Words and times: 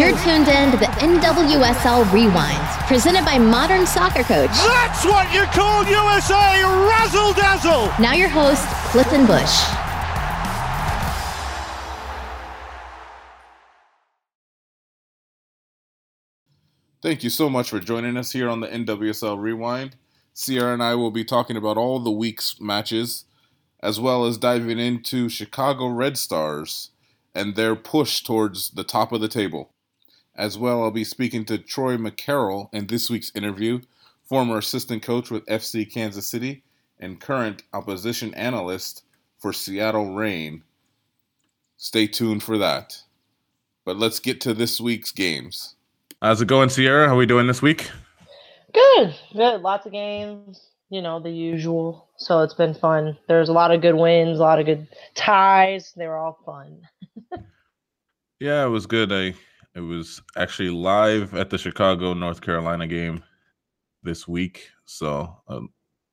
You're 0.00 0.16
tuned 0.16 0.48
in 0.48 0.70
to 0.70 0.78
the 0.78 0.86
NWSL 0.86 2.10
Rewind, 2.10 2.86
presented 2.88 3.22
by 3.22 3.36
Modern 3.36 3.86
Soccer 3.86 4.22
Coach. 4.22 4.48
That's 4.48 5.04
what 5.04 5.30
you 5.30 5.42
call 5.52 5.84
USA 5.84 6.62
razzle 6.88 7.34
dazzle. 7.34 7.92
Now, 8.02 8.14
your 8.14 8.30
host, 8.30 8.66
Clifton 8.92 9.26
Bush. 9.26 9.60
Thank 17.02 17.22
you 17.22 17.28
so 17.28 17.50
much 17.50 17.68
for 17.68 17.78
joining 17.78 18.16
us 18.16 18.32
here 18.32 18.48
on 18.48 18.60
the 18.60 18.68
NWSL 18.68 19.38
Rewind. 19.38 19.96
Sierra 20.32 20.72
and 20.72 20.82
I 20.82 20.94
will 20.94 21.10
be 21.10 21.24
talking 21.24 21.58
about 21.58 21.76
all 21.76 21.98
the 21.98 22.10
week's 22.10 22.58
matches, 22.58 23.26
as 23.82 24.00
well 24.00 24.24
as 24.24 24.38
diving 24.38 24.78
into 24.78 25.28
Chicago 25.28 25.88
Red 25.88 26.16
Stars 26.16 26.92
and 27.34 27.54
their 27.54 27.76
push 27.76 28.22
towards 28.22 28.70
the 28.70 28.82
top 28.82 29.12
of 29.12 29.20
the 29.20 29.28
table. 29.28 29.74
As 30.36 30.56
well, 30.56 30.82
I'll 30.82 30.90
be 30.90 31.04
speaking 31.04 31.44
to 31.46 31.58
Troy 31.58 31.96
McCarroll 31.96 32.72
in 32.72 32.86
this 32.86 33.10
week's 33.10 33.32
interview, 33.34 33.80
former 34.24 34.58
assistant 34.58 35.02
coach 35.02 35.30
with 35.30 35.44
FC 35.46 35.90
Kansas 35.90 36.26
City 36.26 36.62
and 36.98 37.20
current 37.20 37.62
opposition 37.72 38.32
analyst 38.34 39.04
for 39.38 39.52
Seattle 39.52 40.14
Reign. 40.14 40.62
Stay 41.76 42.06
tuned 42.06 42.42
for 42.42 42.58
that. 42.58 43.02
But 43.84 43.96
let's 43.96 44.20
get 44.20 44.40
to 44.42 44.54
this 44.54 44.80
week's 44.80 45.10
games. 45.10 45.74
How's 46.22 46.42
it 46.42 46.48
going, 46.48 46.68
Sierra? 46.68 47.08
How 47.08 47.14
are 47.14 47.18
we 47.18 47.26
doing 47.26 47.46
this 47.46 47.62
week? 47.62 47.90
Good, 48.72 49.14
good. 49.32 49.62
Lots 49.62 49.86
of 49.86 49.92
games. 49.92 50.60
You 50.90 51.00
know 51.00 51.20
the 51.20 51.30
usual. 51.30 52.08
So 52.16 52.40
it's 52.40 52.54
been 52.54 52.74
fun. 52.74 53.16
There's 53.28 53.48
a 53.48 53.52
lot 53.52 53.70
of 53.70 53.80
good 53.80 53.94
wins, 53.94 54.38
a 54.38 54.42
lot 54.42 54.60
of 54.60 54.66
good 54.66 54.86
ties. 55.14 55.92
They 55.96 56.06
were 56.06 56.16
all 56.16 56.38
fun. 56.44 56.86
yeah, 58.40 58.64
it 58.64 58.68
was 58.68 58.86
good. 58.86 59.12
I 59.12 59.34
it 59.80 59.84
was 59.84 60.20
actually 60.36 60.68
live 60.68 61.34
at 61.34 61.48
the 61.48 61.56
Chicago 61.56 62.12
North 62.12 62.42
Carolina 62.42 62.86
game 62.86 63.24
this 64.02 64.28
week, 64.28 64.68
so 64.84 65.34
a 65.48 65.60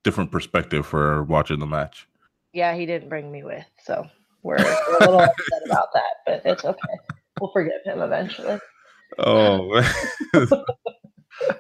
different 0.06 0.32
perspective 0.32 0.86
for 0.86 1.24
watching 1.26 1.60
the 1.60 1.66
match. 1.66 2.08
Yeah, 2.54 2.76
he 2.76 2.86
didn't 2.86 3.10
bring 3.10 3.30
me 3.30 3.44
with, 3.44 3.66
so 3.84 4.08
we're, 4.42 4.56
we're 4.58 4.98
a 4.98 5.00
little 5.02 5.20
upset 5.20 5.62
about 5.66 5.90
that, 5.94 6.14
but 6.26 6.42
it's 6.46 6.64
okay. 6.64 6.98
We'll 7.42 7.52
forgive 7.52 7.84
him 7.84 8.02
eventually. 8.02 8.58
Oh, 9.20 9.84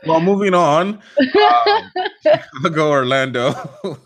well, 0.06 0.22
moving 0.22 0.54
on. 0.54 1.02
Um, 1.20 1.92
Chicago 2.24 2.90
Orlando 2.90 3.54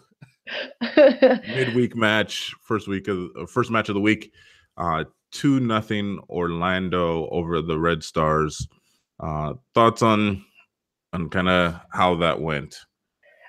midweek 0.97 1.95
match, 1.95 2.51
first 2.63 2.87
week 2.87 3.07
of 3.07 3.47
first 3.47 3.69
match 3.69 3.89
of 3.89 3.95
the 3.95 4.01
week. 4.01 4.33
Uh, 4.75 5.03
two 5.31 5.59
nothing 5.59 6.19
Orlando 6.29 7.27
over 7.29 7.61
the 7.61 7.79
Red 7.79 8.03
Stars. 8.03 8.67
Uh, 9.19 9.53
thoughts 9.73 10.01
on 10.01 10.43
on 11.13 11.29
kind 11.29 11.49
of 11.49 11.79
how 11.91 12.15
that 12.17 12.41
went? 12.41 12.75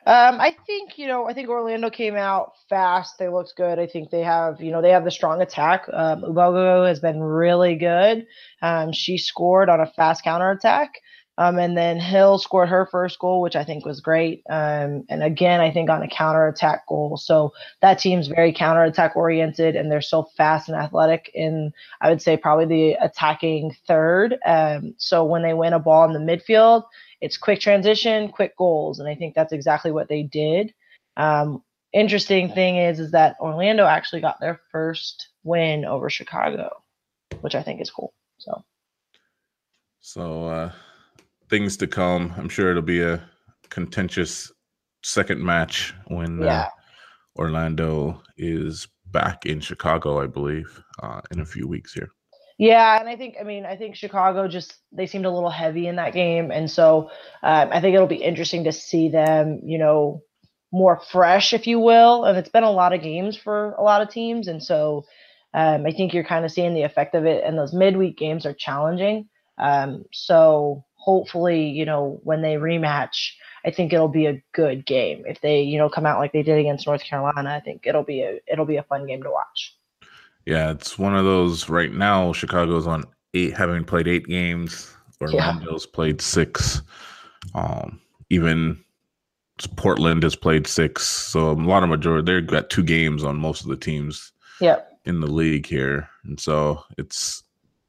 Um, 0.05 0.41
I 0.41 0.57
think 0.67 0.99
you 0.99 1.07
know. 1.07 1.29
I 1.29 1.33
think 1.33 1.49
Orlando 1.49 1.89
came 1.89 2.17
out 2.17 2.55
fast. 2.69 3.19
They 3.19 3.29
looked 3.29 3.55
good. 3.57 3.79
I 3.79 3.87
think 3.87 4.11
they 4.11 4.23
have 4.23 4.61
you 4.61 4.73
know 4.73 4.83
they 4.83 4.91
have 4.91 5.05
the 5.05 5.13
strong 5.13 5.41
attack. 5.41 5.85
Um, 5.93 6.23
Ubogo 6.23 6.87
has 6.89 6.99
been 6.99 7.21
really 7.21 7.77
good. 7.77 8.27
Um, 8.63 8.93
she 8.93 9.17
scored 9.17 9.69
on 9.69 9.81
a 9.81 9.87
fast 9.87 10.25
counter 10.25 10.51
attack. 10.51 10.91
Um, 11.39 11.59
and 11.59 11.77
then 11.77 11.99
Hill 11.99 12.39
scored 12.39 12.69
her 12.69 12.87
first 12.87 13.19
goal, 13.19 13.41
which 13.41 13.57
I 13.57 13.65
think 13.65 13.87
was 13.87 14.01
great. 14.01 14.43
Um, 14.51 15.05
and 15.09 15.23
again, 15.23 15.61
I 15.61 15.71
think 15.71 15.89
on 15.89 16.03
a 16.03 16.09
counter 16.09 16.47
attack 16.47 16.87
goal. 16.87 17.17
So 17.17 17.55
that 17.81 17.99
team's 17.99 18.29
very 18.29 18.53
counter 18.53 18.85
attack 18.85 19.17
oriented, 19.17 19.75
and 19.75 19.91
they're 19.91 20.03
so 20.03 20.25
fast 20.37 20.69
and 20.69 20.77
athletic. 20.77 21.31
In 21.35 21.73
I 22.01 22.11
would 22.11 22.21
say 22.21 22.37
probably 22.37 22.67
the 22.67 22.93
attacking 23.05 23.75
third. 23.87 24.39
Um, 24.45 24.95
so 24.99 25.25
when 25.25 25.43
they 25.43 25.55
win 25.55 25.73
a 25.73 25.79
ball 25.79 26.05
in 26.05 26.13
the 26.13 26.33
midfield, 26.33 26.85
it's 27.23 27.39
quick 27.39 27.61
transition, 27.61 28.29
quick 28.29 28.57
goals, 28.57 28.99
and 28.99 29.09
I 29.09 29.15
think 29.15 29.35
that's 29.35 29.53
exactly 29.53 29.91
what 29.91 30.09
they 30.09 30.23
did. 30.23 30.75
Um, 31.17 31.63
interesting 31.95 32.53
thing 32.53 32.77
is, 32.77 33.01
is 33.01 33.13
that 33.13 33.37
Orlando 33.41 33.87
actually 33.87 34.21
got 34.21 34.39
their 34.39 34.61
first 34.71 35.29
win 35.45 35.87
over 35.87 36.11
Chicago, 36.11 36.83
which 37.41 37.55
I 37.55 37.63
think 37.63 37.81
is 37.81 37.91
cool. 37.91 38.13
So. 38.37 38.63
So. 40.03 40.45
uh 40.47 40.73
things 41.53 41.77
to 41.77 41.87
come. 41.87 42.33
I'm 42.39 42.49
sure 42.49 42.71
it'll 42.71 42.81
be 42.81 43.03
a 43.03 43.23
contentious 43.69 44.51
second 45.03 45.45
match 45.45 45.95
when 46.07 46.43
uh, 46.43 46.47
yeah. 46.47 46.61
uh, 46.63 46.69
Orlando 47.37 48.23
is 48.39 48.89
back 49.11 49.45
in 49.45 49.61
Chicago, 49.61 50.19
I 50.23 50.29
believe, 50.29 50.83
uh, 51.03 51.21
in 51.31 51.41
a 51.41 51.45
few 51.45 51.69
weeks 51.69 51.93
here. 51.93 52.09
Yeah, 52.59 52.99
and 52.99 53.07
I 53.07 53.17
think 53.17 53.35
I 53.39 53.45
mean 53.45 53.67
I 53.67 53.77
think 53.77 53.97
Chicago 53.97 54.49
just 54.49 54.79
they 54.93 55.07
seemed 55.07 55.27
a 55.27 55.31
little 55.31 55.51
heavy 55.51 55.89
in 55.89 55.97
that 55.97 56.15
game, 56.15 56.51
and 56.51 56.71
so 56.71 57.11
um, 57.43 57.69
I 57.71 57.83
think 57.83 57.95
it'll 57.95 58.07
be 58.07 58.23
interesting 58.31 58.65
to 58.65 58.73
see 58.73 59.11
them, 59.11 59.61
you 59.63 59.77
know, 59.77 60.23
more 60.73 61.03
fresh, 61.11 61.53
if 61.53 61.67
you 61.67 61.81
will. 61.81 62.25
And 62.25 62.39
it's 62.39 62.49
been 62.49 62.63
a 62.63 62.71
lot 62.71 62.95
of 62.95 63.03
games 63.03 63.37
for 63.37 63.73
a 63.73 63.83
lot 63.83 64.01
of 64.01 64.09
teams, 64.09 64.49
and 64.49 64.63
so 64.63 65.05
um, 65.53 65.85
I 65.85 65.93
think 65.93 66.15
you're 66.15 66.25
kind 66.25 66.47
of 66.47 66.53
seeing 66.53 66.73
the 66.73 66.85
effect 66.85 67.15
of 67.15 67.27
it. 67.27 67.45
And 67.45 67.59
those 67.59 67.75
midweek 67.75 68.17
games 68.17 68.47
are 68.47 68.55
challenging. 68.55 69.29
Um, 69.59 70.05
so 70.13 70.85
hopefully, 71.03 71.69
you 71.69 71.85
know, 71.85 72.21
when 72.23 72.43
they 72.43 72.55
rematch, 72.55 73.33
I 73.65 73.73
think 73.73 73.93
it'll 73.93 74.09
be 74.09 74.27
a 74.27 74.43
good 74.53 74.87
game. 74.87 75.25
If 75.27 75.41
they, 75.41 75.63
you 75.63 75.77
know, 75.77 75.89
come 75.89 76.07
out 76.07 76.21
like 76.21 76.33
they 76.33 76.45
did 76.45 76.59
against 76.59 76.87
North 76.87 77.03
Carolina, 77.03 77.51
I 77.51 77.61
think 77.61 77.83
it'll 77.87 78.05
be 78.05 78.23
a 78.23 78.39
it'll 78.47 78.67
be 78.67 78.77
a 78.77 78.85
fun 78.85 79.07
game 79.07 79.23
to 79.25 79.31
watch. 79.31 79.77
Yeah, 80.47 80.71
it's 80.71 80.99
one 80.99 81.17
of 81.17 81.25
those 81.25 81.69
right 81.69 81.93
now. 81.93 82.33
Chicago's 82.33 82.87
on 82.87 83.05
eight, 83.35 83.57
having 83.57 83.85
played 83.85 84.09
eight 84.09 84.27
games. 84.27 84.95
Orlando's 85.21 85.87
yeah. 85.87 85.95
played 85.95 86.21
six. 86.21 86.83
Um, 87.55 88.01
even 88.31 88.83
Portland 89.77 90.23
has 90.23 90.35
played 90.37 90.67
six. 90.67 91.07
So 91.07 91.51
a 91.51 91.53
lot 91.53 91.83
of 91.83 91.89
majority 91.89 92.33
they've 92.33 92.47
got 92.47 92.71
two 92.71 92.83
games 92.83 93.25
on 93.25 93.37
most 93.37 93.63
of 93.63 93.69
the 93.69 93.77
teams. 93.77 94.33
Yep. 94.61 94.89
In 95.05 95.19
the 95.19 95.27
league 95.27 95.67
here, 95.67 96.09
and 96.23 96.39
so 96.39 96.85
it's 96.97 97.43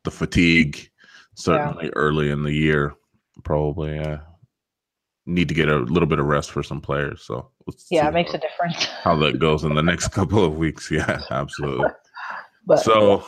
the 0.03 0.09
fatigue 0.09 0.90
certainly 1.35 1.85
yeah. 1.85 1.91
early 1.96 2.31
in 2.31 2.41
the 2.41 2.52
year 2.52 2.96
probably 3.44 4.00
uh, 4.00 4.18
need 5.26 5.48
to 5.48 5.54
get 5.54 5.70
a 5.70 5.78
little 5.78 6.08
bit 6.08 6.20
of 6.20 6.26
rest 6.26 6.52
for 6.52 6.64
some 6.64 6.81
players. 6.81 7.24
So 7.24 7.50
yeah, 7.90 8.08
it 8.08 8.14
makes 8.14 8.31
how, 8.31 8.38
a 8.38 8.42
difference. 8.42 8.86
how 9.04 9.16
that 9.18 9.40
goes 9.40 9.64
in 9.64 9.76
the 9.76 9.84
next 9.84 10.09
couple 10.09 10.44
of 10.44 10.58
weeks. 10.58 10.92
Yeah, 10.92 11.22
absolutely. 11.31 11.90
but, 12.66 12.80
so 12.80 13.26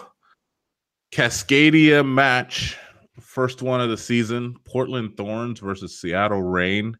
Cascadia 1.11 2.05
match, 2.05 2.77
first 3.19 3.61
one 3.61 3.81
of 3.81 3.89
the 3.89 3.97
season, 3.97 4.55
Portland 4.65 5.15
Thorns 5.17 5.59
versus 5.59 5.99
Seattle 5.99 6.43
Reign 6.43 6.97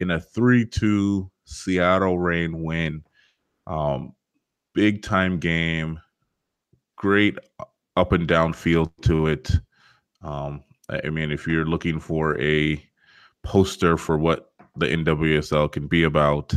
in 0.00 0.10
a 0.10 0.18
3-2 0.18 1.28
Seattle 1.44 2.18
Reign 2.18 2.62
win. 2.62 3.02
Um, 3.66 4.14
big 4.74 5.02
time 5.02 5.38
game, 5.38 6.00
great 6.96 7.38
up 7.96 8.12
and 8.12 8.26
down 8.26 8.52
feel 8.52 8.92
to 9.02 9.28
it. 9.28 9.50
Um, 10.22 10.64
I 10.88 11.10
mean, 11.10 11.30
if 11.30 11.46
you're 11.46 11.64
looking 11.64 11.98
for 12.00 12.40
a 12.40 12.84
poster 13.42 13.96
for 13.96 14.18
what 14.18 14.50
the 14.76 14.86
NWSL 14.86 15.72
can 15.72 15.86
be 15.86 16.02
about, 16.02 16.54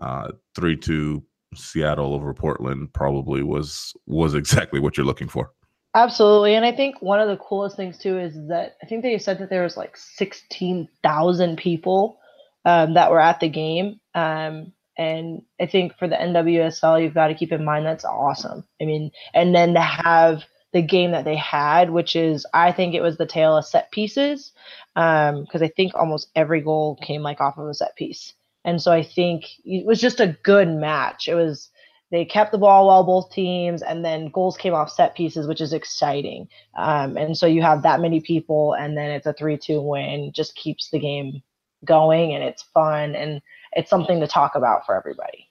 uh, 0.00 0.28
three 0.54 0.76
two 0.76 1.24
Seattle 1.54 2.14
over 2.14 2.34
Portland 2.34 2.92
probably 2.92 3.42
was 3.42 3.94
was 4.06 4.34
exactly 4.34 4.80
what 4.80 4.96
you're 4.96 5.06
looking 5.06 5.28
for. 5.28 5.52
Absolutely, 5.94 6.54
and 6.54 6.64
I 6.64 6.72
think 6.72 7.00
one 7.00 7.20
of 7.20 7.28
the 7.28 7.38
coolest 7.38 7.76
things 7.76 7.98
too 7.98 8.18
is 8.18 8.34
that 8.48 8.76
I 8.82 8.86
think 8.86 9.02
they 9.02 9.18
said 9.18 9.38
that 9.38 9.50
there 9.50 9.62
was 9.62 9.76
like 9.76 9.96
sixteen 9.96 10.88
thousand 11.02 11.56
people 11.56 12.18
um, 12.64 12.94
that 12.94 13.10
were 13.10 13.20
at 13.20 13.40
the 13.40 13.48
game, 13.48 13.98
um, 14.14 14.72
and 14.96 15.42
I 15.60 15.66
think 15.66 15.96
for 15.98 16.06
the 16.06 16.16
NWSL, 16.16 17.02
you've 17.02 17.14
got 17.14 17.28
to 17.28 17.34
keep 17.34 17.52
in 17.52 17.64
mind 17.64 17.86
that's 17.86 18.04
awesome. 18.04 18.64
I 18.80 18.84
mean, 18.84 19.10
and 19.34 19.54
then 19.54 19.74
to 19.74 19.80
have 19.80 20.44
the 20.78 20.86
game 20.86 21.10
that 21.10 21.24
they 21.24 21.34
had, 21.34 21.90
which 21.90 22.14
is 22.14 22.46
I 22.54 22.70
think 22.70 22.94
it 22.94 23.02
was 23.02 23.16
the 23.16 23.26
tale 23.26 23.56
of 23.56 23.66
set 23.66 23.90
pieces, 23.90 24.52
because 24.94 25.60
um, 25.60 25.62
I 25.62 25.72
think 25.76 25.92
almost 25.94 26.30
every 26.36 26.60
goal 26.60 26.96
came 27.02 27.22
like 27.22 27.40
off 27.40 27.58
of 27.58 27.66
a 27.66 27.74
set 27.74 27.96
piece, 27.96 28.34
and 28.64 28.80
so 28.80 28.92
I 28.92 29.02
think 29.02 29.46
it 29.64 29.84
was 29.84 30.00
just 30.00 30.20
a 30.20 30.36
good 30.44 30.68
match. 30.68 31.26
It 31.26 31.34
was 31.34 31.70
they 32.12 32.24
kept 32.24 32.52
the 32.52 32.58
ball 32.58 32.86
well 32.86 33.02
both 33.02 33.32
teams, 33.32 33.82
and 33.82 34.04
then 34.04 34.28
goals 34.28 34.56
came 34.56 34.72
off 34.72 34.88
set 34.88 35.16
pieces, 35.16 35.48
which 35.48 35.60
is 35.60 35.72
exciting. 35.72 36.48
Um, 36.76 37.16
and 37.16 37.36
so 37.36 37.46
you 37.46 37.60
have 37.62 37.82
that 37.82 38.00
many 38.00 38.20
people, 38.20 38.74
and 38.74 38.96
then 38.96 39.10
it's 39.10 39.26
a 39.26 39.32
three-two 39.32 39.80
win, 39.80 40.30
just 40.32 40.54
keeps 40.54 40.90
the 40.90 41.00
game 41.00 41.42
going, 41.84 42.34
and 42.34 42.44
it's 42.44 42.62
fun, 42.62 43.16
and 43.16 43.42
it's 43.72 43.90
something 43.90 44.20
to 44.20 44.28
talk 44.28 44.54
about 44.54 44.86
for 44.86 44.94
everybody. 44.94 45.50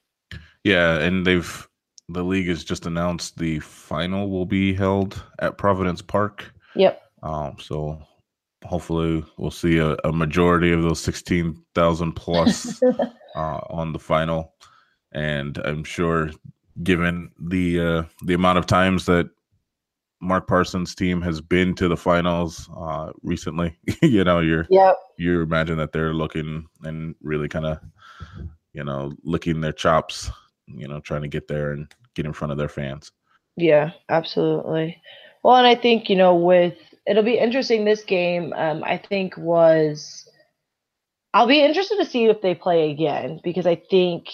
Yeah, 0.64 1.00
and 1.00 1.26
they've 1.26 1.67
the 2.10 2.24
league 2.24 2.48
has 2.48 2.64
just 2.64 2.86
announced 2.86 3.38
the 3.38 3.60
final 3.60 4.30
will 4.30 4.46
be 4.46 4.74
held 4.74 5.22
at 5.40 5.58
Providence 5.58 6.02
Park. 6.02 6.54
Yep. 6.76 7.02
Um, 7.24 7.58
so 7.60 8.02
hopefully 8.64 9.24
we'll 9.38 9.52
see 9.52 9.78
a, 9.78 9.96
a 10.04 10.12
majority 10.12 10.72
of 10.72 10.84
those 10.84 11.00
16,000 11.02 12.14
plus 12.14 12.82
uh, 13.36 13.60
on 13.70 13.92
the 13.94 14.00
final. 14.00 14.54
And 15.12 15.58
I'm 15.60 15.84
sure 15.84 16.32
given 16.84 17.32
the 17.40 17.80
uh, 17.80 18.04
the 18.24 18.34
amount 18.36 18.60
of 18.60 18.66
times 18.68 19.06
that 19.08 19.30
Mark 20.22 20.48
Parsons' 20.48 20.96
team 20.96 21.22
has 21.22 21.42
been 21.42 21.76
to 21.76 21.88
the 21.88 21.98
finals 21.98 22.70
uh, 22.78 23.12
recently. 23.24 23.78
you 24.02 24.24
know, 24.24 24.40
you're 24.40 24.68
Yep. 24.70 24.96
you 25.18 25.42
imagine 25.42 25.78
that 25.78 25.92
they're 25.92 26.14
looking 26.14 26.66
and 26.84 27.16
really 27.22 27.48
kind 27.48 27.66
of, 27.66 27.80
you 28.74 28.84
know, 28.84 29.14
licking 29.24 29.62
their 29.62 29.72
chops. 29.74 30.30
You 30.68 30.88
know, 30.88 31.00
trying 31.00 31.22
to 31.22 31.28
get 31.28 31.48
there 31.48 31.72
and 31.72 31.94
get 32.14 32.26
in 32.26 32.34
front 32.34 32.52
of 32.52 32.58
their 32.58 32.70
fans. 32.70 33.12
Yeah, 33.56 33.92
absolutely. 34.10 35.02
Well, 35.44 35.56
and 35.56 35.68
I 35.68 35.76
think, 35.76 36.10
you 36.10 36.16
know, 36.16 36.36
with 36.36 36.76
it'll 37.06 37.24
be 37.24 37.38
interesting 37.38 37.86
this 37.86 38.04
game, 38.04 38.54
um, 38.54 38.84
I 38.84 38.98
think 38.98 39.38
was 39.38 40.30
I'll 41.34 41.48
be 41.48 41.64
interested 41.64 41.98
to 41.98 42.06
see 42.06 42.26
if 42.26 42.42
they 42.42 42.56
play 42.56 42.92
again 42.92 43.40
because 43.44 43.66
I 43.66 43.76
think 43.76 44.28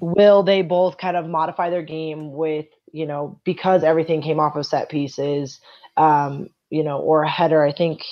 will 0.00 0.42
they 0.42 0.62
both 0.62 0.98
kind 0.98 1.16
of 1.16 1.26
modify 1.26 1.70
their 1.70 1.82
game 1.82 2.32
with, 2.32 2.66
you 2.92 3.06
know, 3.06 3.40
because 3.44 3.82
everything 3.82 4.22
came 4.22 4.40
off 4.40 4.56
of 4.56 4.66
set 4.66 4.88
pieces, 4.90 5.60
um, 5.96 6.48
you 6.70 6.84
know, 6.84 6.98
or 6.98 7.22
a 7.22 7.30
header. 7.30 7.64
I 7.64 7.72
think 7.72 8.02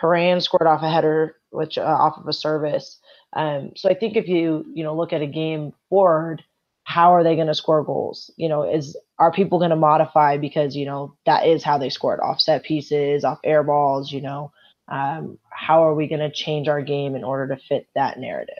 Horan 0.00 0.40
scored 0.40 0.66
off 0.66 0.82
a 0.82 0.90
header, 0.90 1.36
which 1.50 1.78
uh, 1.78 1.82
off 1.82 2.18
of 2.18 2.26
a 2.26 2.32
service. 2.32 2.98
Um, 3.34 3.72
so 3.76 3.88
I 3.88 3.94
think 3.94 4.16
if 4.16 4.28
you, 4.28 4.64
you 4.74 4.84
know, 4.84 4.94
look 4.94 5.12
at 5.12 5.22
a 5.22 5.26
game 5.26 5.72
forward, 5.88 6.42
how 6.84 7.14
are 7.14 7.22
they 7.22 7.34
going 7.34 7.46
to 7.46 7.54
score 7.54 7.82
goals? 7.84 8.30
You 8.36 8.48
know, 8.48 8.62
is 8.62 8.96
are 9.18 9.32
people 9.32 9.58
going 9.58 9.70
to 9.70 9.76
modify 9.76 10.36
because 10.36 10.74
you 10.76 10.84
know 10.84 11.16
that 11.26 11.46
is 11.46 11.62
how 11.62 11.78
they 11.78 11.88
scored 11.88 12.20
off 12.20 12.40
set 12.40 12.64
pieces, 12.64 13.24
off 13.24 13.38
air 13.44 13.62
balls? 13.62 14.12
You 14.12 14.20
know, 14.20 14.52
um, 14.88 15.38
how 15.50 15.84
are 15.84 15.94
we 15.94 16.08
going 16.08 16.20
to 16.20 16.30
change 16.30 16.68
our 16.68 16.82
game 16.82 17.14
in 17.14 17.24
order 17.24 17.54
to 17.54 17.62
fit 17.62 17.88
that 17.94 18.18
narrative? 18.18 18.54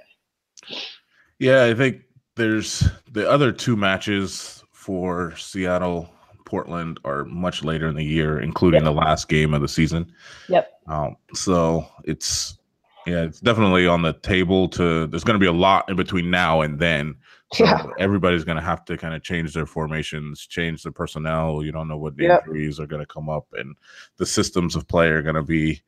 Yeah, 1.38 1.64
I 1.64 1.74
think 1.74 2.02
there's 2.36 2.88
the 3.10 3.28
other 3.28 3.52
two 3.52 3.76
matches 3.76 4.62
for 4.72 5.36
Seattle, 5.36 6.08
Portland 6.44 7.00
are 7.04 7.24
much 7.24 7.64
later 7.64 7.88
in 7.88 7.96
the 7.96 8.04
year, 8.04 8.38
including 8.38 8.84
Yep. 8.84 8.84
the 8.84 9.00
last 9.00 9.28
game 9.28 9.54
of 9.54 9.62
the 9.62 9.68
season. 9.68 10.12
Yep. 10.48 10.70
Um, 10.86 11.16
so 11.32 11.86
it's 12.04 12.58
yeah, 13.06 13.22
it's 13.22 13.40
definitely 13.40 13.86
on 13.86 14.02
the 14.02 14.12
table 14.12 14.68
to 14.70 15.06
there's 15.06 15.24
gonna 15.24 15.38
be 15.38 15.46
a 15.46 15.52
lot 15.52 15.88
in 15.88 15.96
between 15.96 16.30
now 16.30 16.60
and 16.60 16.78
then. 16.78 17.16
So 17.52 17.64
Yeah. 17.64 17.82
everybody's 17.98 18.44
gonna 18.44 18.62
have 18.62 18.84
to 18.86 18.96
kind 18.96 19.14
of 19.14 19.22
change 19.22 19.54
their 19.54 19.66
formations, 19.66 20.46
change 20.46 20.82
their 20.82 20.92
personnel. 20.92 21.62
You 21.62 21.72
don't 21.72 21.88
know 21.88 21.98
what 21.98 22.14
Yep. 22.18 22.44
injuries 22.46 22.80
are 22.80 22.86
gonna 22.86 23.06
come 23.06 23.28
up 23.28 23.46
and 23.52 23.74
the 24.16 24.26
systems 24.26 24.76
of 24.76 24.86
play 24.88 25.08
are 25.08 25.22
gonna 25.22 25.42
be 25.42 25.82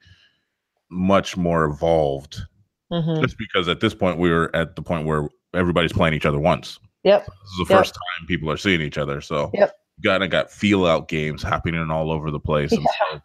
much 0.91 1.37
more 1.37 1.65
evolved. 1.65 2.43
hmm 2.91 3.21
Just 3.21 3.39
because 3.39 3.69
at 3.69 3.81
this 3.81 3.95
point 3.95 4.19
we 4.19 4.31
were 4.31 4.55
at 4.55 4.77
the 4.77 4.83
point 4.83 5.07
where 5.07 5.29
everybody's 5.55 5.93
playing 5.93 6.15
each 6.15 6.27
other 6.27 6.39
once. 6.39 6.79
Yep. 7.05 7.25
This 7.27 7.51
is 7.51 7.69
the 7.69 7.73
Yep. 7.75 7.81
first 7.81 7.95
time 7.95 8.27
people 8.27 8.51
are 8.51 8.57
seeing 8.57 8.81
each 8.81 8.99
other. 8.99 9.21
So 9.21 9.51
Yep. 9.55 9.73
kind 10.05 10.23
of 10.25 10.31
got 10.31 10.51
feel 10.51 10.87
out 10.87 11.09
games 11.09 11.43
happening 11.43 11.91
all 11.91 12.11
over 12.11 12.31
the 12.31 12.41
place. 12.41 12.73
And 12.73 12.87
so 13.13 13.21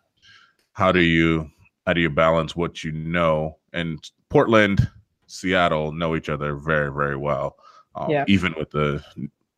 how 0.73 0.91
do 0.91 1.01
you 1.01 1.49
how 1.85 1.93
do 1.93 2.01
you 2.01 2.09
balance 2.09 2.55
what 2.55 2.83
you 2.83 2.91
know? 2.91 3.57
And 3.73 3.99
Portland, 4.29 4.89
Seattle 5.27 5.91
know 5.91 6.15
each 6.15 6.29
other 6.29 6.55
very, 6.55 6.91
very 6.91 7.15
well. 7.15 7.57
Um, 7.95 8.09
Yeah. 8.09 8.25
Even 8.27 8.53
with 8.57 8.71
the 8.71 9.03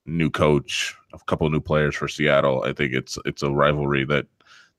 new 0.05 0.29
coach, 0.29 0.95
a 1.13 1.19
couple 1.25 1.45
of 1.47 1.53
new 1.53 1.59
players 1.61 1.95
for 1.95 2.07
Seattle, 2.07 2.63
I 2.63 2.73
think 2.73 2.93
it's 2.93 3.17
it's 3.25 3.43
a 3.43 3.51
rivalry 3.51 4.03
that 4.05 4.25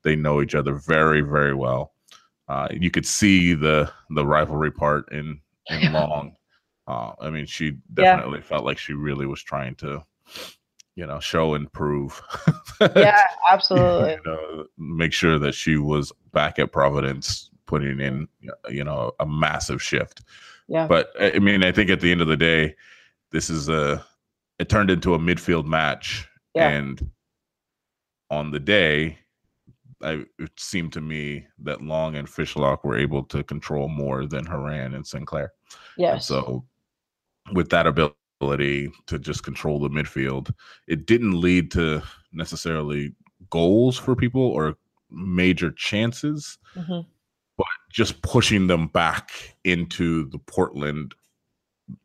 they 0.03 0.15
know 0.15 0.41
each 0.41 0.55
other 0.55 0.73
very, 0.75 1.21
very 1.21 1.53
well. 1.55 1.93
Uh, 2.49 2.67
you 2.71 2.91
could 2.91 3.05
see 3.05 3.53
the 3.53 3.91
the 4.09 4.25
rivalry 4.25 4.71
part 4.71 5.11
in 5.11 5.39
in 5.69 5.81
Yeah. 5.81 5.91
Long. 5.93 6.35
Uh, 6.87 7.13
I 7.21 7.29
mean, 7.29 7.45
she 7.45 7.65
Yeah. 7.67 8.17
definitely 8.17 8.41
felt 8.41 8.65
like 8.65 8.77
she 8.77 8.93
really 8.93 9.25
was 9.25 9.41
trying 9.41 9.75
to, 9.75 10.03
you 10.95 11.05
know, 11.07 11.19
show 11.19 11.53
and 11.55 11.71
prove. 11.71 12.21
Yeah, 12.97 13.23
absolutely. 13.49 14.11
you 14.11 14.21
know, 14.25 14.65
make 14.77 15.13
sure 15.13 15.39
that 15.39 15.53
she 15.55 15.77
was 15.77 16.11
back 16.33 16.59
at 16.59 16.73
Providence, 16.73 17.49
putting 17.65 17.99
in, 17.99 18.27
you 18.69 18.83
know, 18.83 19.11
a 19.19 19.25
massive 19.25 19.81
shift. 19.81 20.21
Yeah. 20.67 20.87
But 20.87 21.09
I 21.19 21.39
mean, 21.39 21.63
I 21.63 21.71
think 21.71 21.89
at 21.89 22.01
the 22.01 22.11
end 22.11 22.21
of 22.21 22.27
the 22.27 22.37
day, 22.37 22.75
this 23.31 23.49
is 23.49 23.69
a 23.69 24.05
it 24.59 24.69
turned 24.69 24.91
into 24.91 25.13
a 25.13 25.19
midfield 25.19 25.65
match, 25.65 26.27
Yeah. 26.53 26.69
and 26.69 27.09
on 28.29 28.51
the 28.51 28.59
day, 28.59 29.17
I, 30.01 30.25
it 30.39 30.51
seemed 30.57 30.93
to 30.93 31.01
me 31.01 31.45
that 31.59 31.81
Long 31.81 32.15
and 32.15 32.27
Fishlock 32.27 32.83
were 32.83 32.97
able 32.97 33.23
to 33.25 33.43
control 33.43 33.87
more 33.87 34.25
than 34.25 34.45
Horan 34.45 34.93
and 34.93 35.05
Sinclair. 35.05 35.53
And 35.71 35.79
Yes. 35.97 36.27
so, 36.27 36.65
with 37.53 37.69
that 37.69 37.87
ability 37.87 38.91
to 39.07 39.19
just 39.19 39.43
control 39.43 39.79
the 39.79 39.89
midfield, 39.89 40.53
it 40.87 41.05
didn't 41.05 41.39
lead 41.39 41.71
to 41.71 42.01
necessarily 42.31 43.13
goals 43.49 43.97
for 43.97 44.15
people 44.15 44.41
or 44.41 44.75
major 45.09 45.71
chances, 45.71 46.57
hmm 46.75 47.01
just 47.93 48.21
pushing 48.23 48.67
them 48.67 48.87
back 48.87 49.55
into 49.63 50.25
the 50.31 50.39
Portland 50.39 51.13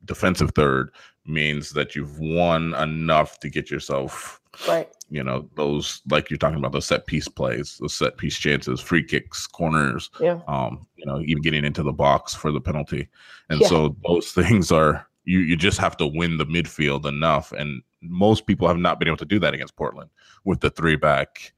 defensive 0.05 0.51
third 0.55 0.91
means 1.27 1.71
that 1.71 1.95
you've 1.97 2.19
won 2.19 2.75
enough 2.75 3.39
to 3.41 3.49
get 3.51 3.71
yourself 3.71 4.41
Right. 4.67 4.89
you 5.09 5.23
know 5.23 5.49
those 5.55 6.03
like 6.11 6.31
you're 6.31 6.37
talking 6.39 6.59
about 6.59 6.73
those 6.73 6.87
set 6.87 7.07
piece 7.07 7.29
plays 7.29 7.77
those 7.81 7.95
set 7.95 8.17
piece 8.17 8.37
chances 8.37 8.81
free 8.81 9.05
kicks 9.05 9.47
corners 9.47 10.11
Yeah. 10.21 10.41
um 10.49 10.85
you 10.97 11.07
know 11.07 11.21
even 11.21 11.43
getting 11.43 11.65
into 11.65 11.85
the 11.85 11.93
box 11.93 12.35
for 12.35 12.51
the 12.51 12.61
penalty 12.61 13.07
and 13.51 13.61
Yeah. 13.61 13.69
so 13.69 13.97
those 14.05 14.33
things 14.39 14.73
are 14.73 15.07
you 15.25 15.41
you 15.41 15.55
just 15.57 15.79
have 15.79 15.97
to 15.99 16.07
win 16.09 16.39
the 16.39 16.47
midfield 16.47 17.07
enough 17.07 17.53
and 17.53 17.83
most 18.03 18.47
people 18.47 18.67
have 18.67 18.79
not 18.79 18.99
been 18.99 19.07
able 19.07 19.17
to 19.19 19.25
do 19.25 19.39
that 19.39 19.55
against 19.55 19.77
portland 19.77 20.11
with 20.45 20.59
the 20.61 20.71
three 20.71 20.97
back 20.97 21.53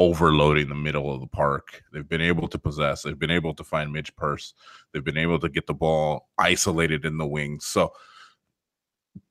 overloading 0.00 0.68
the 0.68 0.74
middle 0.74 1.12
of 1.12 1.20
the 1.20 1.26
park 1.26 1.82
they've 1.92 2.08
been 2.08 2.22
able 2.22 2.48
to 2.48 2.58
possess 2.58 3.02
they've 3.02 3.18
been 3.18 3.30
able 3.30 3.52
to 3.52 3.62
find 3.62 3.92
Midge 3.92 4.14
Purce 4.16 4.54
they've 4.92 5.04
been 5.04 5.18
able 5.18 5.38
to 5.38 5.48
get 5.48 5.66
the 5.66 5.74
ball 5.74 6.28
isolated 6.38 7.04
in 7.04 7.18
the 7.18 7.26
wings 7.26 7.66
so 7.66 7.92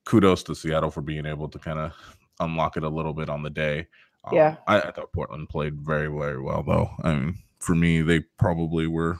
kudos 0.05 0.43
to 0.43 0.53
seattle 0.53 0.91
for 0.91 1.01
being 1.01 1.25
able 1.25 1.49
to 1.49 1.57
kind 1.57 1.79
of 1.79 1.93
unlock 2.39 2.77
it 2.77 2.83
a 2.83 2.89
little 2.89 3.13
bit 3.13 3.29
on 3.29 3.41
the 3.41 3.49
day 3.49 3.87
um, 4.25 4.35
Yeah. 4.35 4.55
I, 4.67 4.81
I 4.81 4.91
thought 4.91 5.13
Portland 5.13 5.49
played 5.49 5.79
very, 5.79 6.07
very 6.07 6.41
well, 6.41 6.63
though. 6.63 6.89
I 7.03 7.13
mean, 7.13 7.37
for 7.59 7.75
me, 7.75 8.01
they 8.01 8.21
probably 8.37 8.87
were 8.87 9.17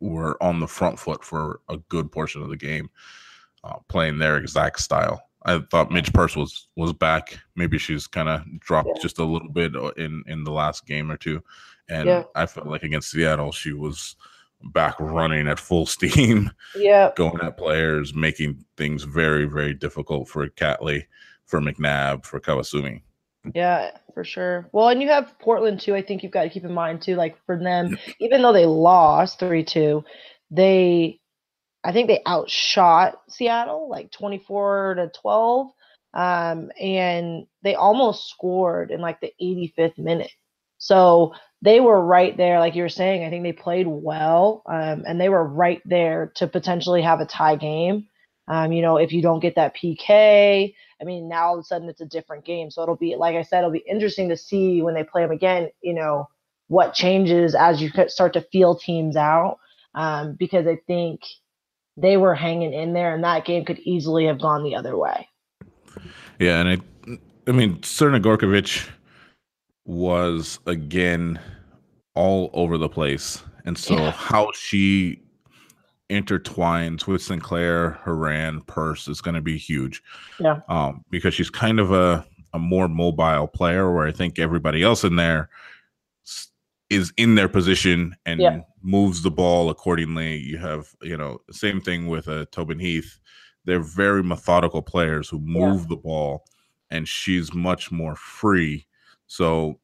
were 0.00 0.42
on 0.42 0.58
the 0.58 0.66
front 0.66 0.98
foot 0.98 1.24
for 1.24 1.60
a 1.68 1.76
good 1.88 2.10
portion 2.10 2.42
of 2.42 2.48
the 2.48 2.56
game, 2.56 2.90
uh, 3.62 3.76
playing 3.88 4.18
their 4.18 4.36
exact 4.36 4.80
style. 4.80 5.22
I 5.44 5.58
thought 5.70 5.90
Midge 5.90 6.12
Purce 6.12 6.36
was 6.36 6.68
was 6.76 6.92
back. 6.92 7.38
Maybe 7.56 7.78
she's 7.78 8.06
kind 8.06 8.28
of 8.28 8.42
dropped 8.60 8.90
Yeah. 8.96 9.02
just 9.02 9.18
a 9.18 9.24
little 9.24 9.48
bit 9.48 9.74
uh, 9.76 9.90
in 9.96 10.22
in 10.26 10.44
the 10.44 10.52
last 10.52 10.86
game 10.86 11.10
or 11.10 11.16
two, 11.16 11.42
and 11.88 12.06
Yeah. 12.08 12.24
I 12.34 12.46
felt 12.46 12.66
like 12.66 12.82
against 12.82 13.10
Seattle, 13.10 13.52
she 13.52 13.72
was 13.72 14.16
back 14.72 14.94
running 15.00 15.48
at 15.48 15.58
full 15.58 15.86
steam 15.96 16.50
Yeah. 16.76 17.10
going 17.16 17.40
at 17.42 17.56
players, 17.56 18.14
making 18.14 18.64
things 18.76 19.02
very, 19.02 19.44
very 19.46 19.74
difficult 19.74 20.28
for 20.28 20.48
Catley, 20.48 21.06
for 21.46 21.60
McNabb, 21.60 22.24
for 22.24 22.38
Kawasumi. 22.38 23.02
Yeah, 23.56 23.90
for 24.14 24.22
sure. 24.22 24.68
Well, 24.70 24.88
and 24.90 25.02
you 25.02 25.08
have 25.08 25.36
Portland 25.40 25.80
too. 25.80 25.96
I 25.96 26.02
think 26.02 26.22
you've 26.22 26.30
got 26.30 26.44
to 26.44 26.48
keep 26.48 26.64
in 26.64 26.72
mind 26.72 27.02
too. 27.02 27.16
Like 27.16 27.36
for 27.44 27.58
them, 27.58 27.98
even 28.20 28.40
though 28.40 28.52
they 28.52 28.66
lost 28.66 29.40
three 29.40 29.64
two, 29.64 30.04
they, 30.52 31.18
I 31.84 31.92
think 31.92 32.08
they 32.08 32.22
outshot 32.26 33.20
Seattle 33.28 33.88
like 33.88 34.10
twenty 34.10 34.38
four 34.38 34.94
to 34.94 35.10
twelve, 35.20 35.68
um, 36.14 36.70
and 36.80 37.46
they 37.62 37.74
almost 37.74 38.28
scored 38.30 38.90
in 38.90 39.00
like 39.00 39.20
the 39.20 39.32
eighty 39.40 39.72
fifth 39.74 39.98
minute. 39.98 40.30
So 40.78 41.34
they 41.62 41.80
were 41.80 42.00
right 42.04 42.36
there, 42.36 42.58
like 42.58 42.74
you 42.74 42.82
were 42.82 42.88
saying. 42.88 43.24
I 43.24 43.30
think 43.30 43.44
they 43.44 43.52
played 43.52 43.86
well, 43.86 44.62
um, 44.66 45.04
and 45.06 45.20
they 45.20 45.28
were 45.28 45.44
right 45.46 45.80
there 45.84 46.32
to 46.36 46.46
potentially 46.46 47.02
have 47.02 47.20
a 47.20 47.26
tie 47.26 47.56
game. 47.56 48.08
Um, 48.48 48.72
you 48.72 48.82
know, 48.82 48.96
if 48.96 49.12
you 49.12 49.22
don't 49.22 49.40
get 49.40 49.54
that 49.54 49.76
PK, 49.76 50.74
I 51.00 51.04
mean, 51.04 51.28
now 51.28 51.46
all 51.48 51.54
of 51.54 51.60
a 51.60 51.64
sudden 51.64 51.88
it's 51.88 52.00
a 52.00 52.06
different 52.06 52.44
game. 52.44 52.70
So 52.70 52.82
it'll 52.82 52.96
be, 52.96 53.14
like 53.16 53.36
I 53.36 53.42
said, 53.42 53.58
it'll 53.58 53.70
be 53.70 53.84
interesting 53.88 54.28
to 54.28 54.36
see 54.36 54.82
when 54.82 54.94
they 54.94 55.04
play 55.04 55.22
them 55.22 55.30
again, 55.30 55.70
you 55.80 55.94
know, 55.94 56.28
what 56.66 56.94
changes 56.94 57.54
as 57.54 57.80
you 57.80 57.90
start 58.08 58.32
to 58.34 58.40
feel 58.52 58.76
teams 58.76 59.16
out. 59.16 59.58
Um, 59.94 60.36
because 60.38 60.66
I 60.66 60.78
think 60.86 61.20
they 61.96 62.16
were 62.16 62.34
hanging 62.34 62.72
in 62.72 62.92
there 62.92 63.14
and 63.14 63.22
that 63.24 63.44
game 63.44 63.64
could 63.64 63.78
easily 63.80 64.26
have 64.26 64.40
gone 64.40 64.62
the 64.64 64.74
other 64.74 64.96
way. 64.96 65.28
Yeah, 66.38 66.60
and 66.60 66.68
I, 66.68 67.18
I 67.46 67.52
mean, 67.52 67.76
Serna 67.78 68.20
Gorkovich 68.20 68.88
was 69.84 70.58
again 70.66 71.38
all 72.14 72.50
over 72.52 72.78
the 72.78 72.88
place, 72.88 73.42
and 73.64 73.76
so 73.76 73.94
Yeah. 73.96 74.10
how 74.12 74.50
she 74.54 75.20
intertwines 76.10 77.06
with 77.06 77.22
Sinclair, 77.22 77.92
Horan, 78.04 78.60
Purce 78.62 79.08
is 79.08 79.20
going 79.20 79.34
to 79.34 79.40
be 79.40 79.56
huge. 79.56 80.02
Yeah. 80.38 80.60
um, 80.68 81.04
because 81.10 81.34
she's 81.34 81.50
kind 81.50 81.80
of 81.80 81.92
a 81.92 82.24
a 82.54 82.58
more 82.58 82.86
mobile 82.86 83.46
player, 83.46 83.90
where 83.92 84.06
I 84.06 84.12
think 84.12 84.38
everybody 84.38 84.82
else 84.82 85.04
in 85.04 85.16
there 85.16 85.48
is 86.92 87.12
in 87.16 87.34
their 87.34 87.48
position 87.48 88.14
and 88.26 88.40
Yeah. 88.40 88.60
moves 88.82 89.22
the 89.22 89.30
ball 89.30 89.70
accordingly. 89.70 90.36
You 90.38 90.58
have, 90.58 90.88
you 91.02 91.16
know, 91.16 91.38
same 91.50 91.80
thing 91.80 92.06
with 92.08 92.28
uh, 92.28 92.46
Tobin 92.52 92.78
Heath. 92.78 93.18
They're 93.64 93.80
very 93.82 94.22
methodical 94.22 94.82
players 94.82 95.28
who 95.28 95.38
Yeah. 95.38 95.58
move 95.60 95.88
the 95.88 95.96
ball, 95.96 96.44
and 96.90 97.08
she's 97.08 97.52
much 97.54 97.90
more 97.92 98.16
free. 98.16 98.86
So 99.26 99.80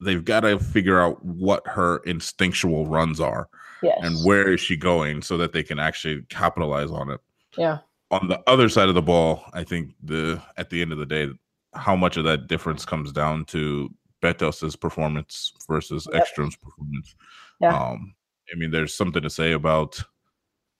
they've 0.00 0.24
got 0.24 0.40
to 0.40 0.58
figure 0.58 1.00
out 1.00 1.24
what 1.24 1.66
her 1.66 1.98
instinctual 2.04 2.86
runs 2.86 3.18
are 3.20 3.48
Yes. 3.82 3.98
and 4.02 4.24
where 4.24 4.52
is 4.52 4.60
she 4.60 4.76
going 4.76 5.22
so 5.22 5.36
that 5.38 5.52
they 5.52 5.62
can 5.62 5.78
actually 5.78 6.22
capitalize 6.28 6.90
on 6.90 7.10
it. 7.10 7.20
Yeah. 7.56 7.78
On 8.10 8.28
the 8.28 8.40
other 8.46 8.68
side 8.68 8.88
of 8.88 8.94
the 8.94 9.02
ball, 9.02 9.42
I 9.52 9.64
think 9.64 9.94
the 10.02 10.40
at 10.56 10.70
the 10.70 10.80
end 10.82 10.92
of 10.92 10.98
the 10.98 11.06
day, 11.06 11.28
how 11.74 11.96
much 11.96 12.16
of 12.16 12.24
that 12.24 12.46
difference 12.46 12.84
comes 12.84 13.10
down 13.12 13.44
to 13.46 13.90
Betos's 14.22 14.76
performance 14.76 15.52
versus 15.68 16.06
Yep. 16.12 16.22
Eckerstrom's 16.22 16.56
performance. 16.56 17.14
Yeah. 17.60 17.76
Um, 17.76 18.14
I 18.52 18.56
mean, 18.56 18.70
there's 18.70 18.94
something 18.94 19.22
to 19.22 19.30
say 19.30 19.52
about 19.52 20.02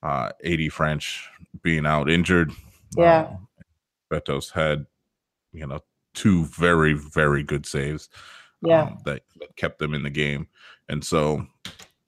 uh, 0.02 0.30
AD 0.44 0.60
Franch 0.70 1.20
being 1.62 1.86
out 1.86 2.10
injured. 2.10 2.52
Yeah. 2.96 3.26
Um, 3.30 3.48
Betos 4.10 4.50
had, 4.52 4.86
you 5.52 5.66
know, 5.66 5.80
two 6.14 6.44
very, 6.46 6.92
very 6.94 7.42
good 7.42 7.66
saves 7.66 8.08
Yeah. 8.62 8.82
um, 8.82 8.98
that, 9.04 9.22
that 9.40 9.56
kept 9.56 9.78
them 9.78 9.94
in 9.94 10.02
the 10.02 10.10
game. 10.10 10.46
And 10.88 11.04
so 11.04 11.44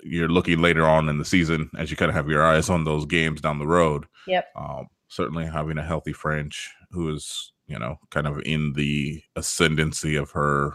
you're 0.02 0.28
looking 0.28 0.60
later 0.62 0.86
on 0.86 1.08
in 1.08 1.18
the 1.18 1.24
season 1.24 1.70
as 1.76 1.90
you 1.90 1.96
kind 1.96 2.08
of 2.08 2.14
have 2.14 2.28
your 2.28 2.44
eyes 2.44 2.70
on 2.70 2.84
those 2.84 3.04
games 3.04 3.40
down 3.40 3.58
the 3.58 3.66
road. 3.66 4.04
Yep. 4.28 4.46
Um, 4.54 4.86
certainly 5.08 5.44
having 5.46 5.76
a 5.78 5.82
healthy 5.82 6.12
Franch 6.12 6.68
who 6.92 7.12
is, 7.12 7.52
you 7.66 7.78
know, 7.78 7.98
kind 8.10 8.26
of 8.28 8.40
in 8.46 8.74
the 8.74 9.22
ascendancy 9.34 10.14
of 10.14 10.30
her 10.30 10.74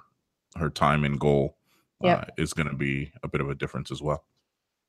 her 0.58 0.70
time 0.70 1.04
in 1.04 1.18
goal 1.18 1.58
Yep. 2.02 2.20
uh, 2.20 2.26
is 2.38 2.54
going 2.54 2.68
to 2.68 2.76
be 2.76 3.14
a 3.24 3.28
bit 3.30 3.40
of 3.40 3.50
a 3.50 3.56
difference 3.56 3.90
as 3.90 4.02
well. 4.02 4.26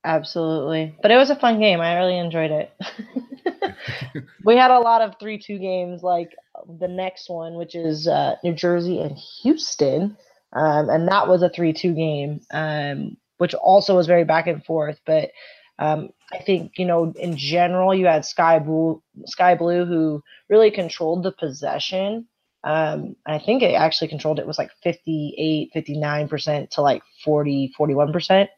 Absolutely. 0.05 0.97
But 1.01 1.13
it 1.13 1.17
was 1.17 1.31
a 1.31 1.37
fun 1.37 1.61
game. 1.61 1.81
I 1.81 1.95
really 1.95 2.19
enjoyed 2.19 2.51
it. 2.51 2.73
we 4.45 4.57
had 4.57 4.71
a 4.71 4.81
lot 4.81 5.03
of 5.03 5.15
3 5.19 5.39
2 5.39 5.59
games 5.59 6.03
like 6.03 6.35
the 6.79 6.89
next 6.89 7.29
one, 7.31 7.55
which 7.55 7.75
is 7.75 8.09
uh, 8.09 8.37
New 8.43 8.53
Jersey 8.53 9.01
and 9.01 9.17
Houston. 9.43 10.17
Um, 10.53 10.89
and 10.89 11.09
that 11.09 11.29
was 11.29 11.43
a 11.43 11.49
3 11.49 11.73
2 11.73 11.95
game, 11.95 12.41
um, 12.53 13.17
which 13.39 13.55
also 13.55 13.97
was 13.97 14.07
very 14.07 14.25
back 14.25 14.47
and 14.47 14.65
forth. 14.65 15.01
But 15.07 15.31
um, 15.79 16.11
I 16.33 16.39
think, 16.39 16.73
you 16.79 16.85
know, 16.85 17.13
in 17.19 17.37
general, 17.37 17.95
you 17.95 18.07
had 18.07 18.25
Sky 18.25 18.59
Blue, 18.59 19.03
Sky 19.27 19.55
Blue 19.55 19.85
who 19.85 20.23
really 20.49 20.71
controlled 20.71 21.23
the 21.23 21.33
possession. 21.33 22.29
Um, 22.65 23.15
I 23.27 23.39
think 23.39 23.63
it 23.63 23.75
actually 23.75 24.09
controlled 24.09 24.39
it 24.39 24.47
was 24.47 24.59
like 24.59 24.71
58, 24.83 25.71
59% 25.75 26.71
to 26.71 26.81
like 26.81 27.03
40, 27.23 27.75
41%. 27.79 28.49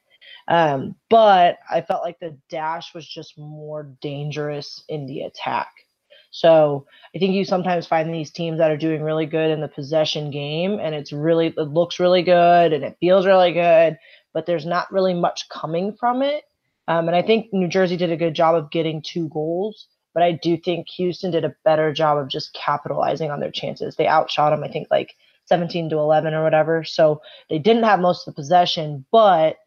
Um, 0.48 0.94
but 1.10 1.58
I 1.68 1.80
felt 1.80 2.04
like 2.04 2.20
the 2.20 2.38
dash 2.48 2.94
was 2.94 3.06
just 3.06 3.36
more 3.36 3.92
dangerous 4.00 4.84
in 4.88 5.06
the 5.06 5.22
attack. 5.22 5.68
So 6.30 6.86
I 7.14 7.18
think 7.18 7.34
you 7.34 7.44
sometimes 7.44 7.86
find 7.86 8.12
these 8.12 8.30
teams 8.30 8.58
that 8.58 8.70
are 8.70 8.76
doing 8.76 9.02
really 9.02 9.26
good 9.26 9.50
in 9.50 9.60
the 9.60 9.68
possession 9.68 10.30
game, 10.30 10.78
and 10.80 10.94
it's 10.94 11.12
really 11.12 11.48
it 11.48 11.56
looks 11.56 11.98
really 11.98 12.22
good 12.22 12.72
and 12.72 12.84
it 12.84 12.96
feels 13.00 13.26
really 13.26 13.52
good, 13.52 13.96
but 14.34 14.46
there's 14.46 14.66
not 14.66 14.92
really 14.92 15.14
much 15.14 15.48
coming 15.48 15.96
from 15.98 16.22
it. 16.22 16.44
Um, 16.88 17.08
and 17.08 17.16
I 17.16 17.22
think 17.22 17.52
New 17.52 17.68
Jersey 17.68 17.96
did 17.96 18.12
a 18.12 18.16
good 18.16 18.34
job 18.34 18.54
of 18.54 18.70
getting 18.70 19.02
two 19.02 19.28
goals, 19.30 19.88
but 20.16 20.22
I 20.22 20.32
do 20.32 20.56
think 20.56 20.88
Houston 20.96 21.30
did 21.30 21.44
a 21.44 21.54
better 21.62 21.92
job 21.92 22.16
of 22.16 22.28
just 22.28 22.54
capitalizing 22.54 23.30
on 23.30 23.38
their 23.38 23.50
chances. 23.50 23.96
They 23.96 24.08
outshot 24.08 24.50
them, 24.50 24.64
I 24.64 24.68
think, 24.72 24.88
like 24.90 25.14
17 25.44 25.90
to 25.90 25.98
11 25.98 26.32
or 26.32 26.42
whatever. 26.42 26.84
So 26.84 27.20
they 27.50 27.58
didn't 27.58 27.82
have 27.82 28.00
most 28.00 28.26
of 28.26 28.34
the 28.34 28.40
possession, 28.40 29.04
but 29.12 29.58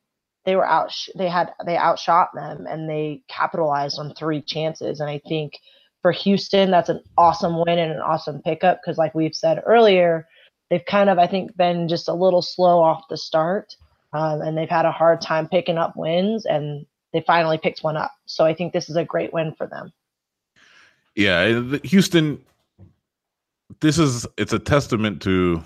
they 0.46 0.56
were 0.56 0.66
out 0.68 0.92
they 1.16 1.30
had 1.30 1.52
they 1.68 1.78
outshot 1.78 2.30
them 2.34 2.66
and 2.68 2.90
they 2.90 3.22
capitalized 3.28 4.00
on 4.00 4.16
three 4.16 4.42
chances 4.42 5.02
and 5.02 5.10
i 5.10 5.22
think 5.28 5.60
for 6.02 6.14
houston 6.14 6.72
that's 6.72 6.88
an 6.88 7.04
awesome 7.18 7.62
win 7.68 7.78
and 7.78 7.92
an 7.92 8.00
awesome 8.00 8.42
pickup 8.42 8.80
because 8.82 8.98
like 8.98 9.14
we've 9.14 9.36
said 9.36 9.62
earlier 9.66 10.26
they've 10.70 10.86
kind 10.86 11.10
of 11.10 11.20
i 11.20 11.28
think 11.28 11.56
been 11.58 11.90
just 11.90 12.08
a 12.08 12.14
little 12.14 12.42
slow 12.42 12.82
off 12.82 13.04
the 13.10 13.18
start 13.18 13.76
um, 14.14 14.42
and 14.42 14.58
they've 14.58 14.70
had 14.70 14.86
a 14.86 14.92
hard 14.92 15.20
time 15.20 15.48
picking 15.48 15.78
up 15.78 15.94
wins 15.98 16.46
and 16.46 16.86
they 17.12 17.22
finally 17.28 17.60
picked 17.60 17.84
one 17.84 17.98
up 17.98 18.14
so 18.26 18.46
i 18.46 18.54
think 18.54 18.72
this 18.72 18.90
is 18.90 18.96
a 18.96 19.04
great 19.04 19.34
win 19.34 19.54
for 19.56 19.68
them 19.68 19.92
Yeah, 21.20 21.78
Houston. 21.84 22.42
This 23.82 24.00
is 24.00 24.26
it's 24.38 24.54
a 24.54 24.60
testament 24.60 25.22
to 25.24 25.62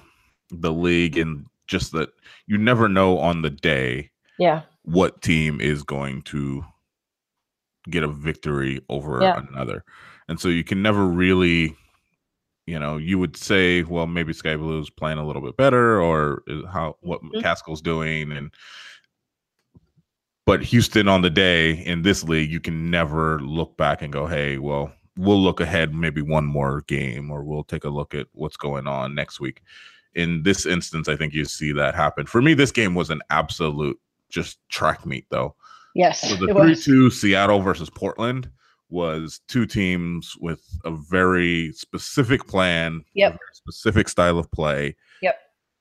the 0.49 0.73
league 0.73 1.17
and 1.17 1.45
just 1.67 1.91
that 1.93 2.09
you 2.47 2.57
never 2.57 2.89
know 2.89 3.17
on 3.19 3.41
the 3.43 3.49
day 3.49 4.09
yeah 4.37 4.63
what 4.83 5.21
team 5.21 5.61
is 5.61 5.81
going 5.83 6.21
to 6.23 6.63
get 7.89 8.03
a 8.03 8.07
victory 8.07 8.81
over 8.89 9.21
Yeah. 9.21 9.41
another. 9.49 9.83
And 10.27 10.39
so 10.39 10.47
you 10.49 10.63
can 10.63 10.81
never 10.81 11.05
really, 11.05 11.75
you 12.65 12.79
know, 12.79 12.97
you 12.97 13.17
would 13.19 13.37
say, 13.37 13.83
well, 13.83 14.07
maybe 14.07 14.33
Sky 14.33 14.55
Blue's 14.57 14.89
playing 14.89 15.17
a 15.19 15.25
little 15.25 15.41
bit 15.41 15.55
better 15.57 16.01
or 16.01 16.43
how 16.71 16.97
what 17.01 17.21
Mhm. 17.21 17.31
McCaskill's 17.41 17.81
doing 17.81 18.31
and 18.31 18.51
but 20.45 20.61
Houston 20.63 21.07
on 21.07 21.21
the 21.21 21.29
day 21.29 21.71
in 21.85 22.01
this 22.01 22.23
league, 22.23 22.51
you 22.51 22.59
can 22.59 22.89
never 22.91 23.39
look 23.39 23.77
back 23.77 24.01
and 24.01 24.11
go, 24.11 24.25
hey, 24.27 24.57
well, 24.57 24.91
we'll 25.17 25.41
look 25.41 25.59
ahead 25.59 25.93
maybe 25.93 26.21
one 26.21 26.45
more 26.45 26.81
game 26.87 27.29
or 27.29 27.43
we'll 27.43 27.63
take 27.63 27.83
a 27.83 27.89
look 27.89 28.13
at 28.15 28.27
what's 28.33 28.57
going 28.57 28.87
on 28.87 29.13
next 29.13 29.39
week. 29.39 29.61
In 30.15 30.43
this 30.43 30.65
instance, 30.65 31.07
I 31.07 31.15
think 31.15 31.33
you 31.33 31.45
see 31.45 31.71
that 31.73 31.95
happen. 31.95 32.25
For 32.25 32.41
me, 32.41 32.53
this 32.53 32.71
game 32.71 32.95
was 32.95 33.09
an 33.09 33.21
absolute 33.29 33.99
just 34.29 34.57
track 34.69 35.05
meet 35.05 35.25
though. 35.29 35.55
yes 35.95 36.21
So 36.27 36.35
the 36.35 36.53
3 36.53 36.75
2 36.75 37.09
Seattle 37.11 37.61
versus 37.61 37.89
Portland 37.89 38.49
was 38.89 39.41
two 39.47 39.65
teams 39.65 40.35
with 40.39 40.61
a 40.85 40.91
very 40.91 41.71
specific 41.73 42.45
plan, 42.47 42.97
a 42.97 43.03
Yep. 43.15 43.39
specific 43.53 44.07
style 44.09 44.37
of 44.37 44.51
play. 44.51 44.95
Yep. 45.21 45.35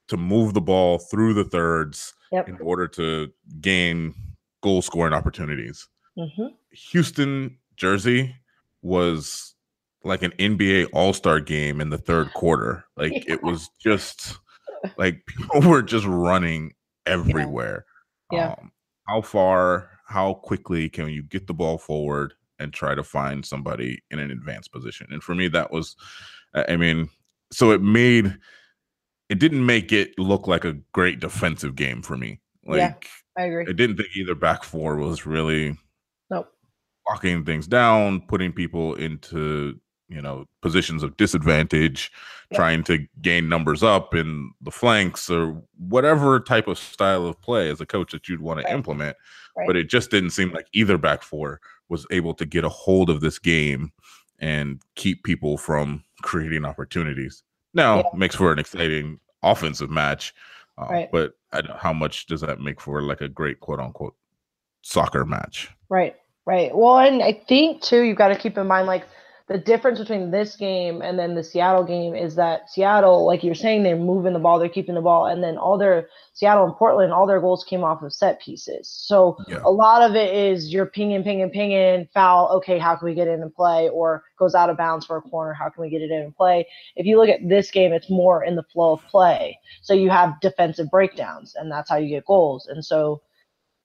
To 0.09 0.17
move 0.17 0.55
the 0.55 0.61
ball 0.61 0.99
through 0.99 1.35
the 1.35 1.45
thirds 1.45 2.15
Yep. 2.33 2.49
in 2.49 2.59
order 2.61 2.89
to 2.89 3.31
gain 3.61 4.15
goal 4.63 4.81
scoring 4.83 5.13
opportunities. 5.15 5.89
hmm 6.17 6.49
Houston, 6.91 7.59
Jersey 7.77 8.35
was 8.83 9.55
like 10.05 10.23
an 10.23 10.33
NBA 10.33 10.89
All 10.93 11.13
Star 11.13 11.41
game 11.41 11.81
in 11.81 11.91
the 11.91 11.99
third 11.99 12.33
quarter. 12.35 12.85
Like 12.97 13.13
Yeah. 13.13 13.35
it 13.35 13.43
was 13.43 13.69
just 13.81 14.39
like 14.97 15.25
people 15.27 15.63
were 15.63 15.83
just 15.83 16.07
running 16.07 16.73
everywhere. 17.07 17.85
Yeah. 18.31 18.55
Um, 18.59 18.73
how 19.09 19.21
far, 19.23 19.91
how 20.07 20.35
quickly 20.35 20.89
can 20.89 21.09
you 21.09 21.23
get 21.23 21.47
the 21.47 21.55
ball 21.55 21.79
forward 21.79 22.35
and 22.59 22.73
try 22.73 22.95
to 22.95 23.03
find 23.03 23.45
somebody 23.45 24.03
in 24.11 24.19
an 24.19 24.31
advanced 24.31 24.73
position? 24.73 25.07
And 25.11 25.23
for 25.23 25.35
me, 25.35 25.49
that 25.49 25.73
was, 25.73 25.97
I 26.55 26.77
mean, 26.77 27.09
so 27.53 27.71
it 27.73 27.83
made, 27.83 28.37
it 29.29 29.39
didn't 29.39 29.65
make 29.67 29.93
it 29.93 30.17
look 30.19 30.47
like 30.47 30.65
a 30.65 30.79
great 30.93 31.21
defensive 31.21 31.75
game 31.75 32.03
for 32.03 32.17
me. 32.17 32.41
Like, 32.67 32.79
Yeah. 32.79 32.95
I 33.43 33.45
agree. 33.47 33.67
I 33.69 33.73
didn't 33.73 33.97
think 33.97 34.11
either 34.15 34.35
back 34.35 34.63
four 34.63 34.97
was 34.97 35.25
really. 35.27 35.77
Locking 37.09 37.45
things 37.45 37.67
down, 37.67 38.21
putting 38.23 38.53
people 38.53 38.95
into 38.95 39.79
you 40.09 40.21
know 40.21 40.47
positions 40.61 41.03
of 41.03 41.17
disadvantage, 41.17 42.11
Yep. 42.51 42.57
trying 42.59 42.85
to 42.85 43.07
gain 43.23 43.49
numbers 43.49 43.83
up 43.83 44.15
in 44.15 44.51
the 44.61 44.71
flanks 44.71 45.31
or 45.31 45.63
whatever 45.79 46.39
type 46.39 46.69
of 46.69 46.77
style 46.79 47.25
of 47.27 47.41
play 47.41 47.71
as 47.71 47.81
a 47.81 47.87
coach 47.87 48.13
that 48.13 48.29
you'd 48.29 48.43
want 48.43 48.61
to 48.61 48.71
implement. 48.71 49.17
Right. 49.57 49.67
But 49.67 49.77
it 49.77 49.89
just 49.89 50.11
didn't 50.11 50.31
seem 50.31 50.51
like 50.53 50.67
either 50.75 50.99
back 50.99 51.23
four 51.23 51.61
was 51.89 52.07
able 52.11 52.35
to 52.35 52.45
get 52.45 52.65
a 52.65 52.69
hold 52.69 53.09
of 53.09 53.21
this 53.23 53.39
game 53.39 53.91
and 54.39 54.83
keep 54.97 55.25
people 55.25 55.57
from 55.57 56.05
creating 56.23 56.67
opportunities. 56.67 57.43
Now 57.73 57.99
Yeah. 57.99 58.03
makes 58.15 58.35
for 58.37 58.53
an 58.53 58.59
exciting 58.59 59.19
offensive 59.43 59.89
match, 59.91 60.35
uh, 60.77 60.89
Right. 60.91 61.11
but 61.11 61.33
I 61.53 61.63
don't, 61.63 61.79
how 61.79 61.95
much 61.95 62.27
does 62.27 62.43
that 62.43 62.61
make 62.61 62.83
for 62.83 63.01
like 63.01 63.23
a 63.23 63.29
great 63.31 63.61
quote 63.61 63.81
unquote 63.81 64.15
soccer 64.83 65.25
match? 65.25 65.71
Right, 65.89 66.17
right. 66.47 66.71
Well, 66.75 66.99
and 66.99 67.23
I 67.23 67.33
think 67.49 67.83
too, 67.83 68.03
you've 68.03 68.19
got 68.19 68.29
to 68.29 68.37
keep 68.37 68.59
in 68.59 68.67
mind 68.67 68.87
like 68.87 69.05
the 69.49 69.59
difference 69.59 69.99
between 69.99 70.31
this 70.31 70.57
game 70.57 71.03
and 71.03 71.19
then 71.19 71.35
the 71.35 71.43
Seattle 71.45 71.85
game 71.85 72.15
is 72.15 72.37
that 72.37 72.71
Seattle, 72.71 73.27
like 73.27 73.43
you're 73.43 73.55
saying, 73.55 73.83
they're 73.83 73.97
moving 73.97 74.33
the 74.33 74.39
ball, 74.39 74.59
they're 74.59 74.69
keeping 74.69 74.95
the 74.95 75.01
ball, 75.03 75.27
and 75.27 75.43
then 75.43 75.59
all 75.59 75.77
their 75.77 76.09
Seattle 76.33 76.65
and 76.65 76.75
Portland, 76.75 77.13
all 77.13 77.27
their 77.27 77.41
goals 77.41 77.65
came 77.69 77.85
off 77.85 78.03
of 78.03 78.15
set 78.15 78.41
pieces. 78.41 78.89
So 78.89 79.37
Yeah. 79.49 79.59
a 79.65 79.71
lot 79.71 80.09
of 80.09 80.17
it 80.17 80.35
is 80.35 80.73
you're 80.73 80.87
pinging, 80.87 81.23
pinging, 81.23 81.51
pinging, 81.51 82.09
foul. 82.15 82.49
Okay, 82.57 82.79
how 82.79 82.97
can 82.97 83.07
we 83.07 83.15
get 83.15 83.29
in 83.29 83.43
and 83.43 83.55
play? 83.55 83.89
Or 83.91 84.23
goes 84.39 84.55
out 84.55 84.71
of 84.71 84.79
bounds 84.79 85.05
for 85.05 85.19
a 85.19 85.23
corner. 85.23 85.53
How 85.53 85.69
can 85.69 85.83
we 85.83 85.91
get 85.91 86.01
it 86.01 86.11
in 86.11 86.23
and 86.23 86.35
play? 86.37 86.67
If 86.97 87.05
you 87.05 87.19
look 87.19 87.29
at 87.29 87.47
this 87.47 87.71
game, 87.71 87.93
it's 87.93 88.09
more 88.09 88.45
in 88.45 88.57
the 88.57 88.63
flow 88.73 88.93
of 88.95 89.03
play. 89.11 89.59
So 89.83 89.93
you 89.93 90.09
have 90.09 90.41
defensive 90.41 90.89
breakdowns, 90.91 91.57
and 91.57 91.71
that's 91.71 91.91
how 91.91 91.97
you 91.97 92.09
get 92.09 92.25
goals. 92.25 92.69
And 92.69 92.83
so 92.83 93.21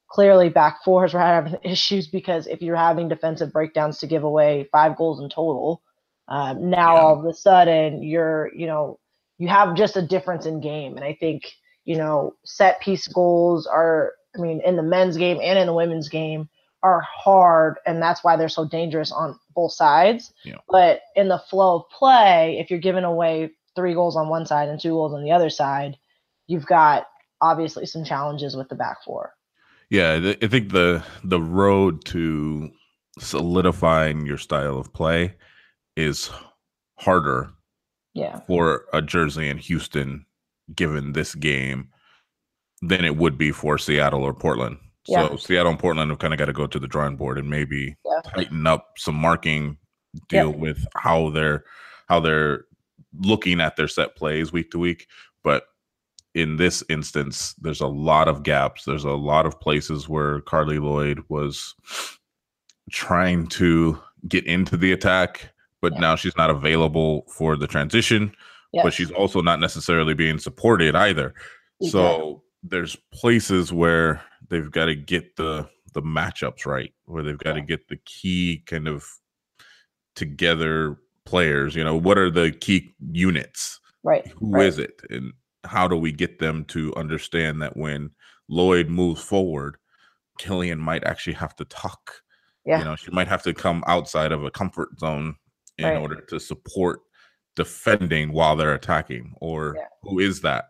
clearly 0.09 0.49
back 0.49 0.83
fours 0.83 1.13
were 1.13 1.19
having 1.19 1.55
issues 1.63 2.07
because 2.07 2.47
if 2.47 2.61
you're 2.61 2.75
having 2.75 3.09
defensive 3.09 3.51
breakdowns 3.51 3.97
to 3.99 4.07
give 4.07 4.23
away 4.23 4.67
five 4.71 4.95
goals 4.97 5.19
in 5.21 5.29
total, 5.29 5.81
um, 6.27 6.69
now 6.69 6.95
Yeah. 6.95 7.01
all 7.01 7.19
of 7.19 7.25
a 7.25 7.33
sudden 7.33 8.03
you're, 8.03 8.51
you 8.55 8.67
know, 8.67 8.99
you 9.37 9.47
have 9.47 9.75
just 9.75 9.95
a 9.97 10.01
difference 10.01 10.45
in 10.45 10.59
game. 10.61 10.95
And 10.97 11.05
I 11.05 11.13
think, 11.19 11.51
you 11.85 11.95
know, 11.97 12.33
set 12.43 12.81
piece 12.81 13.07
goals 13.07 13.67
are, 13.67 14.13
I 14.35 14.39
mean, 14.41 14.61
in 14.65 14.75
the 14.75 14.83
men's 14.83 15.15
game 15.17 15.39
and 15.41 15.57
in 15.59 15.67
the 15.67 15.73
women's 15.73 16.09
game 16.09 16.49
are 16.83 17.01
hard. 17.01 17.77
And 17.85 18.01
that's 18.01 18.23
why 18.23 18.35
they're 18.35 18.49
so 18.49 18.65
dangerous 18.67 19.11
on 19.11 19.37
both 19.55 19.73
sides. 19.73 20.33
Yeah. 20.43 20.57
But 20.69 21.01
in 21.15 21.27
the 21.27 21.39
flow 21.49 21.77
of 21.77 21.89
play, 21.89 22.57
if 22.59 22.69
you're 22.69 22.79
giving 22.79 23.03
away 23.03 23.51
three 23.75 23.93
goals 23.93 24.15
on 24.15 24.27
one 24.29 24.45
side 24.45 24.69
and 24.69 24.79
two 24.79 24.91
goals 24.91 25.13
on 25.13 25.23
the 25.23 25.31
other 25.31 25.49
side, 25.49 25.97
you've 26.47 26.65
got 26.65 27.07
obviously 27.41 27.85
some 27.85 28.03
challenges 28.03 28.55
with 28.55 28.69
the 28.69 28.75
back 28.75 29.03
four. 29.05 29.33
Yeah, 29.89 30.33
I 30.41 30.47
think 30.47 30.71
the 30.71 31.03
the 31.23 31.41
road 31.41 32.03
to 32.05 32.69
solidifying 33.19 34.25
your 34.25 34.37
style 34.37 34.77
of 34.77 34.93
play 34.93 35.35
is 35.95 36.29
harder 36.95 37.49
yeah. 38.13 38.41
for 38.47 38.85
a 38.93 39.01
Jersey 39.01 39.47
and 39.47 39.59
Houston 39.59 40.25
given 40.75 41.13
this 41.13 41.35
game 41.35 41.89
than 42.81 43.05
it 43.05 43.15
would 43.15 43.37
be 43.37 43.51
for 43.51 43.77
Seattle 43.77 44.23
or 44.23 44.33
Portland. 44.33 44.77
Yeah. 45.07 45.29
So 45.29 45.37
Seattle 45.37 45.71
and 45.71 45.79
Portland 45.79 46.11
have 46.11 46.19
kind 46.19 46.33
of 46.33 46.37
got 46.37 46.45
to 46.45 46.53
go 46.53 46.67
to 46.67 46.79
the 46.79 46.87
drawing 46.87 47.15
board 47.15 47.37
and 47.37 47.49
maybe 47.49 47.95
yeah. 48.05 48.31
tighten 48.31 48.67
up 48.67 48.89
some 48.97 49.15
marking, 49.15 49.77
deal 50.27 50.51
yeah. 50.51 50.57
with 50.57 50.85
how 50.95 51.29
they're 51.29 51.63
how 52.07 52.19
they're 52.19 52.65
looking 53.19 53.61
at 53.61 53.77
their 53.77 53.87
set 53.87 54.15
plays 54.15 54.51
week 54.51 54.71
to 54.71 54.79
week. 54.79 55.07
But 55.43 55.63
in 56.35 56.57
this 56.57 56.83
instance, 56.89 57.55
there's 57.59 57.81
a 57.81 57.87
lot 57.87 58.27
of 58.27 58.43
gaps. 58.43 58.85
There's 58.85 59.05
a 59.05 59.11
lot 59.11 59.45
of 59.45 59.59
places 59.59 60.07
where 60.07 60.41
Carli 60.41 60.79
Lloyd 60.79 61.23
was 61.29 61.73
trying 62.91 63.47
to 63.47 63.99
get 64.27 64.45
into 64.45 64.77
the 64.77 64.91
attack, 64.91 65.49
but 65.81 65.93
yeah. 65.93 65.99
now 65.99 66.15
she's 66.15 66.37
not 66.37 66.49
available 66.49 67.25
for 67.27 67.55
the 67.55 67.67
transition. 67.67 68.33
But 68.83 68.93
she's 68.93 69.09
also 69.09 69.41
not 69.41 69.59
necessarily 69.59 70.13
being 70.13 70.37
supported 70.37 70.95
either. 70.95 71.33
Exactly. 71.81 71.89
So 71.89 72.43
there's 72.61 72.95
places 73.11 73.73
where 73.73 74.21
they've 74.49 74.69
got 74.69 74.85
to 74.85 74.95
get 74.95 75.35
the 75.35 75.67
the 75.93 76.01
matchups 76.01 76.67
right, 76.67 76.93
where 77.05 77.23
they've 77.23 77.39
got 77.39 77.55
yeah. 77.55 77.61
to 77.61 77.65
get 77.65 77.87
the 77.87 77.97
key 78.05 78.61
kind 78.67 78.87
of 78.87 79.03
together 80.15 80.97
players. 81.25 81.75
You 81.75 81.83
know, 81.83 81.95
what 81.95 82.19
are 82.19 82.29
the 82.29 82.51
key 82.51 82.93
units? 83.11 83.79
Right. 84.03 84.27
Who 84.27 84.51
right. 84.51 84.67
is 84.67 84.77
it? 84.77 85.01
And 85.09 85.33
how 85.67 85.87
do 85.87 85.95
we 85.95 86.11
get 86.11 86.39
them 86.39 86.65
to 86.65 86.93
understand 86.95 87.61
that 87.61 87.77
when 87.77 88.11
Lloyd 88.47 88.89
moves 88.89 89.21
forward, 89.21 89.77
Killion 90.39 90.79
might 90.79 91.03
actually 91.03 91.33
have 91.33 91.55
to 91.57 91.65
talk 91.65 92.23
yeah. 92.67 92.79
You 92.79 92.85
know, 92.85 92.95
she 92.97 93.11
might 93.11 93.29
have 93.29 93.43
to 93.43 93.53
come 93.53 93.81
outside 93.87 94.33
of 94.33 94.43
a 94.43 94.51
comfort 94.51 94.99
zone 94.99 95.37
in 95.77 95.85
right. 95.85 95.97
order 95.97 96.19
to 96.19 96.37
support 96.37 96.99
defending 97.55 98.33
while 98.33 98.57
they're 98.57 98.73
attacking. 98.73 99.33
Or 99.39 99.75
yeah. 99.77 99.85
who 100.03 100.19
is 100.19 100.41
that? 100.41 100.65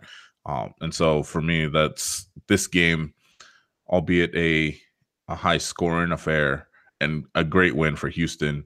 Um, 0.46 0.76
and 0.80 0.94
so 0.94 1.24
for 1.24 1.42
me, 1.42 1.66
that's 1.66 2.28
this 2.48 2.68
game, 2.68 3.16
albeit 3.90 4.34
a 4.36 4.80
a 5.28 5.36
high 5.36 5.58
scoring 5.58 6.12
affair 6.12 6.68
and 7.02 7.26
a 7.34 7.44
great 7.44 7.76
win 7.76 7.96
for 7.96 8.10
Houston. 8.10 8.64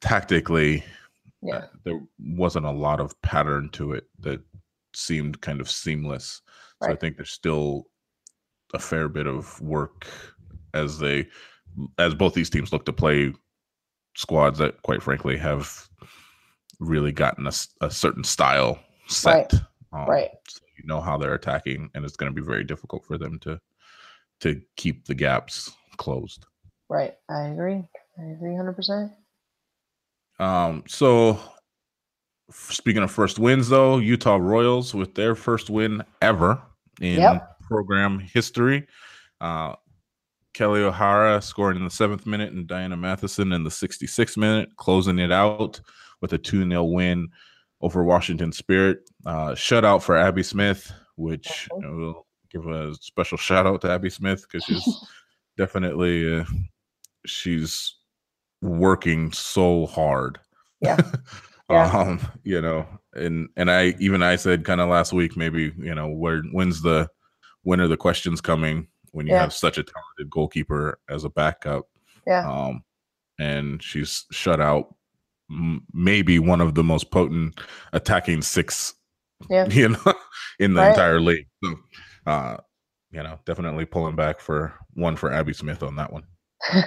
Tactically, 0.00 0.84
yeah. 1.40 1.54
Uh, 1.54 1.66
there 1.84 2.00
wasn't 2.18 2.66
a 2.66 2.72
lot 2.72 2.98
of 2.98 3.20
pattern 3.22 3.68
to 3.70 3.92
it 3.92 4.08
that 4.18 4.40
seemed 4.94 5.40
kind 5.40 5.60
of 5.60 5.70
seamless. 5.70 6.42
Right. 6.80 6.88
So 6.88 6.92
I 6.92 6.96
think 6.96 7.16
there's 7.16 7.32
still 7.32 7.86
a 8.74 8.78
fair 8.78 9.08
bit 9.08 9.26
of 9.26 9.60
work 9.60 10.06
as 10.74 10.98
they 10.98 11.28
as 11.98 12.14
both 12.14 12.34
these 12.34 12.50
teams 12.50 12.72
look 12.72 12.84
to 12.86 12.92
play 12.92 13.32
squads 14.16 14.58
that, 14.58 14.82
quite 14.82 15.02
frankly, 15.02 15.36
have 15.36 15.88
really 16.80 17.12
gotten 17.12 17.46
a, 17.46 17.52
a 17.80 17.90
certain 17.90 18.24
style 18.24 18.78
set. 19.06 19.52
Right. 19.52 19.54
Um, 19.92 20.08
right. 20.08 20.30
So 20.48 20.60
you 20.76 20.86
know 20.86 21.00
how 21.00 21.16
they're 21.16 21.34
attacking, 21.34 21.90
and 21.94 22.04
it's 22.04 22.16
going 22.16 22.32
to 22.32 22.40
be 22.40 22.44
very 22.44 22.64
difficult 22.64 23.04
for 23.04 23.18
them 23.18 23.38
to 23.40 23.60
to 24.40 24.60
keep 24.76 25.06
the 25.06 25.14
gaps 25.14 25.72
closed. 25.96 26.46
Right. 26.88 27.14
I 27.28 27.48
agree. 27.48 27.84
I 28.18 28.24
agree, 28.32 28.56
hundred 28.56 28.74
percent. 28.74 29.12
Um. 30.38 30.84
So, 30.86 31.40
speaking 32.50 33.02
of 33.02 33.10
first 33.10 33.38
wins, 33.38 33.68
though, 33.68 33.98
Utah 33.98 34.36
Royals 34.36 34.94
with 34.94 35.14
their 35.14 35.34
first 35.34 35.70
win 35.70 36.02
ever 36.22 36.60
in 37.00 37.20
yep. 37.20 37.60
program 37.60 38.18
history. 38.18 38.86
Uh, 39.40 39.74
Kelly 40.54 40.82
O'Hara 40.82 41.40
scoring 41.40 41.76
in 41.76 41.84
the 41.84 41.90
seventh 41.90 42.26
minute 42.26 42.52
and 42.52 42.66
Diana 42.66 42.96
Matheson 42.96 43.52
in 43.52 43.64
the 43.64 43.70
66th 43.70 44.36
minute, 44.36 44.70
closing 44.76 45.18
it 45.18 45.30
out 45.30 45.80
with 46.20 46.32
a 46.32 46.38
2 46.38 46.68
0 46.68 46.82
win 46.84 47.28
over 47.80 48.02
Washington 48.02 48.52
Spirit. 48.52 49.08
Uh, 49.24 49.50
shutout 49.50 50.02
for 50.02 50.16
Abby 50.16 50.42
Smith, 50.42 50.92
which 51.16 51.68
you 51.72 51.80
know, 51.80 51.96
we'll 51.96 52.26
give 52.50 52.66
a 52.66 52.94
special 52.94 53.38
shout 53.38 53.66
out 53.66 53.80
to 53.82 53.90
Abby 53.90 54.10
Smith 54.10 54.42
because 54.42 54.64
she's 54.64 55.06
definitely 55.56 56.40
uh, 56.40 56.44
she's 57.26 57.94
working 58.62 59.30
so 59.32 59.86
hard. 59.86 60.40
Yeah. 60.80 60.96
yeah. 61.70 61.90
um, 61.90 62.20
you 62.44 62.60
know, 62.60 62.86
and 63.14 63.48
and 63.56 63.70
I 63.70 63.94
even 63.98 64.22
I 64.22 64.36
said 64.36 64.64
kind 64.64 64.80
of 64.80 64.88
last 64.88 65.12
week 65.12 65.36
maybe 65.36 65.72
you 65.78 65.94
know 65.94 66.08
where 66.08 66.42
when's 66.52 66.82
the 66.82 67.08
when 67.62 67.80
are 67.80 67.88
the 67.88 67.96
questions 67.96 68.40
coming 68.40 68.88
when 69.12 69.26
you 69.26 69.32
yeah. 69.32 69.40
have 69.40 69.52
such 69.52 69.78
a 69.78 69.82
talented 69.82 70.30
goalkeeper 70.30 70.98
as 71.08 71.24
a 71.24 71.30
backup. 71.30 71.86
Yeah. 72.26 72.48
Um, 72.48 72.84
and 73.38 73.82
she's 73.82 74.26
shut 74.30 74.60
out 74.60 74.94
m- 75.50 75.84
maybe 75.92 76.38
one 76.38 76.60
of 76.60 76.74
the 76.74 76.84
most 76.84 77.10
potent 77.10 77.60
attacking 77.92 78.42
six, 78.42 78.94
yeah. 79.48 79.66
you 79.70 79.90
know, 79.90 80.14
in 80.58 80.74
the 80.74 80.80
right. 80.80 80.90
entire 80.90 81.20
league. 81.20 81.46
So, 81.64 81.74
uh, 82.26 82.56
you 83.10 83.22
know, 83.22 83.38
definitely 83.46 83.86
pulling 83.86 84.16
back 84.16 84.40
for 84.40 84.74
one 84.94 85.16
for 85.16 85.32
Abby 85.32 85.54
Smith 85.54 85.82
on 85.82 85.96
that 85.96 86.12
one. 86.12 86.24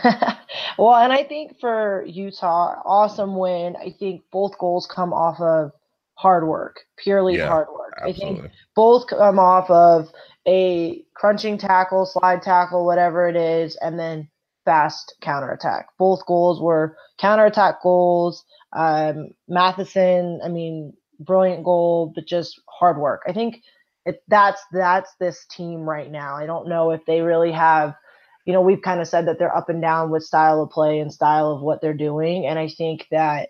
well, 0.78 0.96
and 0.96 1.14
I 1.14 1.24
think 1.24 1.60
for 1.60 2.04
Utah, 2.08 2.82
awesome 2.86 3.36
win. 3.36 3.76
I 3.76 3.96
think 3.98 4.24
both 4.32 4.58
goals 4.58 4.88
come 4.88 5.14
off 5.14 5.40
of 5.40 5.72
hard 6.16 6.48
work, 6.48 6.82
purely 6.98 7.38
yeah, 7.38 7.48
hard 7.48 7.68
work. 7.70 7.94
Absolutely. 7.98 8.40
I 8.40 8.42
think 8.42 8.52
both 8.76 9.08
come 9.08 9.40
off 9.40 9.70
of 9.70 10.10
a 10.48 11.04
crunching 11.16 11.58
tackle, 11.58 12.06
slide 12.06 12.42
tackle, 12.42 12.86
whatever 12.86 13.28
it 13.28 13.36
is, 13.36 13.76
and 13.78 13.98
then 13.98 14.30
fast 14.66 15.16
counterattack. 15.22 15.88
Both 15.98 16.26
goals 16.26 16.62
were 16.62 16.98
counterattack 17.20 17.82
goals. 17.82 18.44
Um, 18.74 19.30
Matheson, 19.48 20.40
I 20.44 20.48
mean, 20.48 20.94
brilliant 21.20 21.64
goal, 21.64 22.12
but 22.14 22.26
just 22.26 22.60
hard 22.70 22.98
work. 22.98 23.22
I 23.28 23.34
think 23.34 23.58
it, 24.06 24.24
that's 24.28 24.62
that's 24.72 25.14
this 25.20 25.46
team 25.50 25.82
right 25.82 26.10
now. 26.10 26.36
I 26.36 26.46
don't 26.46 26.68
know 26.68 26.92
if 26.92 27.06
they 27.06 27.22
really 27.22 27.52
have, 27.52 27.96
you 28.45 28.54
know, 28.54 28.62
we've 28.62 28.82
kind 28.82 29.01
of 29.01 29.08
said 29.08 29.27
that 29.27 29.39
they're 29.39 29.56
up 29.56 29.69
and 29.69 29.82
down 29.82 30.10
with 30.10 30.23
style 30.23 30.62
of 30.62 30.69
play 30.69 30.99
and 30.99 31.13
style 31.13 31.51
of 31.51 31.62
what 31.62 31.82
they're 31.82 31.93
doing, 31.93 32.45
and 32.45 32.58
I 32.60 32.67
think 32.67 33.08
that 33.12 33.49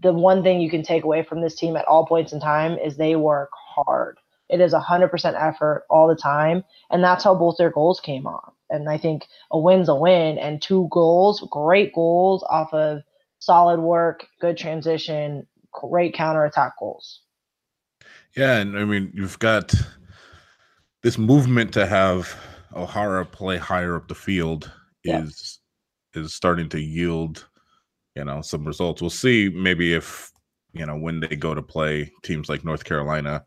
the 0.00 0.12
one 0.12 0.42
thing 0.42 0.60
you 0.60 0.70
can 0.70 0.82
take 0.82 1.04
away 1.04 1.22
from 1.22 1.40
this 1.40 1.54
team 1.54 1.76
at 1.76 1.86
all 1.86 2.06
points 2.06 2.32
in 2.32 2.40
time 2.40 2.78
is 2.78 2.96
they 2.96 3.16
work 3.16 3.50
hard. 3.54 4.18
It 4.48 4.60
is 4.60 4.74
100% 4.74 5.34
effort 5.40 5.84
all 5.88 6.06
the 6.06 6.14
time. 6.14 6.62
And 6.90 7.02
that's 7.02 7.24
how 7.24 7.34
both 7.34 7.56
their 7.56 7.70
goals 7.70 8.00
came 8.00 8.26
off. 8.26 8.52
And 8.68 8.88
I 8.88 8.98
think 8.98 9.26
a 9.50 9.58
win's 9.58 9.88
a 9.88 9.94
win. 9.94 10.38
And 10.38 10.60
two 10.60 10.88
goals, 10.90 11.46
great 11.50 11.94
goals 11.94 12.44
off 12.50 12.72
of 12.74 13.00
solid 13.38 13.80
work, 13.80 14.26
good 14.40 14.58
transition, 14.58 15.46
great 15.72 16.14
counterattack 16.14 16.78
goals. 16.78 17.22
Yeah. 18.36 18.58
And 18.58 18.78
I 18.78 18.84
mean, 18.84 19.10
you've 19.14 19.38
got 19.38 19.74
this 21.02 21.16
movement 21.16 21.72
to 21.72 21.86
have 21.86 22.36
O'Hara 22.74 23.24
play 23.24 23.58
higher 23.58 23.96
up 23.96 24.08
the 24.08 24.14
field 24.14 24.70
is 25.26 25.60
is 26.14 26.34
starting 26.34 26.68
to 26.68 26.80
yield 26.80 27.48
you 28.14 28.24
know 28.24 28.42
some 28.42 28.64
results 28.64 29.00
we'll 29.00 29.10
see 29.10 29.48
maybe 29.48 29.94
if 29.94 30.30
you 30.72 30.84
know 30.84 30.96
when 30.96 31.20
they 31.20 31.36
go 31.36 31.54
to 31.54 31.62
play 31.62 32.10
teams 32.22 32.48
like 32.48 32.64
north 32.64 32.84
carolina 32.84 33.44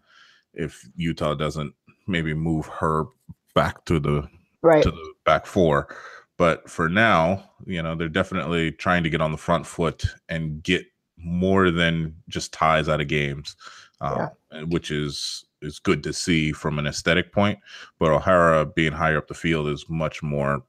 if 0.55 0.88
Utah 0.95 1.33
doesn't 1.33 1.73
maybe 2.07 2.33
move 2.33 2.65
her 2.67 3.05
back 3.53 3.85
to 3.85 3.99
the 3.99 4.27
right 4.61 4.83
to 4.83 4.91
the 4.91 5.13
back 5.25 5.45
four. 5.45 5.95
But 6.38 6.69
for 6.69 6.89
now, 6.89 7.49
you 7.65 7.81
know, 7.81 7.95
they're 7.95 8.09
definitely 8.09 8.71
trying 8.73 9.03
to 9.03 9.09
get 9.09 9.21
on 9.21 9.31
the 9.31 9.38
front 9.38 9.65
foot 9.65 10.05
and 10.27 10.61
get 10.61 10.85
more 11.17 11.71
than 11.71 12.15
just 12.27 12.51
ties 12.51 12.89
out 12.89 12.99
of 12.99 13.07
games, 13.07 13.55
yeah. 14.01 14.29
Um, 14.51 14.69
which 14.69 14.91
is 14.91 15.45
is 15.65 15.80
good 15.80 16.04
to 16.04 16.13
see 16.13 16.51
from 16.51 16.80
an 16.80 16.88
aesthetic 16.88 17.32
point. 17.32 17.60
But 17.99 18.12
O'Hara 18.12 18.65
being 18.65 18.93
higher 18.93 19.17
up 19.17 19.28
the 19.28 19.34
field 19.34 19.67
is 19.67 19.86
much 19.89 20.23
more 20.23 20.63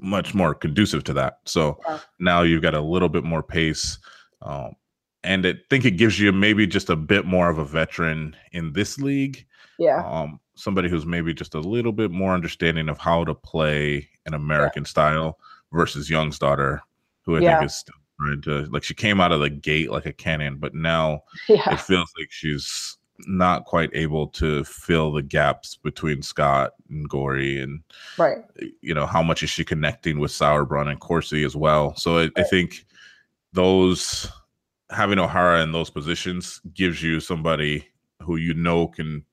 much 0.00 0.34
more 0.34 0.54
conducive 0.54 1.04
to 1.04 1.12
that. 1.12 1.38
So 1.44 1.80
yeah. 1.88 1.98
now 2.18 2.42
you've 2.42 2.62
got 2.62 2.74
a 2.74 2.80
little 2.80 3.08
bit 3.08 3.24
more 3.24 3.42
pace. 3.42 3.98
Um, 4.42 4.74
and 5.24 5.46
I 5.46 5.54
think 5.70 5.84
it 5.84 5.92
gives 5.92 6.20
you 6.20 6.30
maybe 6.32 6.66
just 6.66 6.90
a 6.90 6.96
bit 6.96 7.26
more 7.26 7.50
of 7.50 7.58
a 7.58 7.64
veteran 7.64 8.36
in 8.52 8.72
this 8.72 8.98
league. 8.98 9.44
Yeah. 9.78 10.04
Um, 10.06 10.40
somebody 10.54 10.88
who's 10.88 11.06
maybe 11.06 11.34
just 11.34 11.54
a 11.54 11.60
little 11.60 11.92
bit 11.92 12.10
more 12.10 12.32
understanding 12.32 12.88
of 12.88 12.98
how 12.98 13.24
to 13.24 13.34
play 13.34 14.08
an 14.26 14.34
American 14.34 14.82
yeah. 14.82 14.88
style 14.88 15.38
versus 15.72 16.08
Jónsdóttir, 16.08 16.80
who 17.22 17.36
I 17.36 17.40
yeah. 17.40 17.58
think 17.58 17.70
is 17.70 17.76
still 17.76 17.94
trying 18.20 18.42
to 18.42 18.70
like 18.70 18.82
she 18.82 18.94
came 18.94 19.20
out 19.20 19.32
of 19.32 19.40
the 19.40 19.50
gate 19.50 19.90
like 19.90 20.06
a 20.06 20.12
cannon, 20.12 20.56
but 20.58 20.74
now 20.74 21.22
it 21.48 21.80
feels 21.80 22.10
like 22.18 22.30
she's 22.30 22.97
not 23.26 23.64
quite 23.64 23.90
able 23.94 24.28
to 24.28 24.64
fill 24.64 25.12
the 25.12 25.22
gaps 25.22 25.76
between 25.76 26.22
Scott 26.22 26.72
and 26.88 27.08
Gory 27.08 27.60
and 27.60 27.82
right. 28.16 28.38
You 28.80 28.94
know, 28.94 29.06
how 29.06 29.22
much 29.22 29.42
is 29.42 29.50
she 29.50 29.64
connecting 29.64 30.18
with 30.18 30.30
Sauerbrunn 30.30 30.88
and 30.88 31.00
Corsie 31.00 31.44
as 31.44 31.56
well? 31.56 31.96
So 31.96 32.18
I, 32.18 32.22
right. 32.22 32.32
I 32.38 32.42
think 32.44 32.86
those 33.52 34.30
having 34.90 35.18
O'Hara 35.18 35.62
in 35.62 35.72
those 35.72 35.90
positions 35.90 36.60
gives 36.74 37.02
you 37.02 37.20
somebody 37.20 37.86
who 38.22 38.36
you 38.36 38.54
know 38.54 38.86
can 38.86 39.24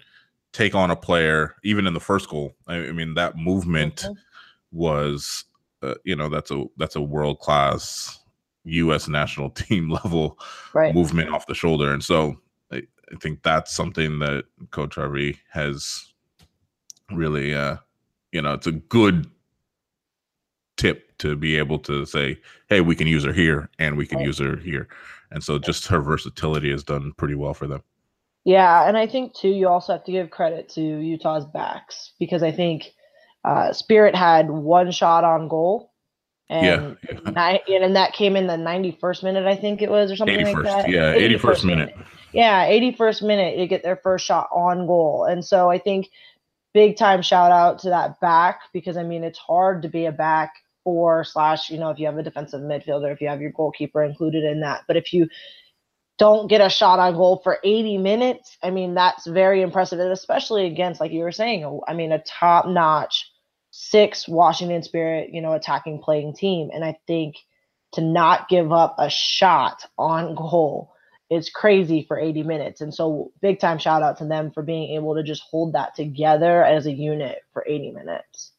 take 0.51 0.73
on 0.73 0.89
a 0.89 0.95
player, 0.95 1.55
even 1.63 1.85
in 1.85 1.93
the 1.93 1.99
first 1.99 2.29
goal. 2.29 2.55
I, 2.67 2.75
I 2.75 2.91
mean, 2.91 3.13
that 3.15 3.37
movement 3.37 3.97
mm-hmm. 3.97 4.13
was, 4.71 5.45
uh, 5.83 5.95
you 6.03 6.15
know, 6.15 6.29
that's 6.29 6.51
a 6.51 6.65
that's 6.77 6.95
a 6.95 7.01
world 7.01 7.39
class 7.39 8.19
U.S. 8.63 9.07
national 9.07 9.49
team 9.51 9.89
level 9.89 10.39
right. 10.73 10.93
movement 10.95 11.29
off 11.29 11.47
the 11.47 11.55
shoulder, 11.55 11.93
and 11.93 12.03
so 12.03 12.37
I, 13.11 13.15
think 13.17 13.43
that's 13.43 13.73
something 13.73 14.19
that 14.19 14.45
Coach 14.71 14.95
Harvey 14.95 15.39
has 15.51 16.13
really, 17.11 17.53
uh, 17.53 17.77
you 18.31 18.41
know, 18.41 18.53
it's 18.53 18.67
a 18.67 18.73
good 18.73 19.29
tip 20.77 21.17
to 21.19 21.35
be 21.35 21.57
able 21.57 21.79
to 21.79 22.05
say, 22.05 22.39
hey, 22.69 22.81
we 22.81 22.95
can 22.95 23.07
use 23.07 23.23
her 23.23 23.33
here 23.33 23.69
and 23.79 23.97
we 23.97 24.05
can 24.05 24.17
right. 24.17 24.27
use 24.27 24.39
her 24.39 24.57
here. 24.57 24.87
And 25.31 25.43
so 25.43 25.57
just 25.59 25.87
her 25.87 26.01
versatility 26.01 26.71
has 26.71 26.83
done 26.83 27.13
pretty 27.17 27.35
well 27.35 27.53
for 27.53 27.67
them. 27.67 27.83
Yeah, 28.43 28.87
and 28.87 28.95
I 28.95 29.07
think 29.07 29.33
too 29.33 29.49
you 29.49 29.67
also 29.67 29.93
have 29.93 30.03
to 30.03 30.11
give 30.11 30.29
credit 30.29 30.69
to 30.69 30.81
Utah's 30.81 31.45
backs 31.45 32.11
because 32.19 32.43
I 32.43 32.51
think 32.51 32.93
uh, 33.43 33.73
Spirit 33.73 34.15
had 34.15 34.51
one 34.51 34.91
shot 34.91 35.23
on 35.23 35.47
goal. 35.47 35.91
And, 36.49 36.97
yeah, 37.05 37.59
yeah. 37.67 37.83
and 37.83 37.95
that 37.95 38.13
came 38.13 38.35
in 38.35 38.45
the 38.45 38.53
91st 38.53 39.23
minute, 39.23 39.47
I 39.47 39.55
think 39.55 39.81
it 39.81 39.89
was, 39.89 40.11
or 40.11 40.15
something 40.15 40.37
81st, 40.37 40.53
like 40.53 40.63
that. 40.63 40.89
Yeah, 40.89 41.15
81st, 41.15 41.39
81st 41.39 41.65
minute. 41.65 41.95
minute. 41.95 42.07
Yeah, 42.33 42.69
81st 42.69 43.21
minute 43.23 43.57
to 43.57 43.67
get 43.67 43.81
their 43.81 43.95
first 43.95 44.25
shot 44.25 44.49
on 44.51 44.85
goal. 44.85 45.25
And 45.25 45.43
so 45.43 45.71
I 45.71 45.79
think 45.79 46.09
big 46.73 46.97
time 46.97 47.21
shout 47.21 47.51
out 47.51 47.79
to 47.79 47.89
that 47.89 48.19
back 48.19 48.59
because 48.73 48.97
I 48.97 49.03
mean 49.03 49.23
it's 49.23 49.39
hard 49.39 49.81
to 49.83 49.87
be 49.87 50.05
a 50.05 50.11
back 50.11 50.51
or 50.83 51.23
slash, 51.23 51.69
you 51.69 51.79
know, 51.79 51.89
if 51.89 51.97
you 51.97 52.05
have 52.05 52.17
a 52.17 52.23
defensive 52.23 52.61
midfielder, 52.61 53.11
if 53.11 53.21
you 53.21 53.27
have 53.27 53.41
your 53.41 53.51
goalkeeper 53.51 54.03
included 54.03 54.43
in 54.43 54.59
that. 54.59 54.83
But 54.87 54.97
if 54.97 55.13
you 55.13 55.27
don't 56.17 56.47
get 56.47 56.61
a 56.61 56.69
shot 56.69 56.99
on 56.99 57.15
goal 57.15 57.41
for 57.43 57.59
80 57.63 57.97
minutes, 57.97 58.57
I 58.61 58.69
mean, 58.69 58.93
that's 58.93 59.25
very 59.25 59.61
impressive. 59.61 59.99
And 59.99 60.11
especially 60.11 60.67
against, 60.67 61.01
like 61.01 61.11
you 61.11 61.21
were 61.21 61.31
saying, 61.31 61.81
I 61.87 61.93
mean, 61.93 62.11
a 62.11 62.21
top 62.23 62.67
notch 62.67 63.31
six 63.77 64.25
Washington 64.25 64.81
Spirit, 64.83 65.31
you 65.33 65.41
know, 65.41 65.51
attacking 65.51 65.99
playing 66.01 66.33
team. 66.33 66.69
And 66.73 66.85
I 66.85 66.97
think 67.07 67.35
to 67.91 68.01
not 68.01 68.47
give 68.47 68.71
up 68.71 68.95
a 68.97 69.09
shot 69.09 69.83
on 69.97 70.33
goal 70.33 70.93
is 71.29 71.49
crazy 71.49 72.05
for 72.07 72.17
80 72.17 72.43
minutes. 72.43 72.79
And 72.79 72.93
so 72.93 73.33
big 73.41 73.59
time 73.59 73.77
shout 73.77 74.01
out 74.01 74.17
to 74.19 74.25
them 74.25 74.49
for 74.51 74.63
being 74.63 74.95
able 74.95 75.13
to 75.15 75.23
just 75.23 75.43
hold 75.49 75.73
that 75.73 75.93
together 75.93 76.63
as 76.63 76.85
a 76.85 76.91
unit 76.91 77.39
for 77.51 77.65
80 77.67 77.91
minutes. 77.91 78.53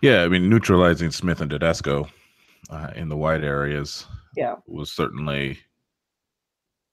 Yeah, 0.00 0.22
I 0.22 0.28
mean, 0.28 0.48
neutralizing 0.48 1.10
Smith 1.10 1.42
and 1.42 1.50
Tedesco 1.50 2.08
uh, 2.70 2.90
in 2.96 3.10
the 3.10 3.18
wide 3.18 3.44
areas 3.44 4.06
yeah. 4.34 4.54
was 4.66 4.90
certainly 4.90 5.58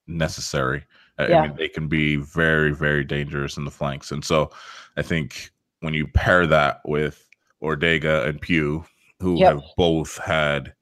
necessary. 0.07 0.83
Yeah. 1.17 1.39
I 1.39 1.47
mean, 1.47 1.55
they 1.55 1.69
can 1.69 1.87
be 1.87 2.17
very, 2.17 2.73
very 2.73 3.05
dangerous 3.05 3.55
in 3.55 3.63
the 3.63 3.71
flanks. 3.71 4.11
And 4.11 4.25
so 4.25 4.51
I 4.97 5.03
think 5.03 5.51
when 5.79 5.93
you 5.93 6.07
pair 6.07 6.45
that 6.47 6.81
with 6.83 7.25
Ordega 7.61 8.27
and 8.27 8.41
Pugh, 8.41 8.83
who 9.19 9.37
yep. 9.37 9.53
have 9.53 9.63
both 9.77 10.17
had 10.17 10.73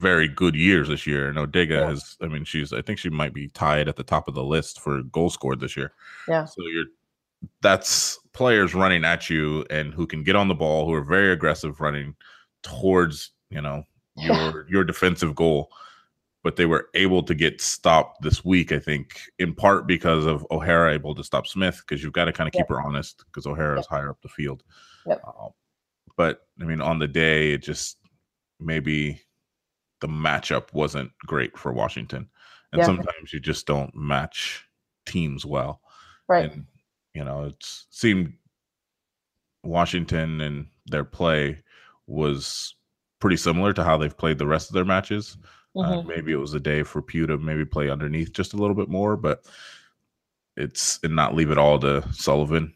very 0.00 0.28
good 0.28 0.54
years 0.54 0.88
this 0.88 1.06
year. 1.06 1.28
And 1.28 1.38
Ordega 1.38 1.80
yeah. 1.80 1.88
has, 1.88 2.16
I 2.22 2.28
mean, 2.28 2.44
she's, 2.44 2.72
I 2.72 2.82
think 2.82 2.98
she 2.98 3.10
might 3.10 3.34
be 3.34 3.48
tied 3.48 3.88
at 3.88 3.96
the 3.96 4.04
top 4.04 4.28
of 4.28 4.34
the 4.34 4.44
list 4.44 4.80
for 4.80 5.02
goals 5.04 5.34
scored 5.34 5.60
this 5.60 5.76
year. 5.76 5.92
Yeah. 6.28 6.44
So 6.44 6.62
you're, 6.62 6.84
that's 7.62 8.18
players 8.32 8.74
running 8.74 9.04
at 9.04 9.30
you 9.30 9.64
and 9.70 9.92
who 9.92 10.06
can 10.06 10.22
get 10.22 10.36
on 10.36 10.48
the 10.48 10.54
ball, 10.54 10.86
who 10.86 10.94
are 10.94 11.04
very 11.04 11.32
aggressive 11.32 11.80
running 11.80 12.14
towards, 12.62 13.32
you 13.50 13.60
know, 13.60 13.82
your, 14.16 14.66
your 14.68 14.84
defensive 14.84 15.34
goal 15.34 15.70
but 16.44 16.56
they 16.56 16.66
were 16.66 16.88
able 16.94 17.22
to 17.22 17.34
get 17.34 17.60
stopped 17.60 18.22
this 18.22 18.44
week, 18.44 18.72
I 18.72 18.78
think, 18.78 19.20
in 19.38 19.54
part 19.54 19.86
because 19.86 20.24
of 20.24 20.46
O'Hara 20.50 20.94
able 20.94 21.14
to 21.14 21.24
stop 21.24 21.46
Smith, 21.46 21.82
because 21.86 22.02
you've 22.02 22.12
got 22.12 22.26
to 22.26 22.32
kind 22.32 22.48
of 22.48 22.52
keep 22.52 22.60
yep. 22.60 22.68
her 22.68 22.80
honest 22.80 23.24
because 23.26 23.46
O'Hara 23.46 23.74
yep. 23.74 23.80
is 23.80 23.86
higher 23.86 24.10
up 24.10 24.20
the 24.22 24.28
field. 24.28 24.62
Yep. 25.06 25.20
Uh, 25.26 25.48
but 26.18 26.46
I 26.60 26.64
mean, 26.64 26.82
on 26.82 26.98
the 26.98 27.08
day, 27.08 27.52
it 27.52 27.62
just 27.62 27.96
maybe 28.60 29.22
the 30.00 30.08
matchup 30.08 30.74
wasn't 30.74 31.12
great 31.26 31.56
for 31.56 31.72
Washington. 31.72 32.28
And 32.72 32.84
sometimes 32.84 33.32
you 33.32 33.40
just 33.40 33.66
don't 33.66 33.94
match 33.94 34.66
teams 35.06 35.46
well. 35.46 35.80
Right. 36.28 36.52
And, 36.52 36.66
you 37.14 37.24
know, 37.24 37.44
it 37.44 37.56
seemed 37.90 38.34
Washington 39.64 40.42
and 40.42 40.66
their 40.86 41.04
play 41.04 41.62
was 42.06 42.74
pretty 43.20 43.38
similar 43.38 43.72
to 43.72 43.84
how 43.84 43.96
they've 43.96 44.16
played 44.16 44.36
the 44.36 44.46
rest 44.46 44.68
of 44.68 44.74
their 44.74 44.84
matches. 44.84 45.38
Uh, 45.74 45.80
mm-hmm. 45.80 45.98
Uh, 46.00 46.02
maybe 46.02 46.32
it 46.32 46.36
was 46.36 46.52
a 46.52 46.60
day 46.60 46.82
for 46.82 47.00
Pugh 47.00 47.26
to 47.26 47.38
maybe 47.38 47.64
play 47.64 47.88
underneath 47.88 48.32
just 48.32 48.52
a 48.52 48.56
little 48.56 48.76
bit 48.76 48.90
more, 48.90 49.16
but 49.16 49.46
it's 50.56 50.98
and 51.02 51.16
not 51.16 51.34
leave 51.34 51.50
it 51.50 51.58
all 51.58 51.78
to 51.78 52.04
Sullivan. 52.12 52.74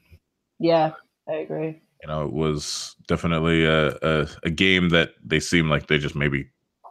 Yeah, 0.59 0.93
I 1.29 1.35
agree. 1.35 1.83
You 2.03 2.09
know, 2.09 2.25
it 2.25 2.33
was 2.33 2.97
definitely 3.07 3.65
a, 3.65 3.97
a, 4.03 4.29
a 4.43 4.51
game 4.51 4.89
that 4.89 5.15
they 5.25 5.39
seemed 5.39 5.71
like 5.71 5.87
they 5.87 5.99
just 5.99 6.17
maybe 6.17 6.51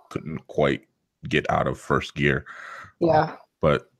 couldn't 0.10 0.48
quite 0.48 0.88
get 1.28 1.50
out 1.50 1.68
of 1.68 1.78
first 1.78 2.16
gear. 2.16 2.46
Yeah. 3.00 3.12
Uh, 3.12 3.36
but 3.60 3.92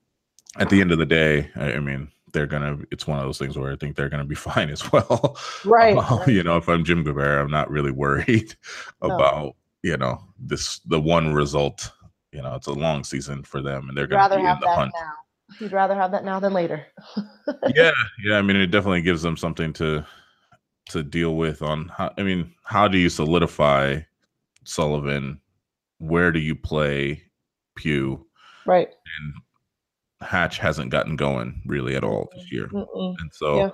at 0.58 0.70
the 0.70 0.80
end 0.82 0.92
of 0.92 1.00
the 1.00 1.06
day, 1.06 1.50
I, 1.56 1.74
I, 1.74 1.80
mean, 1.80 2.10
they're 2.34 2.48
gonna. 2.48 2.80
It's 2.92 3.08
one 3.08 3.20
of 3.20 3.26
those 3.26 3.38
things 3.38 3.58
where 3.58 3.72
I 3.72 3.76
think 3.76 3.96
they're 3.96 4.10
gonna 4.10 4.26
be 4.26 4.36
fine 4.50 4.70
as 4.70 4.92
well. 4.92 5.38
Right. 5.66 5.96
Right. 5.96 6.28
You 6.28 6.44
know, 6.44 6.58
if 6.58 6.70
I'm 6.70 6.84
Jim 6.84 7.04
Gabarra, 7.04 7.42
I'm 7.42 7.52
not 7.52 7.70
really 7.70 7.92
worried 7.92 8.56
no. 9.02 9.16
about 9.16 9.56
you 9.84 9.98
know 9.98 10.24
this 10.40 10.80
the 10.80 11.00
one 11.00 11.34
result. 11.34 11.92
You 12.32 12.42
know, 12.42 12.56
it's 12.56 12.68
a 12.68 12.74
long 12.74 13.04
season 13.04 13.44
for 13.44 13.62
them, 13.62 13.90
and 13.90 13.98
they're 13.98 14.08
going 14.08 14.30
to 14.30 14.38
be 14.38 14.42
in 14.42 14.58
the 14.62 14.74
hunt. 14.74 14.94
Now. 14.96 15.12
You'd 15.60 15.74
rather 15.74 15.96
have 15.96 16.12
that 16.12 16.24
now 16.24 16.40
than 16.40 16.54
later. 16.54 16.86
yeah, 17.76 17.92
yeah. 18.24 18.38
I 18.38 18.42
mean, 18.42 18.56
it 18.56 18.68
definitely 18.68 19.02
gives 19.02 19.22
them 19.22 19.36
something 19.36 19.74
to 19.74 20.06
to 20.92 21.04
deal 21.04 21.36
with. 21.36 21.62
On 21.62 21.88
how, 21.90 22.14
I 22.18 22.24
mean, 22.24 22.54
how 22.64 22.88
do 22.88 22.98
you 22.98 23.10
solidify 23.10 24.02
Sullivan? 24.64 25.40
Where 25.98 26.32
do 26.32 26.40
you 26.40 26.56
play 26.56 27.24
Pugh? 27.76 28.26
Right. 28.66 28.88
And 28.88 29.34
Hatch 30.28 30.58
hasn't 30.58 30.92
gotten 30.92 31.16
going 31.16 31.62
really 31.66 31.96
at 31.96 32.04
all 32.04 32.30
this 32.36 32.52
year, 32.52 32.68
Mm-mm. 32.68 33.16
and 33.20 33.32
so 33.34 33.58
yeah. 33.58 33.70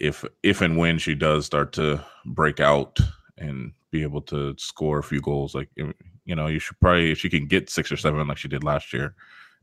if 0.00 0.24
if 0.42 0.62
and 0.62 0.78
when 0.78 0.98
she 0.98 1.14
does 1.14 1.44
start 1.44 1.72
to 1.74 2.02
break 2.24 2.58
out 2.58 2.98
and 3.36 3.72
be 3.90 4.02
able 4.02 4.22
to 4.22 4.54
score 4.58 4.98
a 4.98 5.02
few 5.02 5.20
goals. 5.20 5.54
Like 5.54 5.68
you 5.76 6.34
know, 6.34 6.48
you 6.48 6.58
should 6.58 6.80
probably 6.80 7.12
if 7.12 7.18
she 7.18 7.28
can 7.28 7.46
get 7.46 7.70
six 7.70 7.92
or 7.92 7.96
seven 7.96 8.26
like 8.26 8.38
she 8.38 8.48
did 8.48 8.64
last 8.64 8.92
year. 8.92 9.14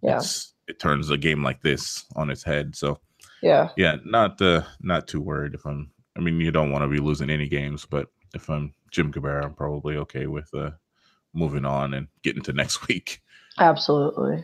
Yeah, 0.02 0.22
it 0.68 0.80
turns 0.80 1.10
a 1.10 1.18
game 1.18 1.44
like 1.44 1.62
this 1.62 2.06
on 2.16 2.30
its 2.30 2.44
head. 2.44 2.76
So 2.76 3.00
yeah, 3.42 3.70
yeah, 3.76 3.98
not 4.06 4.42
uh, 4.42 4.64
not 4.82 5.08
too 5.08 5.20
worried 5.20 5.56
if 5.56 5.66
I'm. 5.66 5.92
I 6.20 6.22
mean, 6.22 6.42
you 6.42 6.52
don't 6.52 6.72
want 6.72 6.84
to 6.84 6.90
be 6.90 7.00
losing 7.00 7.30
any 7.30 7.48
games, 7.48 7.86
but 7.90 8.08
if 8.36 8.50
I'm 8.50 8.74
Jim 8.92 9.12
Gabarra, 9.12 9.46
I'm 9.46 9.54
probably 9.54 9.96
okay 9.98 10.28
with 10.28 10.54
uh, 10.54 10.72
moving 11.34 11.64
on 11.64 11.94
and 11.94 12.10
getting 12.24 12.44
to 12.44 12.54
next 12.54 12.88
week. 12.90 13.22
Absolutely. 13.58 14.44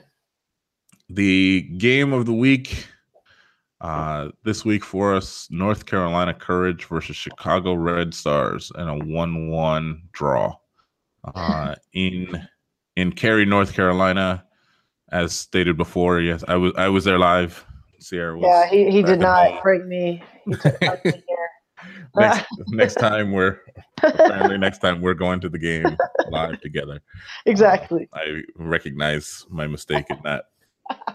The 1.09 1.63
game 1.77 2.13
of 2.13 2.25
the 2.25 2.33
week 2.33 2.88
uh, 3.81 4.29
this 4.43 4.63
week 4.63 4.85
for 4.85 5.13
us, 5.13 5.49
North 5.51 5.85
Carolina 5.85 6.33
Courage 6.33 6.85
versus 6.85 7.17
Chicago 7.17 7.73
Red 7.73 8.13
Stars 8.13 8.71
in 8.77 8.88
a 8.88 8.97
one-one 8.97 10.03
draw. 10.13 10.55
Uh, 11.25 11.75
in 11.93 12.47
in 12.95 13.11
Cary, 13.11 13.43
North 13.43 13.73
Carolina, 13.73 14.45
as 15.11 15.33
stated 15.33 15.75
before. 15.75 16.21
Yes, 16.21 16.41
I 16.47 16.55
was 16.55 16.71
I 16.77 16.88
was 16.88 17.03
there 17.03 17.19
live. 17.19 17.65
Sierra 17.99 18.38
was. 18.38 18.45
Yeah, 18.47 18.69
he, 18.69 18.91
he 18.91 19.01
did 19.01 19.19
not 19.19 19.51
home. 19.51 19.59
bring 19.61 19.89
me. 19.89 20.23
next, 22.15 22.45
next 22.67 22.95
time 22.95 23.31
we're 23.31 23.59
apparently 24.03 24.57
next 24.57 24.79
time 24.79 25.01
we're 25.01 25.13
going 25.13 25.39
to 25.39 25.49
the 25.49 25.59
game 25.59 25.97
live 26.29 26.59
together. 26.61 27.01
Exactly. 27.45 28.09
Uh, 28.13 28.19
I 28.19 28.41
recognize 28.55 29.45
my 29.49 29.67
mistake 29.67 30.05
in 30.09 30.17
that 30.23 30.45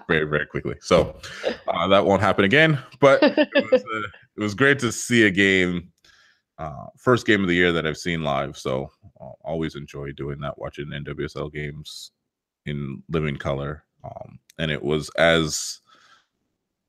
very 0.08 0.24
very 0.24 0.46
quickly. 0.46 0.76
So 0.80 1.16
uh, 1.68 1.88
that 1.88 2.04
won't 2.04 2.22
happen 2.22 2.44
again. 2.44 2.78
But 3.00 3.22
it 3.22 3.48
was, 3.72 3.82
uh, 3.82 4.08
it 4.36 4.40
was 4.40 4.54
great 4.54 4.78
to 4.80 4.92
see 4.92 5.26
a 5.26 5.30
game, 5.30 5.92
uh, 6.58 6.86
first 6.96 7.26
game 7.26 7.42
of 7.42 7.48
the 7.48 7.54
year 7.54 7.72
that 7.72 7.86
I've 7.86 7.98
seen 7.98 8.22
live. 8.22 8.56
So 8.56 8.90
uh, 9.20 9.32
always 9.42 9.74
enjoy 9.74 10.12
doing 10.12 10.40
that, 10.40 10.58
watching 10.58 10.86
NWSL 10.86 11.52
games 11.52 12.12
in 12.66 13.02
living 13.08 13.36
color. 13.36 13.84
Um, 14.04 14.38
and 14.58 14.70
it 14.70 14.82
was 14.82 15.10
as 15.10 15.80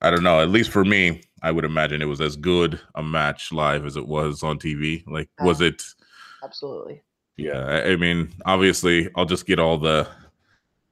I 0.02 0.10
don't 0.10 0.24
know, 0.24 0.40
at 0.40 0.50
least 0.50 0.70
for 0.70 0.84
me, 0.84 1.22
I 1.42 1.50
would 1.50 1.64
imagine 1.64 2.00
it 2.00 2.06
was 2.06 2.20
as 2.20 2.36
good 2.36 2.80
a 2.94 3.02
match 3.02 3.52
live 3.52 3.84
as 3.84 3.96
it 3.96 4.06
was 4.06 4.42
on 4.42 4.58
TV. 4.58 5.04
Like, 5.06 5.28
was 5.40 5.60
it? 5.60 5.82
Absolutely. 6.42 7.02
Yeah, 7.36 7.64
I, 7.64 7.92
I 7.92 7.96
mean, 7.96 8.32
obviously, 8.46 9.08
I'll 9.16 9.26
just 9.26 9.46
get 9.46 9.58
all 9.58 9.78
the 9.78 10.08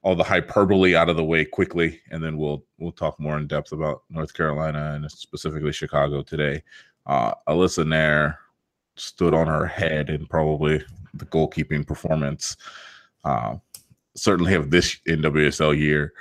all 0.03 0.15
the 0.15 0.23
hyperbole 0.23 0.95
out 0.95 1.09
of 1.09 1.15
the 1.15 1.23
way 1.23 1.45
quickly, 1.45 2.01
and 2.11 2.23
then 2.23 2.37
we'll 2.37 2.63
we'll 2.79 2.91
talk 2.91 3.19
more 3.19 3.37
in 3.37 3.47
depth 3.47 3.71
about 3.71 4.03
North 4.09 4.33
Carolina 4.33 4.93
and 4.95 5.09
specifically 5.09 5.71
Chicago 5.71 6.21
today. 6.21 6.63
Uh, 7.05 7.33
Alyssa 7.47 7.85
Naeher 7.85 8.37
stood 8.95 9.33
on 9.33 9.47
her 9.47 9.65
head 9.65 10.09
in 10.09 10.25
probably 10.25 10.83
the 11.13 11.25
goalkeeping 11.25 11.85
performance, 11.85 12.57
uh, 13.23 13.55
certainly 14.15 14.53
of 14.53 14.71
this 14.71 14.97
NWSL 15.07 15.77
year, 15.77 16.13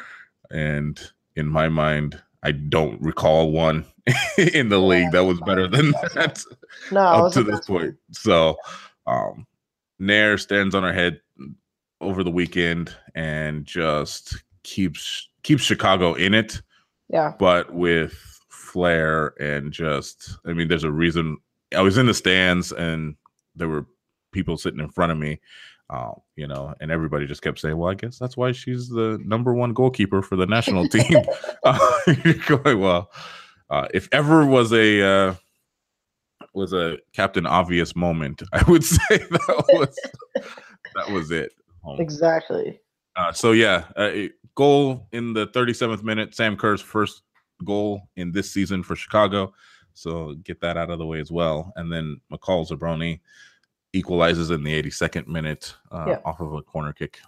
and 0.51 1.01
in 1.37 1.47
my 1.47 1.69
mind, 1.69 2.21
I 2.43 2.53
don't 2.53 3.01
recall 3.03 3.51
one 3.51 3.85
in 4.39 4.69
the 4.71 4.79
league 4.79 5.13
that 5.13 5.25
was 5.25 5.41
better 5.41 5.69
than 5.69 5.91
that 6.15 6.43
no, 6.91 7.01
up 7.01 7.33
to 7.35 7.43
this 7.43 7.67
point. 7.67 7.97
So, 8.13 8.57
um, 9.07 9.47
Naeher 10.01 10.41
stands 10.41 10.75
on 10.75 10.83
her 10.83 10.93
head 10.93 11.21
over 12.01 12.25
the 12.25 12.31
weekend 12.31 12.95
and 13.15 13.65
just 13.65 14.43
keeps 14.63 15.29
keeps 15.43 15.63
Chicago 15.63 16.15
in 16.15 16.35
it. 16.35 16.63
Yeah. 17.09 17.35
But 17.39 17.75
with 17.75 18.15
flair 18.49 19.35
and 19.41 19.73
just 19.73 20.37
I 20.47 20.53
mean, 20.53 20.69
there's 20.69 20.85
a 20.85 20.91
reason 20.91 21.37
I 21.77 21.83
was 21.83 21.99
in 21.99 22.07
the 22.07 22.15
stands 22.15 22.73
and 22.73 23.17
there 23.55 23.69
were 23.69 23.87
people 24.33 24.57
sitting 24.57 24.81
in 24.81 24.91
front 24.91 25.13
of 25.13 25.19
me. 25.19 25.41
Uh, 25.91 26.13
you 26.37 26.47
know, 26.47 26.73
and 26.81 26.93
everybody 26.93 27.27
just 27.27 27.43
kept 27.43 27.59
saying, 27.59 27.77
"Well, 27.77 27.91
I 27.91 27.95
guess 27.95 28.19
that's 28.19 28.37
why 28.37 28.53
she's 28.53 28.89
the 28.89 29.21
number 29.25 29.53
one 29.53 29.73
goalkeeper 29.73 30.23
for 30.23 30.37
the 30.37 30.47
national 30.47 30.89
team." 30.89 31.23
uh, 31.65 31.79
going 32.47 32.79
well. 32.79 33.11
Uh, 33.69 33.89
if 33.93 34.09
ever 34.13 34.47
was 34.47 34.73
a 34.73 35.03
uh, 35.03 35.35
was 36.55 36.73
a 36.73 36.99
Captain 37.13 37.47
Obvious 37.47 37.97
moment, 37.97 38.43
I 38.53 38.63
would 38.71 38.85
say 38.85 38.99
that 39.09 39.65
was 39.73 39.99
that 40.95 41.11
was 41.11 41.31
it. 41.31 41.53
Um, 41.87 42.01
exactly. 42.01 42.79
Uh, 43.17 43.33
so 43.33 43.53
yeah, 43.53 43.85
uh, 43.97 44.13
goal 44.55 45.09
in 45.13 45.33
the 45.33 45.49
37th 45.49 46.03
minute. 46.03 46.35
Sam 46.35 46.57
Kerr's 46.57 46.81
first 46.81 47.23
goal 47.65 48.03
in 48.17 48.33
this 48.33 48.51
season 48.51 48.83
for 48.83 48.95
Chicago. 48.95 49.53
So 49.95 50.35
get 50.45 50.61
that 50.61 50.77
out 50.77 50.91
of 50.91 50.99
the 50.99 51.07
way 51.07 51.21
as 51.21 51.31
well. 51.31 51.73
And 51.77 51.93
then 51.93 52.21
McCall 52.33 52.69
Zerboni 52.69 53.21
equalizes 53.93 54.51
in 54.51 54.63
the 54.63 54.83
82nd 54.83 55.27
minute 55.27 55.75
uh, 55.91 56.05
yeah. 56.09 56.19
off 56.25 56.41
of 56.41 56.53
a 56.53 56.63
corner 56.63 56.93
kick. 56.93 57.19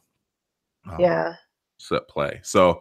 Um, 0.88 0.96
yeah. 0.98 1.35
Set 1.79 2.09
play. 2.09 2.40
So 2.42 2.81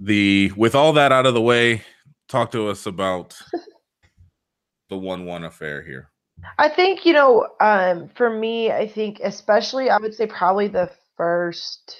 the 0.00 0.52
with 0.56 0.74
all 0.74 0.92
that 0.94 1.12
out 1.12 1.26
of 1.26 1.34
the 1.34 1.42
way, 1.42 1.82
talk 2.28 2.50
to 2.52 2.68
us 2.68 2.86
about 2.86 3.36
the 4.88 4.96
one-one 4.96 5.44
affair 5.44 5.82
here. 5.82 6.10
I 6.58 6.68
think 6.68 7.06
you 7.06 7.12
know, 7.12 7.48
um, 7.60 8.10
for 8.14 8.28
me, 8.28 8.70
I 8.70 8.86
think 8.88 9.20
especially 9.22 9.90
I 9.90 9.96
would 9.98 10.14
say 10.14 10.26
probably 10.26 10.68
the 10.68 10.90
first. 11.16 11.96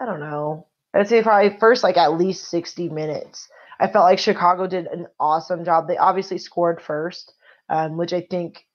I 0.00 0.04
don't 0.04 0.20
know. 0.20 0.66
I'd 0.92 1.08
say 1.08 1.22
probably 1.22 1.58
first 1.58 1.82
like 1.82 1.96
at 1.96 2.18
least 2.18 2.50
sixty 2.50 2.88
minutes. 2.88 3.48
I 3.78 3.88
felt 3.88 4.04
like 4.04 4.18
Chicago 4.18 4.66
did 4.66 4.86
an 4.86 5.06
awesome 5.20 5.64
job. 5.64 5.86
They 5.86 5.96
obviously 5.96 6.38
scored 6.38 6.80
first, 6.80 7.34
um, 7.68 7.96
which 7.96 8.12
I 8.12 8.22
think, 8.22 8.65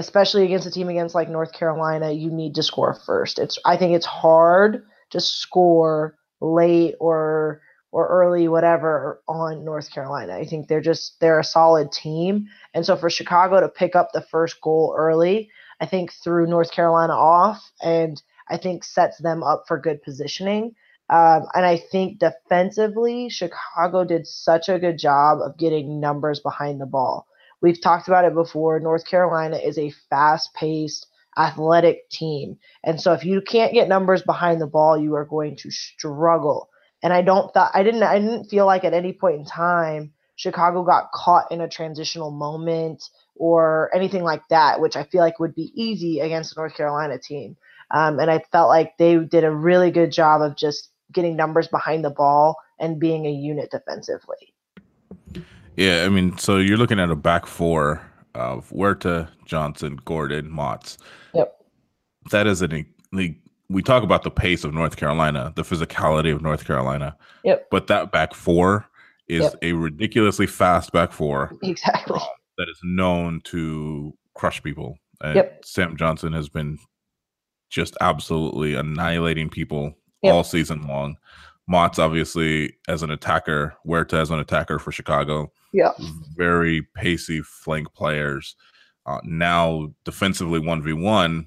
especially 0.00 0.44
against 0.44 0.66
a 0.66 0.70
team 0.70 0.88
against 0.88 1.14
like 1.14 1.28
North 1.28 1.52
Carolina, 1.52 2.10
you 2.10 2.30
need 2.30 2.54
to 2.54 2.62
score 2.62 2.94
first. 3.06 3.38
It's 3.38 3.58
I 3.64 3.76
think 3.76 3.94
it's 3.94 4.06
hard 4.06 4.82
to 5.10 5.20
score 5.20 6.16
late 6.40 6.94
or 6.98 7.60
or 7.92 8.06
early, 8.06 8.46
whatever, 8.46 9.20
on 9.26 9.64
North 9.64 9.92
Carolina. 9.92 10.36
I 10.36 10.44
think 10.44 10.68
they're 10.68 10.80
just 10.80 11.20
they're 11.20 11.40
a 11.40 11.44
solid 11.44 11.92
team, 11.92 12.46
and 12.74 12.84
so 12.86 12.96
for 12.96 13.10
Chicago 13.10 13.60
to 13.60 13.68
pick 13.68 13.94
up 13.94 14.10
the 14.12 14.22
first 14.22 14.60
goal 14.60 14.94
early, 14.96 15.50
I 15.80 15.86
think 15.86 16.12
threw 16.12 16.46
North 16.46 16.72
Carolina 16.72 17.12
off, 17.12 17.70
and 17.82 18.20
I 18.48 18.56
think 18.56 18.84
sets 18.84 19.18
them 19.18 19.42
up 19.42 19.64
for 19.68 19.78
good 19.78 20.02
positioning. 20.02 20.74
Um, 21.10 21.46
and 21.54 21.66
I 21.66 21.76
think 21.76 22.20
defensively, 22.20 23.28
Chicago 23.28 24.04
did 24.04 24.26
such 24.26 24.68
a 24.68 24.78
good 24.78 24.96
job 24.96 25.40
of 25.42 25.58
getting 25.58 26.00
numbers 26.00 26.38
behind 26.38 26.80
the 26.80 26.86
ball. 26.86 27.26
We've 27.60 27.80
talked 27.80 28.08
about 28.08 28.24
it 28.24 28.34
before. 28.34 28.80
North 28.80 29.06
Carolina 29.06 29.56
is 29.56 29.78
a 29.78 29.92
fast 30.08 30.54
paced, 30.54 31.06
athletic 31.36 32.08
team. 32.10 32.58
And 32.84 33.00
so 33.00 33.12
if 33.12 33.24
you 33.24 33.40
can't 33.40 33.72
get 33.74 33.88
numbers 33.88 34.22
behind 34.22 34.60
the 34.60 34.66
ball, 34.66 34.98
you 34.98 35.14
are 35.14 35.24
going 35.24 35.56
to 35.56 35.70
struggle 35.70 36.70
and 37.02 37.12
I 37.12 37.22
don't 37.22 37.52
thought 37.52 37.70
I 37.74 37.82
didn't 37.82 38.02
I 38.02 38.18
didn't 38.18 38.46
feel 38.46 38.66
like 38.66 38.84
at 38.84 38.94
any 38.94 39.12
point 39.12 39.36
in 39.36 39.44
time 39.44 40.12
Chicago 40.36 40.82
got 40.82 41.12
caught 41.12 41.50
in 41.50 41.60
a 41.60 41.68
transitional 41.68 42.30
moment 42.30 43.02
or 43.36 43.90
anything 43.94 44.22
like 44.22 44.42
that, 44.48 44.80
which 44.80 44.96
I 44.96 45.04
feel 45.04 45.20
like 45.20 45.38
would 45.38 45.54
be 45.54 45.72
easy 45.74 46.20
against 46.20 46.54
the 46.54 46.60
North 46.60 46.74
Carolina 46.74 47.18
team. 47.18 47.56
Um, 47.90 48.18
and 48.18 48.30
I 48.30 48.42
felt 48.52 48.68
like 48.68 48.96
they 48.98 49.16
did 49.18 49.44
a 49.44 49.50
really 49.50 49.90
good 49.90 50.12
job 50.12 50.42
of 50.42 50.56
just 50.56 50.90
getting 51.12 51.36
numbers 51.36 51.68
behind 51.68 52.04
the 52.04 52.10
ball 52.10 52.56
and 52.78 53.00
being 53.00 53.26
a 53.26 53.30
unit 53.30 53.70
defensively. 53.70 54.54
Yeah, 55.76 56.04
I 56.04 56.08
mean, 56.08 56.36
so 56.36 56.58
you're 56.58 56.76
looking 56.76 57.00
at 57.00 57.10
a 57.10 57.16
back 57.16 57.46
four 57.46 58.02
of 58.34 58.68
Huerta, 58.70 59.28
Johnson, 59.46 59.98
Gorden, 60.04 60.48
Mautz. 60.48 60.98
Yep. 61.34 61.54
That 62.30 62.46
is 62.46 62.62
an 62.62 62.86
league. 63.12 63.40
we 63.68 63.82
talk 63.82 64.02
about 64.02 64.22
the 64.22 64.30
pace 64.30 64.64
of 64.64 64.74
North 64.74 64.96
Carolina, 64.96 65.52
the 65.56 65.62
physicality 65.62 66.34
of 66.34 66.42
North 66.42 66.64
Carolina. 66.64 67.16
Yep. 67.44 67.68
But 67.70 67.86
that 67.86 68.12
back 68.12 68.34
four 68.34 68.86
is 69.28 69.44
yep. 69.44 69.54
a 69.62 69.72
ridiculously 69.72 70.46
fast 70.46 70.92
back 70.92 71.12
four. 71.12 71.52
Exactly. 71.62 72.16
Um, 72.16 72.26
that 72.58 72.68
is 72.68 72.78
known 72.82 73.40
to 73.44 74.12
crush 74.34 74.62
people. 74.62 74.98
And 75.22 75.36
yep. 75.36 75.64
Sam 75.64 75.96
Johnson 75.96 76.32
has 76.32 76.48
been 76.48 76.78
just 77.70 77.96
absolutely 78.00 78.74
annihilating 78.74 79.48
people 79.48 79.94
yep. 80.22 80.34
all 80.34 80.44
season 80.44 80.86
long. 80.86 81.16
Mautz 81.70 81.98
obviously 81.98 82.74
as 82.88 83.02
an 83.02 83.10
attacker, 83.10 83.74
Huerta 83.86 84.18
as 84.18 84.30
an 84.30 84.40
attacker 84.40 84.78
for 84.78 84.92
Chicago. 84.92 85.52
Yeah. 85.72 85.92
Very 86.36 86.82
pacey 86.94 87.42
flank 87.42 87.92
players. 87.94 88.56
Uh, 89.06 89.20
now 89.24 89.92
defensively 90.04 90.60
1v1 90.60 91.46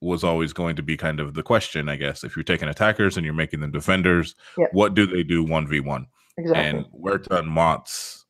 was 0.00 0.24
always 0.24 0.52
going 0.52 0.76
to 0.76 0.82
be 0.82 0.96
kind 0.96 1.20
of 1.20 1.34
the 1.34 1.42
question, 1.42 1.88
I 1.88 1.96
guess. 1.96 2.24
If 2.24 2.36
you're 2.36 2.42
taking 2.42 2.68
attackers 2.68 3.16
and 3.16 3.24
you're 3.24 3.34
making 3.34 3.60
them 3.60 3.70
defenders, 3.70 4.34
yep. 4.56 4.70
what 4.72 4.94
do 4.94 5.06
they 5.06 5.22
do 5.22 5.44
1v1? 5.44 6.06
Exactly. 6.38 6.64
And 6.64 6.86
Huerta 6.86 7.38
and 7.40 7.48
Mautz 7.48 8.24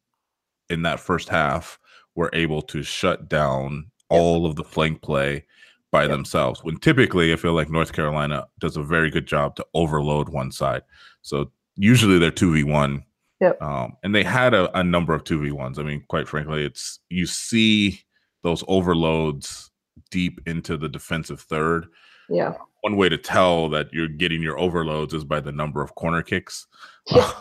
in 0.68 0.82
that 0.82 1.00
first 1.00 1.28
half 1.28 1.78
were 2.16 2.30
able 2.32 2.62
to 2.62 2.82
shut 2.82 3.28
down 3.28 3.86
yep. 4.10 4.20
all 4.20 4.46
of 4.46 4.56
the 4.56 4.64
flank 4.64 5.00
play 5.02 5.44
by 5.92 6.02
yep. 6.02 6.10
themselves. 6.10 6.64
When 6.64 6.76
typically 6.78 7.32
I 7.32 7.36
feel 7.36 7.52
like 7.52 7.70
North 7.70 7.92
Carolina 7.92 8.48
does 8.58 8.76
a 8.76 8.82
very 8.82 9.10
good 9.10 9.26
job 9.26 9.54
to 9.56 9.66
overload 9.74 10.28
one 10.28 10.50
side. 10.50 10.82
So 11.22 11.52
usually 11.76 12.18
they're 12.18 12.30
2v1. 12.32 13.04
Yep. 13.40 13.62
Um, 13.62 13.96
and 14.02 14.14
they 14.14 14.22
had 14.22 14.52
a, 14.52 14.78
a 14.78 14.84
number 14.84 15.14
of 15.14 15.24
2v1s. 15.24 15.78
I 15.78 15.82
mean, 15.82 16.04
quite 16.08 16.28
frankly, 16.28 16.64
it's 16.64 17.00
you 17.08 17.26
see 17.26 18.02
those 18.42 18.62
overloads 18.68 19.70
deep 20.10 20.40
into 20.46 20.76
the 20.76 20.88
defensive 20.88 21.40
third. 21.40 21.86
Yeah. 22.28 22.54
One 22.82 22.96
way 22.96 23.08
to 23.08 23.18
tell 23.18 23.68
that 23.70 23.92
you're 23.92 24.08
getting 24.08 24.42
your 24.42 24.58
overloads 24.58 25.14
is 25.14 25.24
by 25.24 25.40
the 25.40 25.52
number 25.52 25.82
of 25.82 25.94
corner 25.94 26.22
kicks. 26.22 26.66
Yeah. 27.10 27.32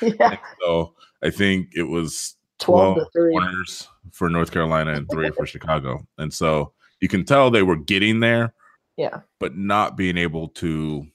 yeah. 0.00 0.36
So 0.62 0.94
I 1.22 1.28
think 1.28 1.70
it 1.74 1.82
was 1.82 2.36
12, 2.60 2.94
12 3.12 3.32
corners 3.32 3.88
for 4.12 4.30
North 4.30 4.50
Carolina 4.50 4.92
and 4.92 5.10
three 5.10 5.30
for 5.30 5.44
Chicago. 5.46 6.06
And 6.16 6.32
so 6.32 6.72
you 7.00 7.08
can 7.08 7.24
tell 7.24 7.50
they 7.50 7.64
were 7.64 7.76
getting 7.76 8.20
there. 8.20 8.54
Yeah. 8.96 9.20
But 9.40 9.56
not 9.56 9.96
being 9.96 10.16
able 10.16 10.48
to 10.50 11.06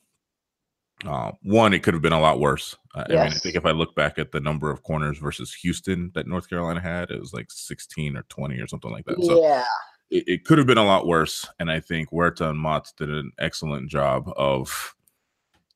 uh, 1.06 1.32
one, 1.44 1.74
it 1.74 1.84
could 1.84 1.94
have 1.94 2.04
been 2.04 2.14
a 2.14 2.20
lot 2.20 2.40
worse. 2.40 2.76
Uh, 2.96 3.06
yes. 3.10 3.20
I 3.20 3.24
mean, 3.24 3.34
I 3.34 3.38
think 3.38 3.56
if 3.56 3.66
I 3.66 3.72
look 3.72 3.96
back 3.96 4.20
at 4.20 4.32
the 4.32 4.40
number 4.40 4.72
of 4.72 4.84
corners 4.84 5.18
versus 5.18 5.54
Houston 5.54 6.12
that 6.16 6.28
North 6.28 6.50
Carolina 6.50 6.82
had, 6.82 7.12
it 7.12 7.20
was 7.20 7.34
like 7.34 7.48
16 7.50 8.18
or 8.18 8.24
20 8.24 8.60
or 8.60 8.68
something 8.68 8.92
like 8.92 9.06
that. 9.06 9.24
So 9.24 9.42
yeah 9.42 9.64
it, 10.10 10.24
it 10.28 10.46
could 10.46 10.58
have 10.58 10.68
been 10.68 10.78
a 10.78 10.86
lot 10.86 11.08
worse. 11.08 11.48
And 11.60 11.72
I 11.72 11.80
think 11.80 12.10
Huerta 12.10 12.50
and 12.50 12.60
Mautz 12.60 12.96
did 12.96 13.10
an 13.10 13.32
excellent 13.40 13.90
job 13.90 14.32
of 14.38 14.96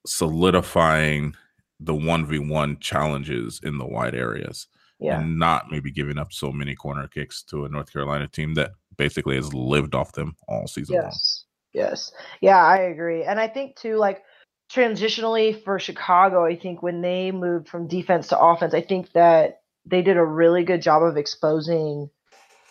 solidifying 0.05 1.35
the 1.79 1.93
1v1 1.93 2.79
challenges 2.79 3.59
in 3.63 3.77
the 3.77 3.85
wide 3.85 4.15
areas 4.15 4.67
yeah. 4.99 5.19
and 5.19 5.37
not 5.37 5.71
maybe 5.71 5.91
giving 5.91 6.17
up 6.17 6.31
so 6.31 6.51
many 6.51 6.75
corner 6.75 7.07
kicks 7.07 7.43
to 7.43 7.65
a 7.65 7.69
North 7.69 7.91
Carolina 7.91 8.27
team 8.27 8.53
that 8.55 8.71
basically 8.97 9.35
has 9.35 9.53
lived 9.53 9.95
off 9.95 10.11
them 10.13 10.35
all 10.47 10.67
season 10.67 10.95
yes. 10.95 11.03
long. 11.03 11.85
Yes. 11.85 12.11
Yeah, 12.41 12.63
I 12.63 12.77
agree. 12.77 13.23
And 13.23 13.39
I 13.39 13.47
think 13.47 13.75
too, 13.75 13.97
like 13.97 14.23
transitionally 14.71 15.63
for 15.63 15.79
Chicago, 15.79 16.45
I 16.45 16.55
think 16.55 16.81
when 16.81 17.01
they 17.01 17.31
moved 17.31 17.67
from 17.67 17.87
defense 17.87 18.27
to 18.29 18.39
offense, 18.39 18.73
I 18.73 18.81
think 18.81 19.11
that 19.13 19.61
they 19.85 20.01
did 20.01 20.17
a 20.17 20.23
really 20.23 20.63
good 20.63 20.81
job 20.81 21.03
of 21.03 21.17
exposing 21.17 22.09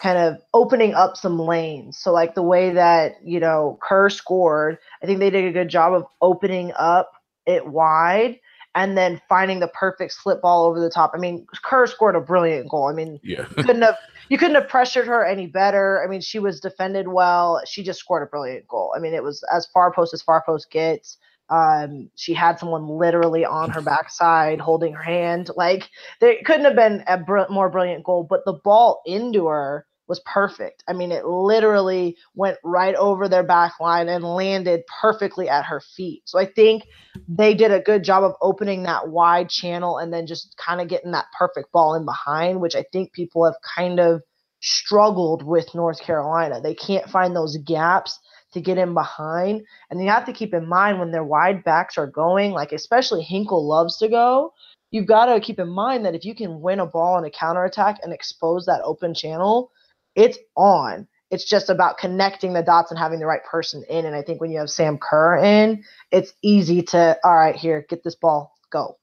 kind 0.00 0.18
of 0.18 0.38
opening 0.52 0.94
up 0.94 1.16
some 1.16 1.38
lanes. 1.38 1.96
So 1.96 2.12
like 2.12 2.34
the 2.34 2.42
way 2.42 2.70
that, 2.70 3.16
you 3.24 3.38
know, 3.38 3.78
Kerr 3.80 4.10
scored, 4.10 4.78
I 5.02 5.06
think 5.06 5.20
they 5.20 5.30
did 5.30 5.44
a 5.44 5.52
good 5.52 5.68
job 5.68 5.92
of 5.92 6.06
opening 6.20 6.72
up 6.76 7.12
it 7.46 7.66
wide 7.66 8.40
and 8.74 8.96
then 8.96 9.20
finding 9.28 9.60
the 9.60 9.68
perfect 9.68 10.12
slip 10.12 10.42
ball 10.42 10.66
over 10.66 10.80
the 10.80 10.90
top. 10.90 11.12
I 11.14 11.18
mean, 11.18 11.46
Kerr 11.62 11.86
scored 11.86 12.16
a 12.16 12.20
brilliant 12.20 12.68
goal. 12.68 12.88
I 12.88 12.92
mean, 12.92 13.20
yeah. 13.22 13.44
couldn't 13.44 13.82
have 13.82 13.96
you 14.28 14.38
couldn't 14.38 14.54
have 14.54 14.68
pressured 14.68 15.06
her 15.06 15.24
any 15.24 15.46
better. 15.46 16.02
I 16.02 16.08
mean, 16.08 16.20
she 16.20 16.38
was 16.38 16.58
defended 16.58 17.08
well. 17.08 17.60
She 17.66 17.82
just 17.82 18.00
scored 18.00 18.22
a 18.22 18.26
brilliant 18.26 18.66
goal. 18.66 18.92
I 18.96 18.98
mean, 18.98 19.14
it 19.14 19.22
was 19.22 19.44
as 19.52 19.66
far 19.66 19.92
post 19.92 20.14
as 20.14 20.22
far 20.22 20.42
post 20.44 20.70
gets. 20.70 21.18
Um, 21.50 22.10
she 22.16 22.34
had 22.34 22.58
someone 22.58 22.88
literally 22.88 23.44
on 23.44 23.70
her 23.70 23.82
backside 23.82 24.60
holding 24.60 24.94
her 24.94 25.02
hand. 25.02 25.50
Like 25.54 25.88
there 26.20 26.36
couldn't 26.44 26.64
have 26.64 26.76
been 26.76 27.04
a 27.06 27.18
br- 27.18 27.50
more 27.50 27.68
brilliant 27.68 28.04
goal, 28.04 28.26
but 28.28 28.44
the 28.44 28.58
ball 28.64 29.02
into 29.06 29.48
her 29.48 29.86
was 30.08 30.20
perfect. 30.26 30.82
I 30.88 30.92
mean, 30.92 31.12
it 31.12 31.24
literally 31.24 32.16
went 32.34 32.58
right 32.64 32.94
over 32.96 33.28
their 33.28 33.42
back 33.42 33.80
line 33.80 34.08
and 34.08 34.24
landed 34.24 34.82
perfectly 35.00 35.48
at 35.48 35.64
her 35.64 35.80
feet. 35.80 36.22
So 36.26 36.38
I 36.38 36.46
think 36.46 36.84
they 37.28 37.54
did 37.54 37.70
a 37.70 37.80
good 37.80 38.02
job 38.02 38.24
of 38.24 38.34
opening 38.42 38.82
that 38.82 39.08
wide 39.08 39.48
channel 39.48 39.98
and 39.98 40.12
then 40.12 40.26
just 40.26 40.56
kind 40.56 40.80
of 40.80 40.88
getting 40.88 41.12
that 41.12 41.26
perfect 41.38 41.72
ball 41.72 41.94
in 41.94 42.04
behind, 42.04 42.60
which 42.60 42.74
I 42.74 42.84
think 42.92 43.12
people 43.12 43.44
have 43.44 43.54
kind 43.76 44.00
of 44.00 44.22
struggled 44.60 45.42
with 45.42 45.74
North 45.74 46.00
Carolina. 46.00 46.60
They 46.60 46.74
can't 46.74 47.08
find 47.08 47.34
those 47.34 47.56
gaps 47.58 48.18
to 48.52 48.60
get 48.60 48.78
in 48.78 48.94
behind. 48.94 49.62
And 49.90 50.02
you 50.02 50.08
have 50.08 50.26
to 50.26 50.32
keep 50.32 50.54
in 50.54 50.68
mind 50.68 50.98
when 50.98 51.10
their 51.10 51.24
wide 51.24 51.64
backs 51.64 51.98
are 51.98 52.06
going, 52.06 52.52
like 52.52 52.72
especially 52.72 53.22
Hinkle 53.22 53.66
loves 53.66 53.96
to 53.98 54.08
go, 54.08 54.52
you've 54.90 55.06
got 55.06 55.26
to 55.26 55.40
keep 55.40 55.58
in 55.58 55.68
mind 55.68 56.04
that 56.04 56.14
if 56.14 56.24
you 56.24 56.34
can 56.34 56.60
win 56.60 56.80
a 56.80 56.86
ball 56.86 57.14
on 57.16 57.24
a 57.24 57.30
counterattack 57.30 57.98
and 58.02 58.12
expose 58.12 58.66
that 58.66 58.82
open 58.84 59.14
channel, 59.14 59.72
it's 60.14 60.38
on. 60.56 61.08
It's 61.30 61.44
just 61.44 61.70
about 61.70 61.96
connecting 61.96 62.52
the 62.52 62.62
dots 62.62 62.90
and 62.90 62.98
having 62.98 63.18
the 63.18 63.26
right 63.26 63.42
person 63.44 63.84
in. 63.88 64.04
And 64.04 64.14
I 64.14 64.20
think 64.20 64.40
when 64.40 64.50
you 64.50 64.58
have 64.58 64.68
Sam 64.68 64.98
Kerr 64.98 65.38
in, 65.38 65.82
it's 66.10 66.34
easy 66.42 66.82
to, 66.82 67.18
all 67.24 67.34
right, 67.34 67.56
here, 67.56 67.86
get 67.88 68.04
this 68.04 68.14
ball, 68.14 68.52
go. 68.70 68.98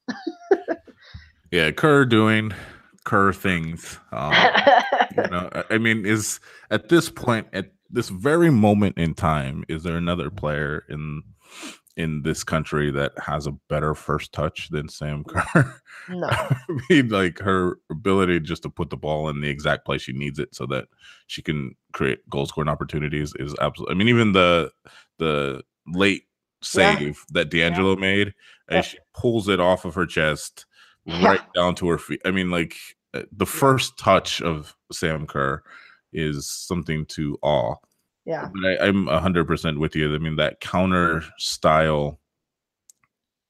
yeah, 1.50 1.72
Kerr 1.72 2.04
doing 2.04 2.52
Kerr 3.04 3.32
things. 3.32 3.98
Um, 4.12 4.32
you 5.16 5.22
know, 5.30 5.50
I 5.70 5.78
mean, 5.78 6.06
is 6.06 6.40
at 6.70 6.88
this 6.88 7.10
point, 7.10 7.48
at 7.52 7.72
this 7.90 8.08
very 8.08 8.50
moment 8.50 8.98
in 8.98 9.14
time, 9.14 9.64
is 9.68 9.82
there 9.82 9.96
another 9.96 10.30
player 10.30 10.84
in 10.88 11.22
in 12.00 12.22
this 12.22 12.42
country 12.44 12.90
that 12.90 13.12
has 13.18 13.46
a 13.46 13.52
better 13.68 13.94
first 13.94 14.32
touch 14.32 14.68
than 14.70 14.88
Sam 14.88 15.24
Kerr. 15.24 15.80
No. 16.08 16.26
I 16.28 16.56
mean, 16.88 17.08
like 17.10 17.38
her 17.40 17.76
ability 17.90 18.40
just 18.40 18.62
to 18.62 18.70
put 18.70 18.90
the 18.90 18.96
ball 18.96 19.28
in 19.28 19.42
the 19.42 19.48
exact 19.48 19.84
place 19.84 20.02
she 20.02 20.12
needs 20.12 20.40
it 20.40 20.52
so 20.54 20.66
that 20.66 20.86
she 21.28 21.40
can 21.40 21.76
create 21.92 22.28
goal 22.28 22.46
scoring 22.46 22.70
opportunities 22.70 23.32
is 23.38 23.54
absolutely. 23.60 23.94
I 23.94 23.98
mean, 23.98 24.08
even 24.08 24.32
the 24.32 24.72
the 25.18 25.62
late 25.86 26.24
save 26.62 27.00
yeah. 27.00 27.12
that 27.32 27.50
D'Angelo 27.50 27.94
yeah. 27.94 28.00
made, 28.00 28.34
yeah. 28.70 28.78
as 28.78 28.86
she 28.86 28.98
pulls 29.14 29.48
it 29.48 29.60
off 29.60 29.84
of 29.84 29.94
her 29.94 30.06
chest 30.06 30.66
right 31.06 31.40
down 31.54 31.74
to 31.76 31.88
her 31.88 31.98
feet. 31.98 32.20
I 32.24 32.30
mean, 32.30 32.50
like 32.50 32.76
uh, 33.14 33.22
the 33.32 33.46
first 33.46 33.98
touch 33.98 34.40
of 34.42 34.74
Sam 34.92 35.26
Kerr 35.26 35.62
is 36.12 36.48
something 36.48 37.06
to 37.06 37.38
awe. 37.42 37.76
Yeah. 38.24 38.48
But 38.52 38.64
I, 38.64 38.86
I'm 38.86 39.06
hundred 39.06 39.46
percent 39.46 39.80
with 39.80 39.96
you. 39.96 40.14
I 40.14 40.18
mean, 40.18 40.36
that 40.36 40.60
counter 40.60 41.24
style 41.38 42.20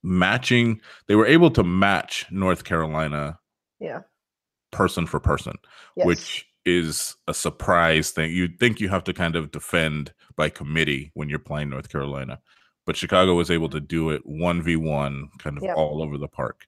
matching, 0.03 0.81
they 1.07 1.15
were 1.15 1.27
able 1.27 1.51
to 1.51 1.63
match 1.63 2.25
North 2.31 2.63
Carolina. 2.63 3.39
Yeah. 3.79 4.01
Person 4.71 5.05
for 5.05 5.19
person, 5.19 5.55
yes. 5.97 6.07
which 6.07 6.47
is 6.63 7.15
a 7.27 7.33
surprise 7.33 8.11
thing. 8.11 8.31
You 8.31 8.47
think 8.47 8.79
you 8.79 8.87
have 8.87 9.03
to 9.03 9.13
kind 9.13 9.35
of 9.35 9.51
defend 9.51 10.13
by 10.37 10.47
committee 10.47 11.11
when 11.13 11.27
you're 11.27 11.39
playing 11.39 11.69
North 11.69 11.89
Carolina, 11.89 12.39
but 12.85 12.95
Chicago 12.95 13.33
was 13.33 13.51
able 13.51 13.67
to 13.67 13.81
do 13.81 14.11
it 14.11 14.21
one 14.25 14.61
v 14.61 14.77
one, 14.77 15.27
kind 15.39 15.57
of 15.57 15.63
yep. 15.63 15.75
all 15.75 16.01
over 16.01 16.17
the 16.17 16.29
park, 16.29 16.67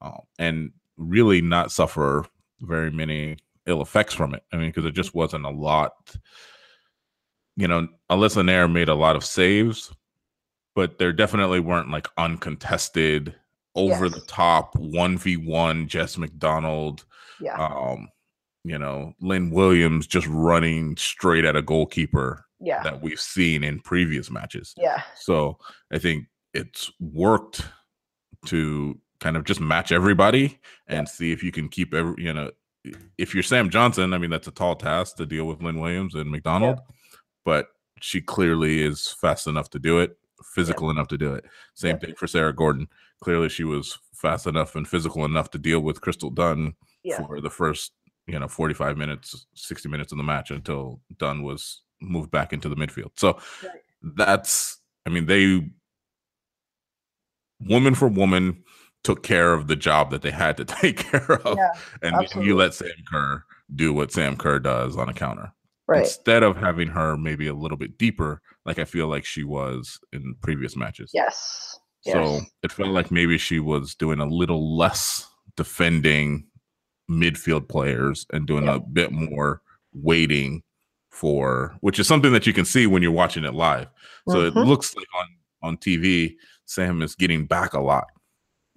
uh, 0.00 0.18
and 0.38 0.70
really 0.96 1.40
not 1.40 1.72
suffer 1.72 2.24
very 2.60 2.90
many 2.90 3.36
ill 3.66 3.82
effects 3.82 4.14
from 4.14 4.34
it. 4.34 4.42
I 4.52 4.56
mean, 4.56 4.70
because 4.70 4.84
it 4.84 4.94
just 4.94 5.14
wasn't 5.14 5.44
a 5.44 5.50
lot 5.50 6.16
you 7.58 7.66
know, 7.66 7.88
Alyssa 8.08 8.44
Naeher 8.44 8.72
made 8.72 8.88
a 8.88 8.94
lot 8.94 9.16
of 9.16 9.24
saves, 9.24 9.92
but 10.76 10.98
there 10.98 11.12
definitely 11.12 11.58
weren't 11.58 11.90
like 11.90 12.06
uncontested, 12.16 13.34
over 13.74 14.06
yes. 14.06 14.14
the 14.14 14.20
top, 14.22 14.74
1v1 14.74 15.86
Jess 15.88 16.16
McDonald. 16.18 17.04
Yeah. 17.40 17.56
Um, 17.56 18.08
you 18.64 18.78
know, 18.78 19.12
Lynn 19.20 19.50
Williams 19.50 20.06
just 20.06 20.26
running 20.28 20.96
straight 20.96 21.44
at 21.44 21.56
a 21.56 21.62
goalkeeper 21.62 22.44
yeah. 22.60 22.82
that 22.82 23.02
we've 23.02 23.20
seen 23.20 23.64
in 23.64 23.80
previous 23.80 24.30
matches. 24.30 24.74
Yeah. 24.76 25.02
So 25.16 25.58
I 25.92 25.98
think 25.98 26.26
it's 26.54 26.90
worked 27.00 27.62
to 28.46 28.98
kind 29.20 29.36
of 29.36 29.44
just 29.44 29.60
match 29.60 29.92
everybody 29.92 30.58
and 30.86 31.06
yeah. 31.06 31.12
see 31.12 31.32
if 31.32 31.42
you 31.42 31.52
can 31.52 31.68
keep 31.68 31.94
every, 31.94 32.22
you 32.22 32.32
know, 32.32 32.50
if 33.18 33.34
you're 33.34 33.42
Sam 33.42 33.70
Johnson, 33.70 34.14
I 34.14 34.18
mean, 34.18 34.30
that's 34.30 34.46
a 34.46 34.52
tall 34.52 34.76
task 34.76 35.16
to 35.16 35.26
deal 35.26 35.44
with 35.44 35.62
Lynn 35.62 35.80
Williams 35.80 36.14
and 36.14 36.30
McDonald. 36.30 36.78
Yeah 36.78 36.94
but 37.48 37.68
she 38.02 38.20
clearly 38.20 38.82
is 38.82 39.08
fast 39.08 39.46
enough 39.46 39.70
to 39.70 39.78
do 39.78 40.00
it, 40.00 40.18
physical 40.52 40.90
enough 40.90 41.08
to 41.08 41.16
do 41.16 41.32
it. 41.32 41.46
Same 41.72 41.98
thing 41.98 42.14
for 42.14 42.26
Sarah 42.26 42.52
Gorden. 42.52 42.88
Clearly, 43.22 43.48
she 43.48 43.64
was 43.64 43.98
fast 44.12 44.46
enough 44.46 44.76
and 44.76 44.86
physical 44.86 45.24
enough 45.24 45.50
to 45.52 45.58
deal 45.58 45.80
with 45.80 46.02
Crystal 46.02 46.28
Dunn 46.28 46.74
yeah. 47.02 47.16
for 47.16 47.40
the 47.40 47.48
first, 47.48 47.92
you 48.26 48.38
know, 48.38 48.48
45 48.48 48.98
minutes, 48.98 49.46
60 49.54 49.88
minutes 49.88 50.12
of 50.12 50.18
the 50.18 50.24
match 50.24 50.50
until 50.50 51.00
Dunn 51.16 51.42
was 51.42 51.80
moved 52.02 52.30
back 52.30 52.52
into 52.52 52.68
the 52.68 52.76
midfield. 52.76 53.12
So 53.16 53.38
right. 53.64 53.80
that's, 54.02 54.76
I 55.06 55.08
mean, 55.08 55.24
they, 55.24 55.66
woman 57.66 57.94
for 57.94 58.08
woman, 58.08 58.62
took 59.04 59.22
care 59.22 59.52
of 59.52 59.68
the 59.68 59.76
job 59.76 60.10
that 60.10 60.22
they 60.22 60.30
had 60.30 60.56
to 60.56 60.64
take 60.64 60.98
care 60.98 61.32
of. 61.44 61.56
Yeah, 61.56 61.72
and 62.02 62.14
absolutely. 62.14 62.48
you 62.48 62.56
let 62.56 62.74
Sam 62.74 62.90
Kerr 63.10 63.44
do 63.74 63.92
what 63.92 64.12
Sam 64.12 64.36
Kerr 64.36 64.58
does 64.58 64.96
on 64.96 65.08
a 65.08 65.14
counter 65.14 65.52
right. 65.88 66.00
instead 66.00 66.42
of 66.42 66.56
having 66.56 66.88
her 66.88 67.16
maybe 67.16 67.48
a 67.48 67.54
little 67.54 67.76
bit 67.76 67.98
deeper, 67.98 68.40
like 68.64 68.78
I 68.78 68.84
feel 68.84 69.08
like 69.08 69.24
she 69.24 69.42
was 69.42 69.98
in 70.12 70.36
previous 70.42 70.76
matches. 70.76 71.10
Yes. 71.12 71.78
So 72.02 72.34
yes. 72.34 72.42
it 72.62 72.72
felt 72.72 72.90
like 72.90 73.10
maybe 73.10 73.38
she 73.38 73.58
was 73.58 73.94
doing 73.94 74.20
a 74.20 74.26
little 74.26 74.76
less 74.76 75.28
defending 75.56 76.46
midfield 77.10 77.68
players 77.68 78.26
and 78.32 78.46
doing 78.46 78.64
yeah. 78.64 78.76
a 78.76 78.80
bit 78.80 79.10
more 79.10 79.62
waiting 79.92 80.62
for 81.10 81.76
which 81.80 81.98
is 81.98 82.06
something 82.06 82.32
that 82.32 82.46
you 82.46 82.52
can 82.52 82.64
see 82.64 82.86
when 82.86 83.02
you're 83.02 83.10
watching 83.10 83.44
it 83.44 83.54
live. 83.54 83.88
So 84.28 84.36
mm-hmm. 84.36 84.58
it 84.58 84.66
looks 84.66 84.94
like 84.94 85.06
on 85.18 85.26
on 85.70 85.76
TV 85.78 86.34
Sam 86.66 87.02
is 87.02 87.14
getting 87.16 87.46
back 87.46 87.72
a 87.72 87.80
lot. 87.80 88.06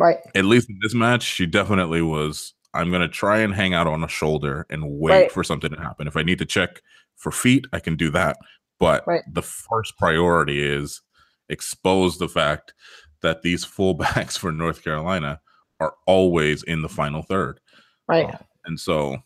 Right. 0.02 0.18
At 0.34 0.46
least 0.46 0.70
in 0.70 0.80
this 0.82 0.96
match, 0.96 1.22
she 1.22 1.46
definitely 1.46 2.02
was 2.02 2.54
I'm 2.74 2.90
going 2.90 3.02
to 3.02 3.08
try 3.08 3.40
and 3.40 3.54
hang 3.54 3.74
out 3.74 3.88
on 3.88 4.04
a 4.04 4.08
shoulder 4.08 4.66
and 4.70 4.98
wait 5.00 5.12
right. 5.12 5.32
for 5.32 5.44
something 5.44 5.72
to 5.72 5.80
happen. 5.80 6.08
If 6.08 6.18
I 6.18 6.24
need 6.24 6.40
to 6.40 6.46
check 6.46 6.82
for 7.18 7.32
feet, 7.32 7.66
I 7.74 7.80
can 7.80 7.96
do 7.96 8.10
that. 8.12 8.38
But 8.80 9.06
right. 9.06 9.22
the 9.32 9.44
first 9.44 9.98
priority 9.98 10.64
is 10.64 11.02
expose 11.50 12.18
the 12.18 12.30
fact 12.30 12.74
that 13.22 13.44
these 13.44 13.66
fullbacks 13.78 14.38
for 14.38 14.52
North 14.52 14.84
Carolina 14.84 15.40
are 15.80 15.94
always 16.08 16.64
in 16.64 16.82
the 16.82 16.90
final 16.90 17.22
third. 17.22 17.60
Right. 18.08 18.34
Uh, 18.34 18.38
and 18.66 18.80
so 18.80 19.18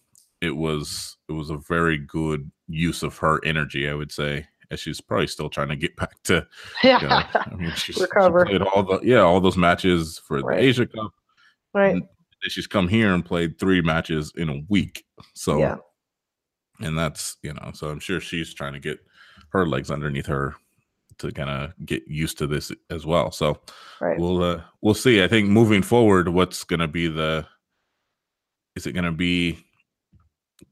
it 0.42 0.56
was 0.58 1.18
it 1.30 1.34
was 1.34 1.50
a 1.50 1.58
very 1.58 1.98
good 1.98 2.52
use 2.68 3.04
of 3.04 3.18
her 3.20 3.44
energy, 3.46 3.90
I 3.90 3.94
would 3.94 4.12
say. 4.12 4.48
As 4.72 4.80
she's 4.80 5.02
probably 5.02 5.28
still 5.28 5.50
trying 5.50 5.70
to 5.70 5.76
get 5.76 5.96
back 5.98 6.22
to 6.24 6.46
yeah. 6.84 7.02
You 7.02 7.08
know, 7.08 7.24
I 7.34 7.56
mean, 7.56 7.72
she's, 7.76 7.98
Recover. 8.00 8.48
She 8.50 8.58
all 8.58 8.84
the 8.84 9.00
yeah 9.04 9.20
all 9.20 9.40
those 9.40 9.58
matches 9.58 10.20
for 10.26 10.40
right. 10.40 10.58
the 10.58 10.64
Asia 10.64 10.86
Cup. 10.86 11.12
Right. 11.74 11.96
And 11.96 12.04
she's 12.48 12.68
come 12.68 12.88
here 12.88 13.14
and 13.14 13.26
played 13.26 13.60
three 13.60 13.82
matches 13.82 14.32
in 14.36 14.50
a 14.50 14.62
week. 14.70 15.04
So 15.34 15.58
yeah 15.60 15.78
and 16.80 16.98
that's 16.98 17.38
you 17.42 17.54
know 17.54 17.72
so 17.74 17.90
i'm 17.90 18.00
sure 18.00 18.20
she's 18.20 18.54
trying 18.54 18.74
to 18.74 18.80
get 18.80 19.00
her 19.50 19.66
legs 19.66 19.92
underneath 19.92 20.26
her 20.26 20.56
to 21.18 21.32
kind 21.32 21.50
of 21.50 21.74
get 21.86 22.06
used 22.08 22.38
to 22.38 22.48
this 22.48 22.72
as 22.90 23.06
well 23.06 23.32
so 23.32 23.58
right. 24.02 24.20
we'll 24.20 24.44
uh 24.44 24.62
we'll 24.82 24.94
see 24.94 25.24
i 25.24 25.28
think 25.28 25.50
moving 25.50 25.82
forward 25.82 26.30
what's 26.30 26.64
going 26.64 26.80
to 26.80 26.88
be 26.88 27.08
the 27.08 27.46
is 28.76 28.86
it 28.86 28.92
going 28.92 29.06
to 29.06 29.12
be 29.12 29.58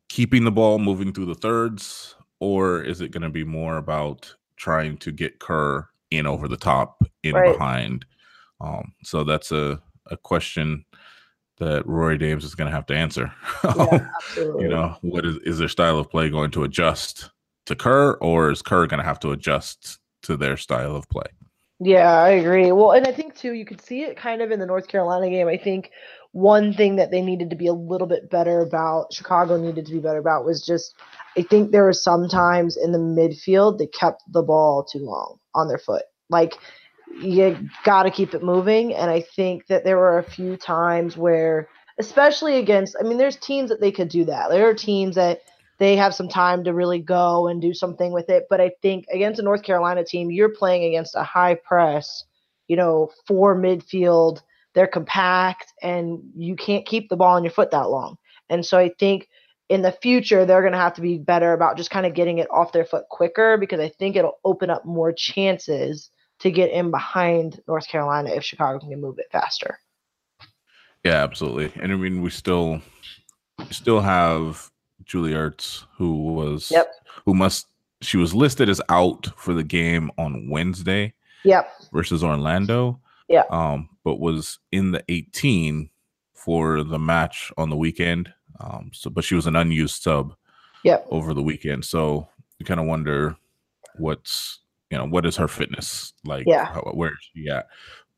keeping 0.09 0.43
the 0.43 0.51
ball 0.51 0.79
moving 0.79 1.13
through 1.13 1.25
the 1.25 1.35
thirds 1.35 2.15
or 2.43 2.81
is 2.81 2.99
it 2.99 3.11
going 3.11 3.23
to 3.23 3.29
be 3.29 3.43
more 3.43 3.77
about 3.77 4.35
trying 4.57 4.97
to 4.97 5.11
get 5.11 5.39
kerr 5.39 5.87
in 6.11 6.27
over 6.27 6.47
the 6.47 6.57
top 6.57 7.01
in 7.23 7.33
right. 7.33 7.53
behind 7.53 8.05
um 8.59 8.93
so 9.03 9.23
that's 9.23 9.51
a 9.51 9.81
a 10.07 10.17
question 10.17 10.85
that 11.59 11.85
Rory 11.85 12.17
Dames 12.17 12.43
is 12.43 12.55
going 12.55 12.69
to 12.69 12.75
have 12.75 12.85
to 12.87 12.95
answer. 12.95 13.31
Yeah, 13.75 14.07
you 14.35 14.67
know, 14.67 14.97
what 15.01 15.25
is 15.25 15.37
is 15.45 15.57
their 15.57 15.69
style 15.69 15.97
of 15.97 16.09
play 16.09 16.29
going 16.29 16.51
to 16.51 16.63
adjust 16.63 17.29
to 17.65 17.75
Kerr, 17.75 18.13
or 18.15 18.51
is 18.51 18.61
Kerr 18.61 18.87
going 18.87 18.99
to 18.99 19.05
have 19.05 19.19
to 19.21 19.31
adjust 19.31 19.99
to 20.23 20.35
their 20.35 20.57
style 20.57 20.95
of 20.95 21.07
play? 21.09 21.27
Yeah, 21.79 22.21
I 22.21 22.29
agree. 22.29 22.71
Well, 22.71 22.91
and 22.91 23.07
I 23.07 23.11
think 23.11 23.35
too, 23.35 23.53
you 23.53 23.65
could 23.65 23.81
see 23.81 24.03
it 24.03 24.17
kind 24.17 24.41
of 24.41 24.51
in 24.51 24.59
the 24.59 24.65
North 24.65 24.87
Carolina 24.87 25.29
game. 25.29 25.47
I 25.47 25.57
think 25.57 25.91
one 26.33 26.73
thing 26.73 26.97
that 26.97 27.11
they 27.11 27.21
needed 27.21 27.49
to 27.51 27.55
be 27.55 27.67
a 27.67 27.73
little 27.73 28.07
bit 28.07 28.29
better 28.29 28.59
about, 28.59 29.13
Chicago 29.13 29.55
needed 29.55 29.85
to 29.85 29.93
be 29.93 29.99
better 29.99 30.19
about, 30.19 30.45
was 30.45 30.65
just 30.65 30.95
I 31.37 31.43
think 31.43 31.71
there 31.71 31.83
were 31.83 31.93
some 31.93 32.27
times 32.27 32.77
in 32.77 32.91
the 32.91 32.99
midfield 32.99 33.77
they 33.77 33.87
kept 33.87 34.23
the 34.31 34.43
ball 34.43 34.83
too 34.83 34.99
long 34.99 35.39
on 35.55 35.67
their 35.67 35.77
foot. 35.77 36.03
Like 36.29 36.55
you 37.21 37.69
got 37.83 38.03
to 38.03 38.11
keep 38.11 38.33
it 38.33 38.43
moving. 38.43 38.93
And 38.93 39.09
I 39.09 39.21
think 39.21 39.67
that 39.67 39.83
there 39.83 39.97
were 39.97 40.17
a 40.17 40.23
few 40.23 40.57
times 40.57 41.15
where, 41.15 41.69
especially 41.99 42.57
against, 42.57 42.95
I 42.99 43.03
mean, 43.03 43.17
there's 43.17 43.37
teams 43.37 43.69
that 43.69 43.81
they 43.81 43.91
could 43.91 44.09
do 44.09 44.25
that. 44.25 44.49
There 44.49 44.67
are 44.67 44.73
teams 44.73 45.15
that 45.15 45.41
they 45.79 45.95
have 45.95 46.15
some 46.15 46.27
time 46.27 46.63
to 46.63 46.73
really 46.73 46.99
go 46.99 47.47
and 47.47 47.61
do 47.61 47.73
something 47.73 48.11
with 48.11 48.29
it. 48.29 48.45
But 48.49 48.61
I 48.61 48.71
think 48.81 49.05
against 49.11 49.39
a 49.39 49.43
North 49.43 49.63
Carolina 49.63 50.03
team, 50.03 50.31
you're 50.31 50.49
playing 50.49 50.83
against 50.85 51.15
a 51.15 51.23
high 51.23 51.55
press, 51.55 52.23
you 52.67 52.75
know, 52.75 53.11
for 53.27 53.55
midfield. 53.55 54.41
They're 54.73 54.87
compact 54.87 55.73
and 55.81 56.19
you 56.35 56.55
can't 56.55 56.85
keep 56.85 57.09
the 57.09 57.15
ball 57.15 57.35
on 57.35 57.43
your 57.43 57.51
foot 57.51 57.71
that 57.71 57.89
long. 57.89 58.17
And 58.49 58.65
so 58.65 58.77
I 58.77 58.89
think 58.99 59.29
in 59.69 59.81
the 59.81 59.91
future 59.91 60.45
they're 60.45 60.61
going 60.61 60.73
to 60.73 60.79
have 60.79 60.93
to 60.95 61.01
be 61.01 61.17
better 61.17 61.53
about 61.53 61.77
just 61.77 61.89
kind 61.89 62.05
of 62.05 62.13
getting 62.13 62.39
it 62.39 62.47
off 62.51 62.71
their 62.71 62.85
foot 62.85 63.07
quicker 63.09 63.57
because 63.57 63.79
I 63.79 63.89
think 63.89 64.15
it'll 64.15 64.39
open 64.43 64.69
up 64.69 64.85
more 64.85 65.11
chances 65.11 66.09
to 66.39 66.51
get 66.51 66.71
in 66.71 66.91
behind 66.91 67.61
North 67.67 67.87
Carolina 67.87 68.29
if 68.31 68.43
Chicago 68.43 68.79
can 68.79 68.99
move 68.99 69.19
it 69.19 69.27
faster. 69.31 69.79
Yeah, 71.03 71.23
absolutely. 71.23 71.71
And 71.81 71.91
I 71.91 71.95
mean, 71.95 72.21
we 72.21 72.29
still 72.29 72.81
still 73.69 74.01
have 74.01 74.71
Julie 75.05 75.33
Ertz, 75.33 75.83
who 75.97 76.33
was 76.33 76.71
yep. 76.71 76.91
who 77.25 77.33
must 77.33 77.67
she 78.01 78.17
was 78.17 78.33
listed 78.33 78.69
as 78.69 78.81
out 78.89 79.27
for 79.37 79.53
the 79.53 79.63
game 79.63 80.11
on 80.17 80.49
Wednesday. 80.49 81.13
Yep. 81.43 81.69
Versus 81.91 82.23
Orlando. 82.23 82.99
Yeah. 83.27 83.43
Um, 83.49 83.89
but 84.03 84.19
was 84.19 84.59
in 84.71 84.91
the 84.91 85.03
18 85.09 85.89
for 86.33 86.83
the 86.83 86.99
match 86.99 87.51
on 87.57 87.69
the 87.69 87.75
weekend. 87.75 88.33
Um, 88.59 88.91
so 88.93 89.09
but 89.09 89.23
she 89.23 89.35
was 89.35 89.47
an 89.47 89.55
unused 89.55 90.01
sub. 90.01 90.35
Yep. 90.83 91.07
Over 91.09 91.33
the 91.33 91.41
weekend, 91.41 91.85
so 91.85 92.27
you 92.59 92.65
kind 92.65 92.79
of 92.81 92.85
wonder 92.85 93.37
what's 93.95 94.59
you 94.89 94.97
know 94.97 95.05
what 95.05 95.25
is 95.25 95.37
her 95.37 95.47
fitness 95.47 96.11
like? 96.25 96.45
Yeah. 96.45 96.65
How, 96.65 96.81
where 96.93 97.11
is 97.11 97.29
she 97.33 97.47
at? 97.49 97.67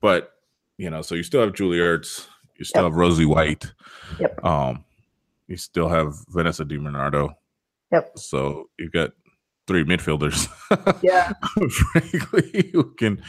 But 0.02 0.32
you 0.78 0.90
know, 0.90 1.04
so 1.04 1.14
you 1.14 1.22
still 1.22 1.42
have 1.42 1.54
Julie 1.54 1.78
Ertz, 1.78 2.28
you 2.58 2.66
still 2.66 2.84
yep. 2.84 2.92
have 2.92 2.98
Rosie 2.98 3.26
White. 3.26 3.72
Yep. 4.20 4.44
Um, 4.44 4.84
you 5.48 5.58
still 5.58 5.88
have 5.88 6.16
Vanessa 6.30 6.66
DiBernardo. 6.66 7.36
Yep. 7.92 8.18
So 8.18 8.70
you've 8.80 8.92
got 8.92 9.12
three 9.68 9.84
midfielders. 9.84 10.48
Yeah. 11.04 11.34
frankly, 11.70 12.72
who 12.74 12.96
can 12.96 13.22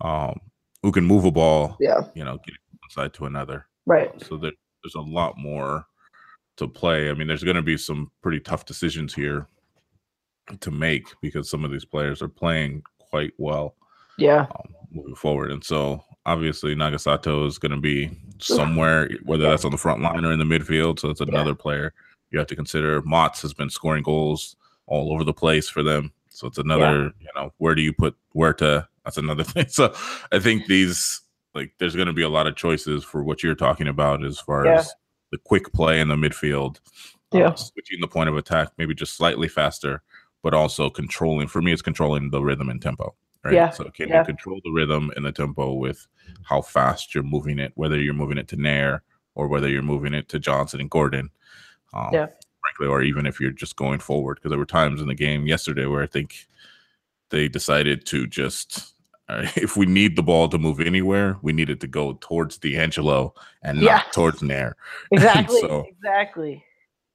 um 0.00 0.40
who 0.82 0.92
can 0.92 1.04
move 1.04 1.24
a 1.24 1.30
ball. 1.30 1.76
Yeah. 1.80 2.02
You 2.14 2.24
know, 2.24 2.38
get 2.44 2.56
one 2.70 2.90
side 2.90 3.14
to 3.14 3.26
another. 3.26 3.66
Right. 3.86 4.10
So 4.22 4.36
there, 4.36 4.52
there's 4.82 4.94
a 4.94 5.00
lot 5.00 5.38
more 5.38 5.86
to 6.56 6.68
play. 6.68 7.10
I 7.10 7.14
mean, 7.14 7.28
there's 7.28 7.44
going 7.44 7.56
to 7.56 7.62
be 7.62 7.76
some 7.76 8.10
pretty 8.22 8.40
tough 8.40 8.66
decisions 8.66 9.14
here 9.14 9.46
to 10.60 10.70
make 10.70 11.06
because 11.20 11.48
some 11.48 11.64
of 11.64 11.70
these 11.70 11.84
players 11.84 12.20
are 12.20 12.28
playing 12.28 12.82
quite 12.98 13.32
well. 13.38 13.76
Yeah. 14.18 14.46
Um, 14.56 14.74
moving 14.90 15.14
forward, 15.14 15.50
and 15.50 15.64
so 15.64 16.04
obviously 16.26 16.74
Nagasato 16.74 17.46
is 17.46 17.58
going 17.58 17.72
to 17.72 17.80
be 17.80 18.10
somewhere, 18.38 19.08
whether 19.24 19.44
that's 19.44 19.64
on 19.64 19.70
the 19.70 19.78
front 19.78 20.02
line 20.02 20.24
or 20.24 20.32
in 20.32 20.38
the 20.38 20.44
midfield. 20.44 20.98
So 20.98 21.08
that's 21.08 21.20
another 21.20 21.50
yeah. 21.50 21.56
player 21.58 21.94
you 22.30 22.38
have 22.38 22.48
to 22.48 22.56
consider. 22.56 23.00
Mautz 23.02 23.40
has 23.42 23.54
been 23.54 23.70
scoring 23.70 24.02
goals 24.02 24.56
all 24.86 25.12
over 25.12 25.24
the 25.24 25.32
place 25.32 25.68
for 25.68 25.82
them. 25.82 26.12
So 26.34 26.46
it's 26.46 26.58
another, 26.58 27.04
yeah. 27.04 27.10
you 27.20 27.28
know, 27.36 27.52
where 27.58 27.74
do 27.74 27.82
you 27.82 27.92
put 27.92 28.14
where 28.32 28.52
to? 28.54 28.88
That's 29.04 29.16
another 29.16 29.44
thing. 29.44 29.68
So 29.68 29.94
I 30.30 30.38
think 30.38 30.66
these 30.66 31.20
like 31.54 31.74
there's 31.78 31.94
going 31.94 32.06
to 32.06 32.12
be 32.12 32.22
a 32.22 32.28
lot 32.28 32.46
of 32.46 32.56
choices 32.56 33.04
for 33.04 33.22
what 33.22 33.42
you're 33.42 33.54
talking 33.54 33.88
about 33.88 34.24
as 34.24 34.38
far 34.38 34.64
yeah. 34.66 34.78
as 34.78 34.92
the 35.30 35.38
quick 35.38 35.72
play 35.72 36.00
in 36.00 36.08
the 36.08 36.16
midfield. 36.16 36.80
Yeah. 37.32 37.48
Uh, 37.48 37.54
switching 37.54 38.00
the 38.00 38.08
point 38.08 38.28
of 38.28 38.36
attack, 38.36 38.68
maybe 38.76 38.94
just 38.94 39.16
slightly 39.16 39.48
faster, 39.48 40.02
but 40.42 40.54
also 40.54 40.90
controlling. 40.90 41.48
For 41.48 41.62
me, 41.62 41.72
it's 41.72 41.82
controlling 41.82 42.30
the 42.30 42.42
rhythm 42.42 42.68
and 42.68 42.80
tempo. 42.80 43.14
Right. 43.44 43.54
Yeah. 43.54 43.70
So 43.70 43.84
can 43.90 44.08
yeah. 44.08 44.20
you 44.20 44.26
control 44.26 44.60
the 44.64 44.70
rhythm 44.70 45.10
and 45.16 45.24
the 45.24 45.32
tempo 45.32 45.72
with 45.72 46.06
how 46.44 46.60
fast 46.62 47.14
you're 47.14 47.24
moving 47.24 47.58
it, 47.58 47.72
whether 47.74 47.98
you're 47.98 48.14
moving 48.14 48.38
it 48.38 48.48
to 48.48 48.56
Naeher 48.56 49.00
or 49.34 49.48
whether 49.48 49.68
you're 49.68 49.82
moving 49.82 50.14
it 50.14 50.28
to 50.28 50.38
Johnson 50.38 50.80
and 50.80 50.90
Gorden. 50.90 51.30
Um, 51.92 52.10
yeah. 52.12 52.26
Frankly, 52.62 52.86
or 52.86 53.02
even 53.02 53.26
if 53.26 53.40
you're 53.40 53.50
just 53.50 53.76
going 53.76 53.98
forward, 53.98 54.36
because 54.36 54.50
there 54.50 54.58
were 54.58 54.64
times 54.66 55.00
in 55.00 55.08
the 55.08 55.14
game 55.14 55.46
yesterday 55.46 55.86
where 55.86 56.02
I 56.02 56.06
think 56.06 56.46
they 57.30 57.48
decided 57.48 58.06
to 58.06 58.26
just, 58.26 58.94
uh, 59.28 59.46
if 59.56 59.76
we 59.76 59.86
need 59.86 60.16
the 60.16 60.22
ball 60.22 60.48
to 60.48 60.58
move 60.58 60.80
anywhere, 60.80 61.38
we 61.42 61.52
need 61.52 61.70
it 61.70 61.80
to 61.80 61.86
go 61.86 62.14
towards 62.20 62.58
D'Angelo 62.58 63.34
and 63.62 63.78
not 63.80 63.84
Yeah. 63.84 64.02
towards 64.12 64.40
Naeher. 64.40 64.74
Exactly. 65.10 65.60
so 65.60 65.84
exactly. 65.88 66.64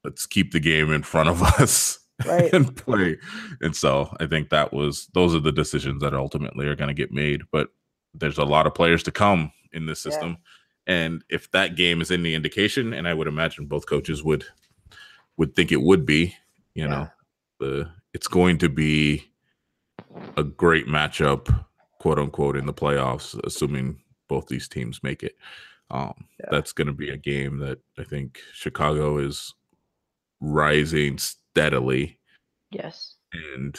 let's 0.04 0.26
keep 0.26 0.52
the 0.52 0.60
game 0.60 0.92
in 0.92 1.02
front 1.02 1.28
of 1.28 1.42
us 1.60 1.98
Right. 2.26 2.52
and 2.52 2.74
play. 2.76 3.16
And 3.60 3.74
so 3.76 4.14
I 4.20 4.26
think 4.26 4.50
that 4.50 4.72
was 4.72 5.06
those 5.14 5.34
are 5.36 5.40
the 5.40 5.52
decisions 5.52 6.02
that 6.02 6.14
ultimately 6.14 6.66
are 6.66 6.74
going 6.76 6.88
to 6.88 6.94
get 6.94 7.12
made. 7.12 7.42
But 7.52 7.68
there's 8.12 8.38
a 8.38 8.44
lot 8.44 8.66
of 8.66 8.74
players 8.74 9.02
to 9.04 9.12
come 9.12 9.52
in 9.72 9.86
this 9.86 10.04
Yeah. 10.04 10.10
system. 10.10 10.36
And 10.88 11.22
if 11.28 11.50
that 11.52 11.76
game 11.76 12.00
is 12.00 12.10
any 12.10 12.34
indication, 12.34 12.92
and 12.92 13.06
I 13.06 13.14
would 13.14 13.28
imagine 13.28 13.66
both 13.66 13.86
coaches 13.86 14.24
would 14.24 14.44
would 15.38 15.54
think 15.56 15.72
it 15.72 15.80
would 15.80 16.04
be, 16.04 16.34
you 16.74 16.84
Yeah. 16.84 16.88
know, 16.88 17.08
the 17.60 17.90
it's 18.12 18.28
going 18.28 18.58
to 18.58 18.68
be 18.68 19.24
a 20.36 20.42
great 20.44 20.86
matchup, 20.86 21.64
quote 22.00 22.18
unquote, 22.18 22.56
in 22.56 22.66
the 22.66 22.74
playoffs, 22.74 23.38
assuming 23.44 24.02
both 24.28 24.48
these 24.48 24.68
teams 24.68 25.02
make 25.02 25.22
it. 25.22 25.36
Um, 25.90 26.26
Yeah. 26.40 26.46
That's 26.50 26.72
going 26.72 26.86
to 26.88 26.92
be 26.92 27.08
a 27.10 27.16
game 27.16 27.58
that 27.58 27.78
I 27.96 28.04
think 28.04 28.40
Chicago 28.52 29.18
is 29.18 29.54
rising 30.40 31.18
steadily, 31.18 32.20
Yes. 32.70 33.16
and 33.32 33.78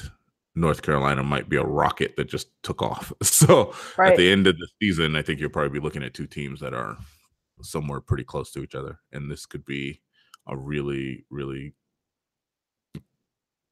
North 0.55 0.81
Carolina 0.81 1.23
might 1.23 1.47
be 1.49 1.55
a 1.57 1.63
rocket 1.63 2.15
that 2.17 2.25
just 2.29 2.49
took 2.63 2.81
off. 2.81 3.13
So 3.23 3.73
Right. 3.97 4.11
at 4.13 4.17
the 4.17 4.31
end 4.31 4.47
of 4.47 4.57
the 4.57 4.67
season, 4.81 5.15
I 5.15 5.21
think 5.21 5.39
you'll 5.39 5.49
probably 5.49 5.79
be 5.79 5.83
looking 5.83 6.03
at 6.03 6.13
two 6.13 6.27
teams 6.27 6.59
that 6.61 6.73
are 6.73 6.97
somewhere 7.61 8.01
pretty 8.01 8.23
close 8.23 8.51
to 8.51 8.63
each 8.63 8.75
other, 8.75 8.99
and 9.11 9.29
this 9.29 9.45
could 9.45 9.65
be 9.65 10.01
a 10.49 10.57
really, 10.57 11.25
really 11.29 11.73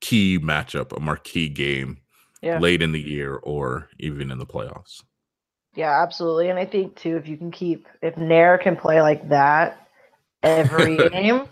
key 0.02 0.40
matchup, 0.40 0.96
a 0.96 1.00
marquee 1.00 1.50
game 1.50 2.00
Yeah. 2.42 2.60
late 2.60 2.82
in 2.82 2.92
the 2.92 3.02
year 3.02 3.36
or 3.36 3.90
even 4.00 4.32
in 4.32 4.38
the 4.38 4.46
playoffs. 4.46 5.02
Yeah, 5.76 6.02
absolutely. 6.02 6.50
And 6.50 6.58
I 6.58 6.66
think 6.66 6.96
too, 6.96 7.18
if 7.18 7.28
you 7.28 7.38
can 7.38 7.52
keep 7.52 7.88
if 8.02 8.16
Naeher 8.16 8.62
can 8.62 8.76
play 8.76 9.02
like 9.02 9.30
that 9.30 9.88
every 10.44 10.98
game, 11.12 11.48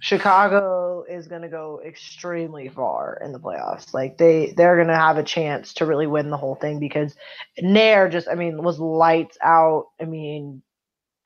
Chicago 0.00 1.04
is 1.08 1.28
going 1.28 1.42
to 1.42 1.48
go 1.48 1.80
extremely 1.86 2.68
far 2.68 3.20
in 3.24 3.32
the 3.32 3.40
playoffs. 3.40 3.94
Like 3.94 4.18
they 4.18 4.52
they're 4.56 4.76
going 4.76 4.88
to 4.88 4.96
have 4.96 5.18
a 5.18 5.22
chance 5.22 5.74
to 5.74 5.86
really 5.86 6.06
win 6.06 6.30
the 6.30 6.36
whole 6.36 6.56
thing 6.56 6.80
because 6.80 7.14
Naeher 7.62 8.10
just 8.10 8.28
I 8.28 8.34
mean 8.34 8.62
was 8.62 8.78
lights 8.78 9.38
out. 9.42 9.86
I 10.00 10.04
mean, 10.04 10.62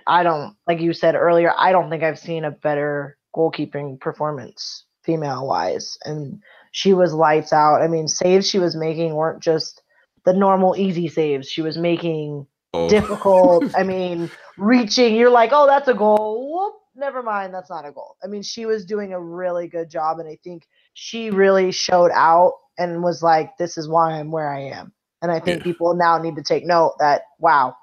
I 0.07 0.23
don't 0.23 0.57
like 0.67 0.81
you 0.81 0.93
said 0.93 1.15
earlier, 1.17 1.53
I 1.57 1.73
don't 1.73 1.91
think 1.91 2.03
I've 2.05 2.19
seen 2.19 2.45
a 2.45 2.51
better 2.53 3.19
goalkeeping 3.37 4.01
performance 4.01 4.85
female 5.05 5.47
wise 5.47 5.99
and 6.05 6.41
she 6.73 6.93
was 6.93 7.15
lights 7.15 7.53
out. 7.53 7.83
I 7.83 7.89
mean, 7.89 8.09
saves 8.09 8.49
she 8.49 8.59
was 8.59 8.77
making 8.77 9.15
weren't 9.15 9.43
just 9.43 9.83
the 10.25 10.33
normal 10.33 10.77
easy 10.77 11.09
saves. 11.09 11.49
She 11.49 11.63
was 11.63 11.79
making 11.79 12.47
Oh. 12.75 12.89
difficult. 12.89 13.65
I 13.75 13.83
mean, 13.85 14.31
reaching. 14.59 15.15
You're 15.17 15.31
like, 15.31 15.51
oh, 15.53 15.67
that's 15.67 15.89
a 15.89 15.95
goal. 15.95 16.53
Whoop, 16.53 16.75
never 16.95 17.23
mind, 17.23 17.55
that's 17.55 17.71
not 17.71 17.87
a 17.87 17.93
goal. 17.93 18.17
I 18.23 18.27
mean, 18.27 18.43
she 18.43 18.67
was 18.67 18.85
doing 18.85 19.13
a 19.13 19.21
really 19.21 19.69
good 19.69 19.91
job, 19.91 20.19
and 20.19 20.29
I 20.29 20.39
think 20.45 20.67
she 20.95 21.31
really 21.31 21.73
showed 21.73 22.11
out 22.13 22.55
and 22.79 23.03
was 23.03 23.23
like, 23.23 23.57
this 23.57 23.79
is 23.79 23.89
why 23.89 24.13
I'm 24.19 24.31
where 24.31 24.53
I 24.53 24.63
am. 24.65 24.93
And 25.23 25.33
I 25.33 25.41
think 25.41 25.59
Yeah. 25.59 25.65
people 25.65 25.95
now 25.95 26.19
need 26.19 26.37
to 26.37 26.43
take 26.43 26.67
note 26.67 26.97
that 26.99 27.23
wow, 27.39 27.77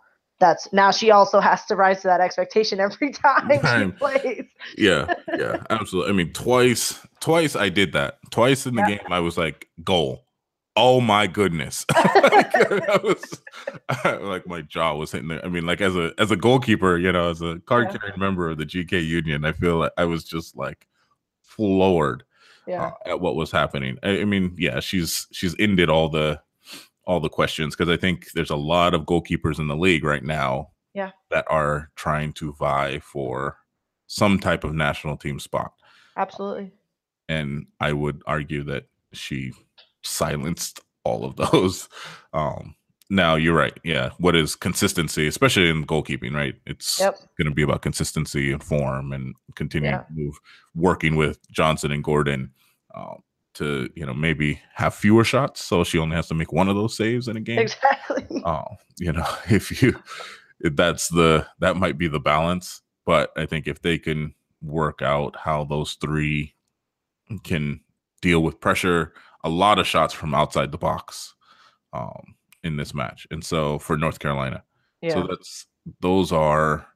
that's 0.44 0.72
now 0.74 0.92
she 0.92 1.10
also 1.10 1.40
has 1.40 1.64
to 1.66 1.76
rise 1.76 2.02
to 2.02 2.08
that 2.10 2.20
expectation 2.22 2.80
every 2.80 3.12
time 3.26 3.50
she 3.50 3.92
plays. 3.98 4.46
yeah, 4.78 5.14
yeah, 5.38 5.64
absolutely. 5.70 6.12
I 6.12 6.14
mean, 6.16 6.34
twice, 6.34 7.00
twice 7.22 7.56
I 7.56 7.70
did 7.70 7.94
that. 7.94 8.20
Twice 8.30 8.66
in 8.66 8.76
the 8.76 8.82
Yeah. 8.82 8.98
game, 8.98 9.00
I 9.12 9.20
was 9.22 9.38
like, 9.38 9.68
goal. 9.84 10.26
Oh 10.76 11.00
my 11.00 11.28
goodness! 11.28 11.86
like, 11.96 12.56
I 12.56 13.00
was 13.04 13.42
like 14.22 14.48
my 14.48 14.62
jaw 14.62 14.96
was 14.96 15.12
hitting 15.12 15.28
there. 15.28 15.46
I 15.46 15.48
mean, 15.48 15.66
like 15.68 15.82
as 15.82 15.96
a 15.96 16.12
as 16.18 16.32
a 16.32 16.36
goalkeeper, 16.36 16.98
you 16.98 17.12
know, 17.12 17.30
as 17.30 17.42
a 17.42 17.60
card 17.68 17.90
Yeah. 17.92 17.98
carrying 18.00 18.20
member 18.20 18.50
of 18.50 18.58
the 18.58 18.66
GK 18.66 19.06
Union, 19.06 19.46
I 19.46 19.52
feel 19.52 19.78
like 19.78 19.92
I 19.98 20.06
was 20.06 20.24
just 20.24 20.56
like 20.58 20.88
floored 21.44 22.24
Yeah, 22.66 22.86
uh, 22.86 22.92
at 23.12 23.22
what 23.22 23.36
was 23.36 23.52
happening. 23.52 23.98
I, 24.04 24.22
I 24.22 24.26
mean, 24.26 24.56
yeah, 24.58 24.80
she's 24.80 25.28
she's 25.32 25.56
ended 25.60 25.90
all 25.92 26.10
the 26.10 26.42
all 27.06 27.20
the 27.20 27.30
questions 27.30 27.76
because 27.76 27.90
I 27.92 27.98
think 27.98 28.32
there's 28.34 28.50
a 28.50 28.56
lot 28.56 28.94
of 28.94 29.04
goalkeepers 29.04 29.60
in 29.60 29.68
the 29.68 29.76
league 29.76 30.04
right 30.04 30.24
now 30.24 30.70
Yeah. 30.94 31.12
that 31.32 31.46
are 31.50 31.92
trying 31.96 32.34
to 32.34 32.54
vie 32.54 33.00
for 33.00 33.58
some 34.08 34.40
type 34.40 34.64
of 34.64 34.74
national 34.74 35.18
team 35.18 35.40
spot. 35.40 35.74
absolutely. 36.18 36.72
And 37.30 37.68
I 37.80 37.94
would 37.94 38.22
argue 38.28 38.64
that 38.66 38.86
she 39.14 39.54
silenced 40.04 40.82
all 41.04 41.26
of 41.26 41.36
those. 41.52 41.90
Um 42.34 42.76
now 43.10 43.36
you're 43.36 43.54
right. 43.56 43.78
Yeah. 43.84 44.10
What 44.18 44.36
is 44.36 44.56
consistency, 44.56 45.28
especially 45.28 45.70
in 45.70 45.86
goalkeeping, 45.86 46.34
right? 46.34 46.56
It's 46.66 47.00
Yep. 47.00 47.16
going 47.38 47.48
to 47.50 47.54
be 47.54 47.62
about 47.62 47.82
consistency 47.84 48.52
and 48.52 48.64
form 48.64 49.12
and 49.14 49.36
continuing 49.56 49.94
Yeah. 49.94 50.00
to 50.04 50.14
move, 50.14 50.40
working 50.74 51.16
with 51.16 51.38
Johnson 51.52 51.92
and 51.92 52.04
Gorden 52.04 52.50
um, 52.96 53.22
to, 53.56 53.90
you 53.96 54.06
know, 54.06 54.14
maybe 54.14 54.60
have 54.74 54.94
fewer 54.96 55.24
shots. 55.24 55.64
So 55.64 55.84
she 55.84 55.98
only 55.98 56.16
has 56.16 56.28
to 56.30 56.34
make 56.34 56.52
one 56.52 56.70
of 56.70 56.76
those 56.76 56.96
saves 56.98 57.28
in 57.28 57.38
a 57.38 57.42
game. 57.42 57.60
Exactly. 57.60 58.42
Oh, 58.46 58.64
you 58.98 59.12
know, 59.14 59.28
if 59.50 59.82
you, 59.82 59.96
if 60.60 60.76
that's 60.76 61.10
the, 61.10 61.46
that 61.60 61.78
might 61.78 61.98
be 61.98 62.08
the 62.08 62.20
balance. 62.20 62.82
But 63.06 63.32
I 63.36 63.46
think 63.46 63.68
if 63.68 63.82
they 63.82 63.98
can 64.00 64.34
work 64.62 65.02
out 65.02 65.36
how 65.36 65.66
those 65.66 65.94
three 65.96 66.56
can 67.44 67.82
deal 68.22 68.42
with 68.42 68.60
pressure, 68.62 69.14
a 69.44 69.50
lot 69.50 69.78
of 69.80 69.86
shots 69.88 70.14
from 70.14 70.34
outside 70.34 70.72
the 70.72 70.78
box 70.78 71.34
um, 71.92 72.36
in 72.64 72.78
this 72.78 72.94
match. 72.94 73.28
And 73.30 73.44
so 73.44 73.78
for 73.80 73.98
North 73.98 74.20
Carolina, 74.20 74.64
Yeah. 75.02 75.14
so 75.16 75.28
that's 75.28 75.66
those 76.00 76.32
are 76.32 76.88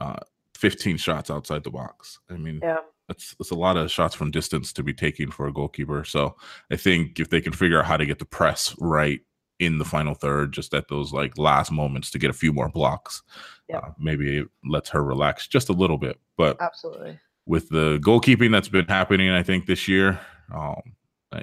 uh, 0.00 0.20
15 0.56 0.96
shots 0.98 1.30
outside 1.30 1.64
the 1.64 1.70
box. 1.70 2.20
I 2.30 2.34
mean, 2.34 2.60
Yeah. 2.62 2.78
That's 3.08 3.34
that's 3.36 3.50
a 3.50 3.56
lot 3.56 3.76
of 3.76 3.90
shots 3.90 4.14
from 4.14 4.30
distance 4.30 4.72
to 4.72 4.82
be 4.82 4.94
taking 4.94 5.30
for 5.30 5.46
a 5.46 5.52
goalkeeper. 5.52 6.04
So 6.04 6.36
I 6.70 6.76
think 6.76 7.20
if 7.20 7.30
they 7.30 7.40
can 7.40 7.52
figure 7.52 7.78
out 7.78 7.86
how 7.86 7.96
to 7.96 8.06
get 8.06 8.18
the 8.18 8.24
press 8.24 8.74
right 8.78 9.20
in 9.58 9.78
the 9.78 9.84
final 9.84 10.14
third, 10.14 10.52
just 10.52 10.74
at 10.74 10.88
those 10.88 11.12
like 11.12 11.38
last 11.38 11.70
moments 11.70 12.10
to 12.10 12.18
get 12.18 12.30
a 12.30 12.34
few 12.34 12.52
more 12.52 12.68
blocks, 12.68 13.22
yeah. 13.68 13.78
uh, 13.78 13.92
maybe 13.98 14.38
it 14.38 14.48
lets 14.64 14.90
her 14.90 15.04
relax 15.04 15.46
just 15.46 15.68
a 15.68 15.74
little 15.74 15.98
bit. 15.98 16.18
But 16.36 16.60
absolutely 16.60 17.18
with 17.46 17.68
the 17.68 17.98
goalkeeping 17.98 18.52
that's 18.52 18.68
been 18.68 18.86
happening, 18.86 19.30
I 19.30 19.42
think 19.42 19.66
this 19.66 19.86
year, 19.88 20.20
um, 20.52 20.80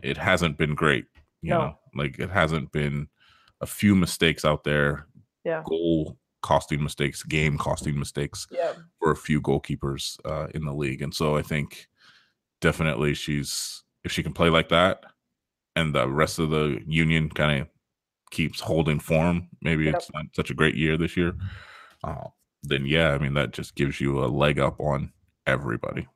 it 0.04 0.18
hasn't 0.18 0.58
been 0.58 0.76
great. 0.76 1.06
You 1.42 1.52
no. 1.52 1.60
know, 1.60 1.78
like 1.96 2.20
it 2.20 2.30
hasn't 2.30 2.72
been 2.72 3.08
a 3.62 3.66
few 3.66 3.96
mistakes 3.96 4.46
out 4.46 4.64
there. 4.64 5.08
Yeah. 5.44 5.64
Goal 5.66 6.18
costing 6.42 6.84
mistakes, 6.84 7.24
game 7.24 7.58
costing 7.58 7.98
mistakes 7.98 8.48
yeah. 8.52 8.74
for 9.00 9.12
a 9.12 9.16
few 9.16 9.42
goalkeepers 9.42 10.18
uh, 10.26 10.48
in 10.54 10.66
the 10.66 10.74
league. 10.74 11.02
And 11.02 11.14
so 11.14 11.38
I 11.38 11.42
think 11.42 11.88
definitely 12.60 13.14
she's 13.14 13.84
if 14.04 14.12
she 14.12 14.24
can 14.24 14.34
play 14.34 14.50
like 14.50 14.70
that 14.70 15.04
and 15.76 15.94
the 15.94 16.08
rest 16.08 16.40
of 16.40 16.50
the 16.50 16.80
union 16.86 17.30
kind 17.30 17.62
of 17.62 17.68
keeps 18.32 18.60
holding 18.60 19.00
form, 19.00 19.48
maybe 19.62 19.86
yep. 19.86 19.96
it's 19.96 20.12
not 20.14 20.26
such 20.34 20.50
a 20.50 20.56
great 20.56 20.76
year 20.76 20.98
this 20.98 21.16
year. 21.16 21.36
Uh, 22.04 22.28
then 22.64 22.86
yeah, 22.86 23.10
I 23.10 23.18
mean 23.18 23.34
that 23.36 23.52
just 23.52 23.76
gives 23.76 24.00
you 24.02 24.24
a 24.24 24.28
leg 24.28 24.60
up 24.60 24.80
on 24.80 25.12
everybody. 25.48 26.08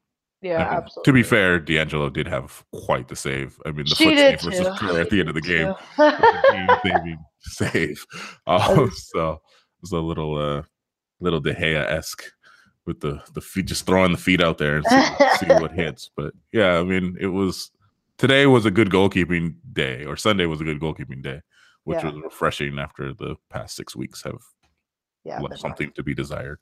Yeah, 0.42 0.58
I 0.58 0.58
mean, 0.58 0.74
absolutely. 0.74 1.04
To 1.04 1.14
be 1.14 1.24
fair, 1.24 1.60
D'Angelo 1.60 2.10
did 2.10 2.28
have 2.28 2.64
quite 2.72 3.08
the 3.08 3.16
save. 3.16 3.60
I 3.66 3.72
mean, 3.72 3.86
the 3.88 3.96
she 3.96 4.06
foot 4.06 4.18
save 4.18 4.42
versus 4.42 4.80
Kerr 4.80 5.00
at 5.00 5.10
the 5.10 5.20
end 5.20 5.30
of 5.30 5.36
the 5.36 5.42
game, 5.42 5.74
saving 6.84 7.18
save. 7.40 8.06
Um, 8.48 8.92
so 8.96 9.42
was 9.92 10.00
a 10.00 10.06
little, 10.06 10.38
uh, 10.38 10.64
little 11.20 11.40
De 11.40 11.54
Gea 11.54 11.86
esque 11.86 12.24
with 12.86 13.00
the 13.00 13.22
the 13.34 13.42
feet, 13.42 13.66
just 13.66 13.86
throwing 13.86 14.12
the 14.12 14.18
feet 14.18 14.42
out 14.42 14.58
there 14.58 14.78
and 14.78 14.86
see, 14.86 15.46
see 15.46 15.54
what 15.54 15.72
hits. 15.76 16.10
But 16.16 16.34
yeah, 16.52 16.80
I 16.80 16.84
mean, 16.84 17.18
it 17.20 17.28
was 17.28 17.72
today 18.18 18.46
was 18.46 18.66
a 18.66 18.72
good 18.72 18.90
goalkeeping 18.90 19.56
day, 19.74 20.06
or 20.06 20.16
Sunday 20.16 20.46
was 20.46 20.62
a 20.62 20.64
good 20.64 20.80
goalkeeping 20.80 21.22
day, 21.22 21.42
which 21.84 22.00
yeah. 22.00 22.12
was 22.12 22.24
refreshing 22.24 22.80
after 22.80 23.14
the 23.14 23.36
past 23.50 23.76
six 23.76 23.96
weeks 23.96 24.24
have 24.24 24.42
yeah, 25.24 25.40
left 25.40 25.60
something 25.60 25.92
to 25.92 26.04
be 26.04 26.14
desired. 26.14 26.60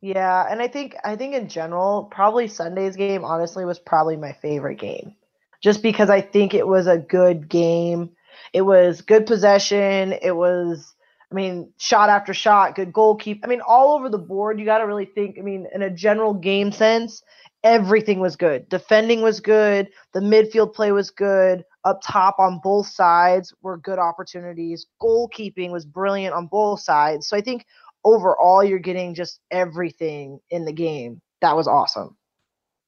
Yeah, 0.00 0.46
and 0.50 0.60
I 0.62 0.68
think 0.68 0.96
I 1.04 1.16
think 1.16 1.34
in 1.34 1.48
general, 1.48 2.04
probably 2.10 2.48
Sunday's 2.48 2.96
game 2.96 3.24
honestly 3.24 3.64
was 3.64 3.78
probably 3.78 4.16
my 4.16 4.32
favorite 4.32 4.78
game. 4.78 5.14
Just 5.62 5.82
because 5.82 6.08
I 6.08 6.22
think 6.22 6.54
it 6.54 6.66
was 6.66 6.86
a 6.86 6.96
good 6.96 7.48
game. 7.48 8.10
It 8.54 8.62
was 8.62 9.02
good 9.02 9.26
possession. 9.26 10.14
It 10.22 10.34
was 10.34 10.94
I 11.30 11.34
mean, 11.34 11.72
shot 11.78 12.08
after 12.08 12.34
shot, 12.34 12.74
good 12.74 12.92
goalkeeper. 12.92 13.46
I 13.46 13.48
mean, 13.48 13.60
all 13.60 13.94
over 13.94 14.08
the 14.08 14.18
board, 14.18 14.58
you 14.58 14.64
got 14.64 14.78
to 14.78 14.86
really 14.86 15.04
think, 15.04 15.36
I 15.38 15.42
mean, 15.42 15.66
in 15.72 15.82
a 15.82 15.90
general 15.90 16.34
game 16.34 16.72
sense, 16.72 17.22
everything 17.62 18.18
was 18.18 18.34
good. 18.34 18.68
Defending 18.68 19.22
was 19.22 19.38
good, 19.40 19.88
the 20.12 20.20
midfield 20.20 20.74
play 20.74 20.90
was 20.90 21.10
good, 21.10 21.64
up 21.84 22.00
top 22.04 22.38
on 22.38 22.60
both 22.62 22.88
sides 22.88 23.54
were 23.62 23.78
good 23.78 23.98
opportunities. 23.98 24.86
Goalkeeping 25.00 25.70
was 25.70 25.84
brilliant 25.84 26.34
on 26.34 26.46
both 26.46 26.80
sides. 26.80 27.28
So 27.28 27.36
I 27.36 27.40
think 27.40 27.64
overall 28.04 28.64
you're 28.64 28.78
getting 28.78 29.14
just 29.14 29.40
everything 29.50 30.40
in 30.50 30.64
the 30.64 30.72
game. 30.72 31.20
That 31.40 31.56
was 31.56 31.68
awesome. 31.68 32.16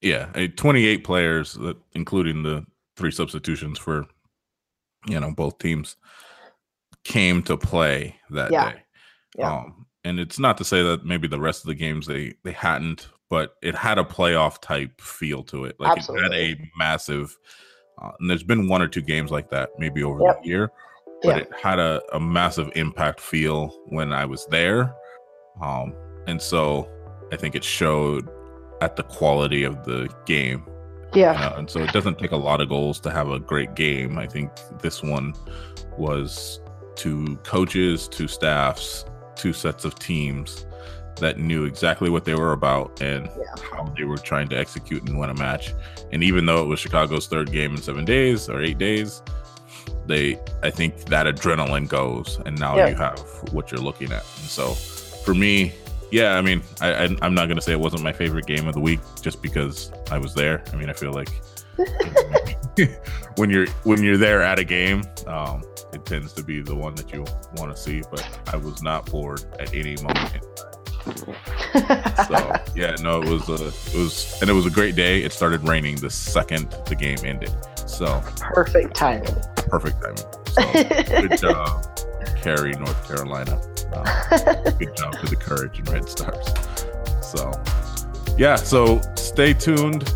Yeah, 0.01 0.33
28 0.57 1.05
players, 1.05 1.57
uh, 1.59 1.75
including 1.93 2.43
the 2.43 2.67
three 2.97 3.13
substitutions 3.13 3.79
for 3.79 4.07
you 5.07 5.19
know 5.19 5.33
both 5.33 5.59
teams, 5.59 5.97
came 7.05 7.43
to 7.45 7.57
play 7.57 8.17
that 8.31 8.51
yeah. 8.51 8.73
day. 8.73 8.83
Yeah. 9.39 9.53
Um, 9.53 9.87
and 10.05 10.19
it's 10.19 10.39
not 10.39 10.59
to 10.59 10.65
say 10.65 10.83
that 10.83 11.05
maybe 11.05 11.29
the 11.29 11.41
rest 11.41 11.63
of 11.63 11.69
the 11.69 11.75
games 11.75 12.07
they 12.07 12.35
they 12.43 12.53
hadn't, 12.53 13.09
but 13.31 13.57
it 13.63 13.75
had 13.75 13.99
a 13.99 14.05
playoff 14.05 14.61
type 14.61 15.01
feel 15.01 15.43
to 15.45 15.65
it. 15.65 15.77
Like 15.79 15.99
Absolutely. 15.99 16.27
it 16.27 16.33
had 16.33 16.59
a 16.59 16.71
massive. 16.77 17.37
Uh, 18.01 18.11
and 18.19 18.29
there's 18.29 18.43
been 18.43 18.69
one 18.69 18.83
or 18.83 18.89
two 18.89 19.03
games 19.03 19.31
like 19.31 19.51
that 19.51 19.71
maybe 19.79 20.03
over 20.03 20.21
yep. 20.25 20.43
the 20.43 20.49
year, 20.49 20.73
but 21.23 21.37
yeah. 21.37 21.43
it 21.43 21.51
had 21.63 21.79
a, 21.79 22.03
a 22.13 22.19
massive 22.19 22.71
impact 22.75 23.21
feel 23.21 23.69
when 23.87 24.13
I 24.13 24.25
was 24.25 24.47
there. 24.47 24.95
Um, 25.61 25.95
and 26.27 26.41
so 26.41 26.89
I 27.31 27.37
think 27.37 27.55
it 27.55 27.63
showed 27.63 28.29
at 28.81 28.97
the 28.97 29.03
quality 29.05 29.63
of 29.63 29.85
the 29.85 30.13
game. 30.27 30.65
Yeah. 31.15 31.57
and 31.59 31.69
so 31.69 31.81
it 31.81 31.93
doesn't 31.93 32.19
take 32.19 32.33
a 32.33 32.37
lot 32.37 32.63
of 32.63 32.71
goals 32.71 32.99
to 33.01 33.11
have 33.11 33.29
a 33.29 33.39
great 33.39 33.75
game. 33.75 34.19
I 34.19 34.27
think 34.27 34.51
this 34.81 35.03
one 35.03 35.35
was 35.99 36.61
two 36.95 37.37
coaches, 37.45 38.09
to 38.09 38.29
staffs, 38.29 39.05
two 39.35 39.53
sets 39.53 39.85
of 39.85 39.99
teams 39.99 40.67
that 41.17 41.39
knew 41.39 41.65
exactly 41.65 42.11
what 42.11 42.25
they 42.25 42.35
were 42.35 42.53
about 42.53 43.01
and 43.01 43.27
yeah. 43.27 43.63
how 43.71 43.85
they 43.97 44.05
were 44.05 44.17
trying 44.17 44.49
to 44.49 44.57
execute 44.57 45.07
and 45.09 45.19
win 45.19 45.31
a 45.31 45.35
match. 45.35 45.75
And 46.11 46.23
even 46.23 46.47
though 46.47 46.63
it 46.63 46.67
was 46.67 46.81
Chicago's 46.81 47.27
third 47.27 47.53
game 47.53 47.73
in 47.73 47.83
seven 47.83 48.05
days 48.05 48.49
or 48.49 48.63
eight 48.63 48.79
days, 48.79 49.23
they 50.07 50.39
I 50.63 50.71
think 50.71 51.05
that 51.07 51.27
adrenaline 51.27 51.89
goes 51.89 52.41
and 52.45 52.59
now 52.59 52.77
yeah. 52.77 52.89
you 52.89 52.95
have 52.97 53.19
what 53.53 53.71
you're 53.71 53.81
looking 53.81 54.13
at. 54.13 54.25
And 54.39 54.49
so 54.49 54.73
for 54.73 55.35
me, 55.35 55.73
yeah, 56.11 56.37
I 56.37 56.43
mean, 56.43 56.63
I, 56.81 56.93
I 56.93 57.27
am 57.27 57.35
not 57.35 57.49
gonna 57.49 57.63
say 57.63 57.73
it 57.73 57.81
wasn't 57.81 58.03
my 58.03 58.13
favorite 58.13 58.47
game 58.47 58.67
of 58.67 58.75
the 58.75 58.81
week 58.81 59.01
just 59.23 59.41
because 59.43 59.93
I 60.11 60.19
was 60.19 60.35
there. 60.35 60.63
I 60.73 60.77
mean, 60.77 60.91
I 60.91 60.93
feel 60.93 61.13
like 61.13 61.31
when 63.37 63.49
you're 63.49 63.67
when 63.85 64.03
you're 64.03 64.19
there 64.19 64.43
at 64.43 64.59
a 64.59 64.65
game, 64.65 65.05
um, 65.27 65.63
it 65.93 66.05
tends 66.07 66.33
to 66.35 66.43
be 66.43 66.63
the 66.63 66.75
one 66.75 66.95
that 66.97 67.13
you 67.13 67.25
want 67.57 67.75
to 67.75 67.77
see. 67.77 68.03
But 68.11 68.27
I 68.53 68.57
was 68.57 68.83
not 68.83 69.07
bored 69.07 69.45
at 69.61 69.75
any 69.75 69.97
moment 69.97 70.43
so 71.05 72.55
yeah, 72.77 72.95
no, 73.01 73.23
it 73.23 73.29
was 73.29 73.49
a 73.49 73.67
it 73.67 74.03
was 74.03 74.41
and 74.41 74.51
it 74.51 74.53
was 74.53 74.67
a 74.67 74.71
great 74.71 74.95
day. 74.95 75.23
It 75.23 75.33
started 75.33 75.67
raining 75.67 75.97
the 75.97 76.11
second 76.11 76.71
the 76.87 76.95
game 76.95 77.19
ended. 77.25 77.53
So 77.87 78.23
perfect 78.39 78.95
timing. 78.95 79.35
Perfect 79.57 80.03
timing. 80.03 80.25
So, 80.53 81.29
good 81.29 81.39
job, 81.39 81.87
Cary, 82.43 82.73
North 82.73 83.07
Carolina. 83.07 83.61
good 84.79 84.97
job 84.97 85.17
for 85.17 85.27
the 85.27 85.37
courage 85.39 85.79
and 85.79 85.89
Red 85.89 86.09
Stars. 86.09 86.47
So, 87.23 87.51
yeah, 88.37 88.57
so 88.57 89.01
stay 89.17 89.55
tuned. 89.55 90.13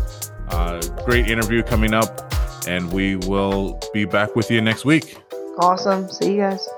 Uh, 0.49 0.79
great 1.05 1.27
interview 1.27 1.63
coming 1.63 1.93
up, 1.93 2.33
and 2.67 2.91
we 2.91 3.17
will 3.17 3.79
be 3.93 4.05
back 4.05 4.35
with 4.35 4.49
you 4.49 4.61
next 4.61 4.85
week. 4.85 5.17
Awesome. 5.59 6.07
See 6.11 6.33
you 6.33 6.37
guys. 6.37 6.69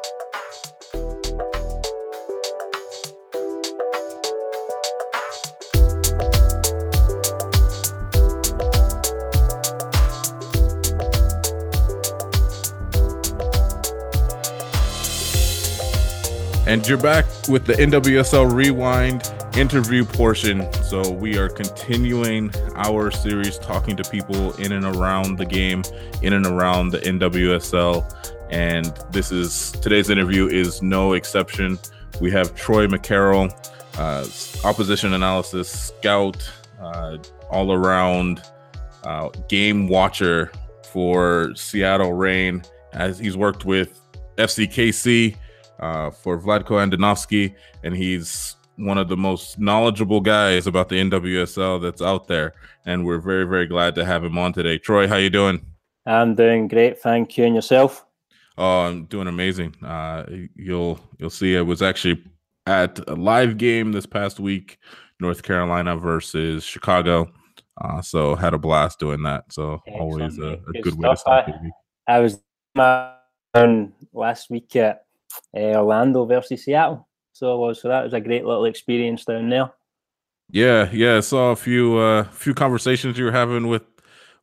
And 16.66 16.88
you're 16.88 16.98
back 16.98 17.26
with 17.50 17.66
the 17.66 17.74
NWSL 17.74 18.54
Rewind 18.54 19.24
interview 19.58 20.06
portion. 20.06 20.72
So 20.84 21.12
we 21.12 21.38
are 21.38 21.50
continuing 21.50 22.54
our 22.76 23.12
series 23.12 23.58
talking 23.58 23.98
to 23.98 24.10
people 24.10 24.54
in 24.54 24.72
and 24.72 24.86
around 24.86 25.38
the 25.38 25.46
game, 25.46 25.84
in 26.22 26.34
and 26.34 26.46
around 26.46 26.92
the 26.92 27.00
NWSL. 27.00 28.19
And 28.50 28.88
this 29.12 29.32
is 29.32 29.72
today's 29.74 30.10
interview 30.10 30.48
is 30.48 30.82
no 30.82 31.14
exception. 31.14 31.78
We 32.20 32.32
have 32.32 32.56
Troy 32.56 32.88
McCarroll, 32.88 33.52
uh, 33.98 34.68
opposition 34.68 35.14
analysis 35.14 35.70
scout, 35.70 36.50
uh, 36.80 37.18
all 37.52 37.72
around 37.72 38.42
uh, 39.04 39.30
game 39.48 39.88
watcher 39.88 40.52
for 40.92 41.54
Seattle 41.56 42.14
Reign. 42.14 42.64
As 42.92 43.20
he's 43.20 43.38
worked 43.38 43.66
with 43.66 44.02
FCKC 44.38 45.36
uh, 45.80 46.10
for 46.10 46.40
Vlatko 46.40 46.90
Andonovski, 46.90 47.54
and 47.84 47.96
he's 47.96 48.56
one 48.78 48.98
of 48.98 49.10
the 49.10 49.18
most 49.18 49.60
knowledgeable 49.60 50.22
guys 50.22 50.66
about 50.66 50.90
the 50.90 50.96
NWSL 50.96 51.82
that's 51.82 52.02
out 52.02 52.28
there. 52.28 52.54
And 52.86 53.06
we're 53.06 53.20
very, 53.20 53.44
very 53.44 53.68
glad 53.68 53.94
to 53.96 54.06
have 54.06 54.24
him 54.24 54.38
on 54.38 54.54
today. 54.54 54.78
Troy, 54.80 55.08
how 55.08 55.18
you 55.18 55.30
doing? 55.30 55.64
I'm 56.06 56.34
doing 56.34 56.68
great, 56.68 57.00
thank 57.00 57.38
you. 57.38 57.46
And 57.46 57.56
yourself? 57.56 58.06
Oh, 58.60 58.82
I'm 58.82 59.06
doing 59.06 59.28
amazing. 59.28 59.74
Uh, 59.84 60.26
you'll 60.54 61.00
you'll 61.18 61.30
see. 61.30 61.58
I 61.58 61.62
was 61.62 61.82
actually 61.82 62.22
at 62.66 63.00
a 63.08 63.16
live 63.16 63.58
game 63.58 63.94
this 63.94 64.06
past 64.06 64.38
week, 64.38 64.78
North 65.22 65.44
Carolina 65.44 65.96
versus 65.96 66.66
Chicago. 66.66 67.32
Uh, 67.82 68.02
so 68.02 68.36
had 68.36 68.54
a 68.54 68.58
blast 68.58 69.00
doing 69.00 69.24
that. 69.24 69.46
So 69.50 69.82
Excellent. 69.88 70.02
always 70.02 70.38
a, 70.40 70.44
a 70.44 70.58
good, 70.74 70.84
good 70.84 71.00
way 71.00 71.10
to 71.10 71.16
start 71.16 71.50
I, 72.06 72.18
I 72.18 72.20
was 72.20 72.42
last 74.14 74.50
week 74.50 74.76
at 74.76 75.06
uh, 75.56 75.76
Orlando 75.76 76.26
versus 76.26 76.66
Seattle. 76.66 77.08
So 77.32 77.58
was 77.58 77.82
so 77.82 77.88
that 77.88 78.04
was 78.04 78.14
a 78.14 78.20
great 78.20 78.44
little 78.44 78.66
experience 78.66 79.24
down 79.24 79.50
there. 79.50 79.72
Yeah, 80.52 80.90
yeah. 80.92 81.18
I 81.18 81.20
saw 81.22 81.52
a 81.52 81.56
few 81.56 81.98
uh 81.98 82.26
few 82.26 82.54
conversations 82.54 83.18
you 83.18 83.24
were 83.24 83.32
having 83.32 83.68
with 83.68 83.84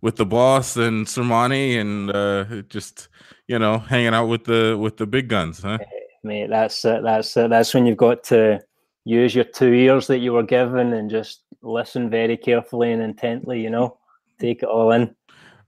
with 0.00 0.16
the 0.16 0.24
boss 0.24 0.78
and 0.78 1.06
Sermanni 1.06 1.78
and 1.78 2.10
uh 2.10 2.62
just 2.70 3.08
you 3.48 3.58
know 3.58 3.78
hanging 3.78 4.14
out 4.14 4.26
with 4.26 4.44
the 4.44 4.76
with 4.78 4.96
the 4.96 5.06
big 5.06 5.28
guns, 5.28 5.62
huh? 5.62 5.78
Mate, 6.22 6.50
that's 6.50 6.84
uh, 6.84 7.00
that's 7.00 7.36
uh, 7.36 7.48
that's 7.48 7.72
when 7.72 7.86
you've 7.86 7.96
got 7.96 8.24
to 8.24 8.60
use 9.04 9.34
your 9.34 9.44
two 9.44 9.72
ears 9.72 10.06
that 10.08 10.18
you 10.18 10.32
were 10.32 10.42
given 10.42 10.92
and 10.92 11.08
just 11.08 11.42
listen 11.62 12.10
very 12.10 12.36
carefully 12.36 12.92
and 12.92 13.02
intently. 13.02 13.60
You 13.60 13.70
know, 13.70 13.98
take 14.40 14.62
it 14.62 14.68
all 14.68 14.90
in. 14.90 15.14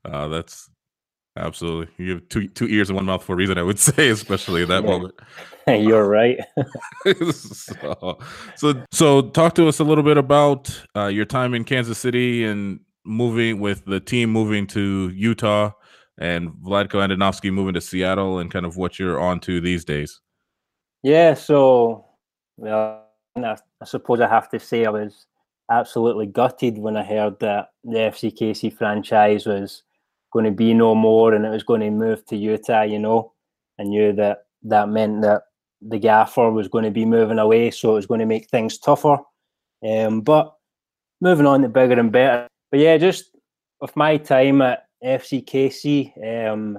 Uh, 0.05 0.29
that's 0.29 0.69
absolutely. 1.37 2.05
You 2.05 2.15
have 2.15 2.29
two 2.29 2.49
two 2.49 2.67
ears 2.67 2.91
and 2.91 2.97
one 2.97 3.07
mouth 3.07 3.23
for 3.23 3.35
a 3.35 3.37
reason. 3.37 3.59
I 3.59 3.63
would 3.63 3.79
say, 3.79 4.09
especially 4.09 4.63
at 4.63 4.69
that 4.69 4.85
yeah. 4.85 4.91
moment. 4.91 5.15
You're 5.69 6.09
right. 6.09 6.39
so, 7.33 8.19
so, 8.57 8.83
so, 8.91 9.21
talk 9.21 9.55
to 9.57 9.69
us 9.69 9.81
a 9.81 9.85
little 9.85 10.03
bit 10.03 10.17
about 10.17 10.87
uh, 10.97 11.07
your 11.09 11.27
time 11.27 11.53
in 11.53 11.65
Kansas 11.65 11.99
City 11.99 12.43
and 12.43 12.81
moving 13.05 13.61
with 13.61 13.85
the 13.85 14.01
team 14.01 14.31
moving 14.31 14.67
to 14.69 15.11
Utah 15.15 15.73
and 16.19 16.51
Vlatko 16.51 17.07
Andonovski 17.07 17.53
moving 17.53 17.75
to 17.75 17.81
Seattle 17.81 18.39
and 18.39 18.51
kind 18.51 18.67
of 18.67 18.77
what 18.77 18.99
you're 18.99 19.21
on 19.21 19.41
to 19.41 19.61
these 19.61 19.85
days. 19.85 20.21
Yeah, 21.03 21.35
so 21.35 22.05
well, 22.57 23.05
I, 23.37 23.57
I 23.81 23.85
suppose 23.85 24.21
I 24.21 24.29
have 24.29 24.49
to 24.51 24.59
say 24.59 24.85
I 24.85 24.91
was 24.91 25.27
absolutely 25.71 26.27
gutted 26.27 26.79
when 26.79 26.97
I 26.97 27.05
heard 27.05 27.39
that 27.41 27.69
the 27.85 27.99
FCKC 27.99 28.77
franchise 28.77 29.47
was 29.47 29.83
going 30.33 30.45
to 30.45 30.51
be 30.51 30.75
no 30.75 30.95
more 30.95 31.33
and 31.33 31.47
it 31.47 31.51
was 31.51 31.63
going 31.63 31.81
to 31.81 31.91
move 31.91 32.25
to 32.27 32.37
Utah. 32.37 32.83
You 32.83 32.99
know, 32.99 33.33
I 33.79 33.85
knew 33.85 34.13
that 34.15 34.47
that 34.65 34.89
meant 34.89 35.23
that 35.23 35.43
the 35.81 35.99
gaffer 35.99 36.51
was 36.51 36.67
going 36.67 36.85
to 36.85 36.91
be 36.91 37.05
moving 37.05 37.39
away, 37.39 37.71
so 37.71 37.93
it 37.93 37.95
was 37.95 38.07
going 38.07 38.21
to 38.21 38.27
make 38.27 38.49
things 38.49 38.79
tougher. 38.79 39.19
Um, 39.89 40.23
but 40.23 40.53
moving 41.21 41.47
on 41.47 41.63
to 41.63 41.69
bigger 41.69 41.99
and 41.99 42.11
better. 42.11 42.49
But 42.71 42.81
yeah, 42.81 42.97
just 42.97 43.37
with 43.81 43.95
my 43.95 44.17
time 44.17 44.61
at 44.63 44.88
FCKC, 45.05 46.49
um, 46.53 46.79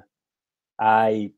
I 0.80 1.32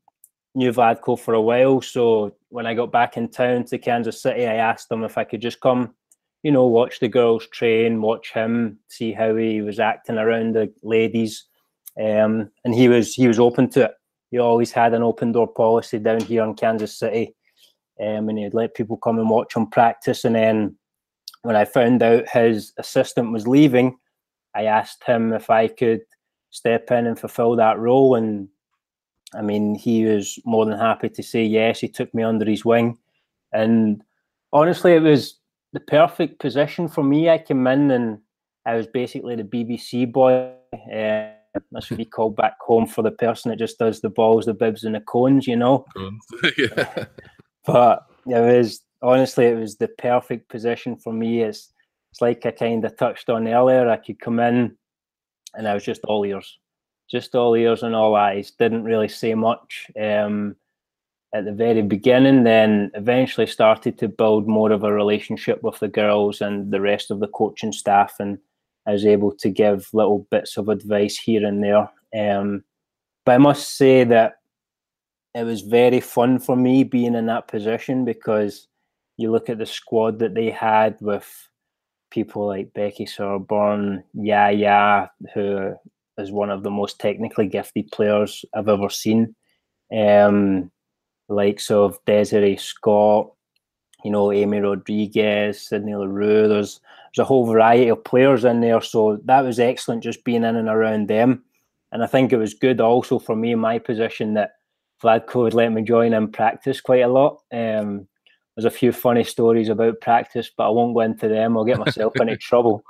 knew 0.54 0.72
Vlatko 0.72 1.18
for 1.18 1.34
a 1.34 1.40
while. 1.40 1.80
So 1.80 2.34
when 2.48 2.66
I 2.66 2.74
got 2.74 2.92
back 2.92 3.16
in 3.16 3.28
town 3.28 3.64
to 3.64 3.78
Kansas 3.78 4.22
City, 4.22 4.46
I 4.46 4.54
asked 4.54 4.90
him 4.90 5.04
if 5.04 5.16
I 5.16 5.24
could 5.24 5.40
just 5.40 5.60
come, 5.60 5.94
you 6.42 6.52
know, 6.52 6.66
watch 6.66 7.00
the 7.00 7.08
girls 7.08 7.46
train, 7.48 8.02
watch 8.02 8.32
him, 8.32 8.78
see 8.88 9.12
how 9.12 9.34
he 9.36 9.62
was 9.62 9.80
acting 9.80 10.18
around 10.18 10.54
the 10.54 10.72
ladies. 10.82 11.46
Um, 12.00 12.50
and 12.64 12.74
he 12.74 12.88
was 12.88 13.14
he 13.14 13.28
was 13.28 13.38
open 13.38 13.68
to 13.70 13.84
it. 13.84 13.94
He 14.30 14.38
always 14.38 14.72
had 14.72 14.94
an 14.94 15.02
open 15.02 15.32
door 15.32 15.46
policy 15.46 15.98
down 15.98 16.20
here 16.20 16.42
in 16.42 16.54
Kansas 16.54 16.98
City 16.98 17.34
um, 18.00 18.28
and 18.28 18.38
he'd 18.38 18.54
let 18.54 18.74
people 18.74 18.96
come 18.96 19.18
and 19.18 19.28
watch 19.28 19.54
him 19.54 19.66
practice. 19.66 20.24
And 20.24 20.34
then 20.34 20.76
when 21.42 21.56
I 21.56 21.64
found 21.64 22.02
out 22.02 22.28
his 22.28 22.72
assistant 22.78 23.32
was 23.32 23.46
leaving, 23.46 23.96
I 24.54 24.64
asked 24.64 25.04
him 25.04 25.32
if 25.32 25.50
I 25.50 25.68
could 25.68 26.00
step 26.52 26.90
in 26.92 27.06
and 27.06 27.18
fulfill 27.18 27.56
that 27.56 27.78
role. 27.78 28.14
And 28.14 28.48
I 29.34 29.42
mean, 29.42 29.74
he 29.74 30.04
was 30.04 30.38
more 30.44 30.64
than 30.64 30.78
happy 30.78 31.08
to 31.08 31.22
say 31.22 31.42
yes. 31.44 31.80
He 31.80 31.88
took 31.88 32.14
me 32.14 32.22
under 32.22 32.44
his 32.44 32.64
wing. 32.64 32.98
And 33.52 34.02
honestly, 34.52 34.92
it 34.92 35.02
was 35.02 35.38
the 35.72 35.80
perfect 35.80 36.38
position 36.38 36.86
for 36.86 37.02
me. 37.02 37.28
I 37.28 37.38
came 37.38 37.66
in 37.66 37.90
and 37.90 38.18
I 38.64 38.76
was 38.76 38.86
basically 38.86 39.34
the 39.34 39.42
BBC 39.42 40.12
boy. 40.12 40.52
Uh, 40.72 41.32
that's 41.70 41.90
what 41.90 41.98
we 41.98 42.04
call 42.04 42.30
back 42.30 42.54
home 42.60 42.86
for 42.86 43.02
the 43.02 43.10
person 43.10 43.50
that 43.50 43.58
just 43.58 43.78
does 43.78 44.00
the 44.00 44.08
balls, 44.08 44.46
the 44.46 44.54
bibs, 44.54 44.84
and 44.84 44.94
the 44.94 45.00
cones, 45.00 45.46
you 45.46 45.56
know. 45.56 45.84
yeah. 46.58 47.06
But 47.66 48.06
it 48.26 48.40
was 48.40 48.80
honestly, 49.02 49.46
it 49.46 49.58
was 49.58 49.76
the 49.76 49.88
perfect 49.88 50.48
position 50.48 50.96
for 50.96 51.12
me. 51.12 51.42
It's 51.42 51.72
it's 52.10 52.20
like 52.20 52.44
I 52.44 52.50
kind 52.50 52.84
of 52.84 52.96
touched 52.96 53.30
on 53.30 53.48
earlier. 53.48 53.88
I 53.88 53.96
could 53.96 54.20
come 54.20 54.38
in, 54.38 54.76
and 55.54 55.68
I 55.68 55.74
was 55.74 55.84
just 55.84 56.04
all 56.04 56.24
ears, 56.24 56.58
just 57.10 57.34
all 57.34 57.54
ears 57.54 57.82
and 57.82 57.94
all 57.94 58.14
eyes. 58.14 58.50
Didn't 58.50 58.84
really 58.84 59.08
say 59.08 59.34
much 59.34 59.90
um, 60.00 60.56
at 61.34 61.44
the 61.44 61.52
very 61.52 61.82
beginning. 61.82 62.44
Then 62.44 62.90
eventually 62.94 63.46
started 63.46 63.98
to 63.98 64.08
build 64.08 64.48
more 64.48 64.72
of 64.72 64.84
a 64.84 64.92
relationship 64.92 65.62
with 65.62 65.78
the 65.78 65.88
girls 65.88 66.40
and 66.40 66.70
the 66.72 66.80
rest 66.80 67.10
of 67.10 67.20
the 67.20 67.28
coaching 67.28 67.72
staff, 67.72 68.14
and 68.18 68.38
I 68.86 68.92
was 68.92 69.06
able 69.06 69.32
to 69.36 69.50
give 69.50 69.88
little 69.92 70.26
bits 70.30 70.56
of 70.56 70.68
advice 70.68 71.16
here 71.16 71.46
and 71.46 71.62
there. 71.62 71.88
Um, 72.14 72.64
but 73.24 73.32
I 73.32 73.38
must 73.38 73.76
say 73.76 74.04
that 74.04 74.34
it 75.34 75.44
was 75.44 75.62
very 75.62 76.00
fun 76.00 76.38
for 76.38 76.56
me 76.56 76.84
being 76.84 77.14
in 77.14 77.26
that 77.26 77.48
position 77.48 78.04
because 78.04 78.68
you 79.16 79.30
look 79.30 79.48
at 79.48 79.58
the 79.58 79.66
squad 79.66 80.18
that 80.18 80.34
they 80.34 80.50
had 80.50 80.96
with 81.00 81.48
people 82.12 82.46
like 82.46 82.74
Becky 82.74 83.06
Sauerbrunn, 83.06 84.04
Yaya, 84.12 85.10
who 85.32 85.74
is 86.18 86.30
one 86.30 86.50
of 86.50 86.62
the 86.62 86.70
most 86.70 87.00
technically 87.00 87.48
gifted 87.48 87.90
players 87.90 88.44
I've 88.54 88.68
ever 88.68 88.90
seen. 88.90 89.34
Um, 89.96 90.70
likes 91.28 91.70
of 91.70 91.98
Desiree 92.04 92.58
Scott, 92.58 93.32
you 94.04 94.10
know, 94.10 94.30
Amy 94.30 94.60
Rodriguez, 94.60 95.68
Sydney 95.68 95.94
Leroux. 95.94 96.48
There's 96.48 96.80
there's 97.14 97.24
a 97.24 97.28
whole 97.28 97.46
variety 97.46 97.88
of 97.88 98.04
players 98.04 98.44
in 98.44 98.60
there. 98.60 98.80
So 98.80 99.18
that 99.24 99.42
was 99.42 99.58
excellent 99.58 100.02
just 100.02 100.24
being 100.24 100.44
in 100.44 100.56
and 100.56 100.68
around 100.68 101.08
them. 101.08 101.42
And 101.92 102.02
I 102.02 102.06
think 102.06 102.32
it 102.32 102.38
was 102.38 102.54
good 102.54 102.80
also 102.80 103.18
for 103.18 103.36
me 103.36 103.52
in 103.52 103.58
my 103.58 103.78
position 103.78 104.34
that 104.34 104.52
Vlatko 105.02 105.42
would 105.42 105.54
let 105.54 105.72
me 105.72 105.82
join 105.82 106.14
in 106.14 106.30
practice 106.30 106.80
quite 106.80 107.02
a 107.02 107.08
lot. 107.08 107.40
Um, 107.52 108.06
there's 108.56 108.64
a 108.64 108.70
few 108.70 108.92
funny 108.92 109.24
stories 109.24 109.68
about 109.68 110.00
practice, 110.00 110.50
but 110.56 110.66
I 110.66 110.70
won't 110.70 110.94
go 110.94 111.00
into 111.00 111.28
them. 111.28 111.56
I'll 111.56 111.64
get 111.64 111.78
myself 111.78 112.14
into 112.16 112.36
trouble. 112.38 112.82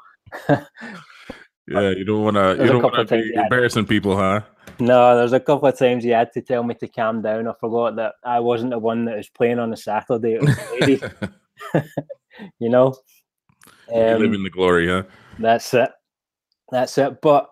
yeah, 0.49 0.65
you 1.69 2.05
don't 2.05 2.25
want 2.25 2.37
to. 2.37 2.57
You 2.65 2.73
don't 2.73 2.83
want 2.83 3.09
to 3.09 3.17
be 3.17 3.33
embarrassing 3.35 3.87
people, 3.87 4.17
huh? 4.17 4.41
No, 4.81 5.17
there's 5.17 5.33
a 5.33 5.41
couple 5.41 5.69
of 5.69 5.79
times 5.79 6.05
he 6.05 6.11
had 6.11 6.33
to 6.33 6.41
tell 6.41 6.65
me 6.65 6.75
to 6.77 6.89
calm 6.89 7.23
down. 7.23 7.47
I 7.47 7.53
forgot 7.61 7.97
that 7.97 8.15
I 8.25 8.41
wasn't 8.41 8.71
the 8.71 8.79
one 8.79 9.05
that 9.05 9.17
was 9.17 9.29
playing 9.29 9.59
on 9.59 9.73
a 9.73 9.77
Saturday. 9.77 10.35
It 10.35 10.43
was 10.43 10.59
lady. 10.81 11.01
you 12.59 12.69
know, 12.69 12.95
um, 13.93 14.21
live 14.21 14.33
in 14.33 14.43
the 14.43 14.51
glory, 14.51 14.89
huh? 14.89 15.05
That's 15.39 15.73
it. 15.75 15.91
That's 16.71 16.97
it. 16.99 17.21
But 17.21 17.49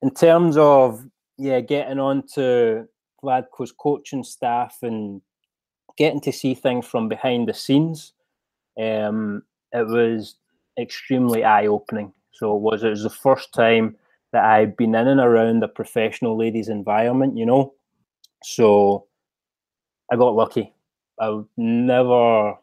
in 0.00 0.12
terms 0.12 0.56
of 0.56 1.04
yeah, 1.38 1.60
getting 1.60 1.98
on 1.98 2.24
to 2.34 2.86
Vlatko's 3.22 3.72
coaching 3.72 4.24
staff 4.24 4.78
and 4.82 5.20
getting 5.96 6.20
to 6.22 6.32
see 6.32 6.54
things 6.54 6.86
from 6.86 7.08
behind 7.08 7.48
the 7.48 7.54
scenes, 7.54 8.12
um, 8.80 9.42
it 9.72 9.86
was 9.86 10.36
extremely 10.78 11.44
eye 11.44 11.66
opening. 11.66 12.12
So 12.32 12.56
it 12.56 12.60
was 12.60 12.82
it 12.82 12.90
was 12.90 13.02
the 13.02 13.10
first 13.10 13.52
time 13.52 13.96
that 14.32 14.44
I'd 14.44 14.76
been 14.76 14.94
in 14.94 15.08
and 15.08 15.20
around 15.20 15.62
a 15.62 15.68
professional 15.68 16.36
ladies 16.36 16.68
environment, 16.68 17.36
you 17.36 17.46
know. 17.46 17.74
So 18.42 19.06
I 20.10 20.16
got 20.16 20.34
lucky. 20.34 20.72
I'll 21.20 21.48
never 21.56 22.54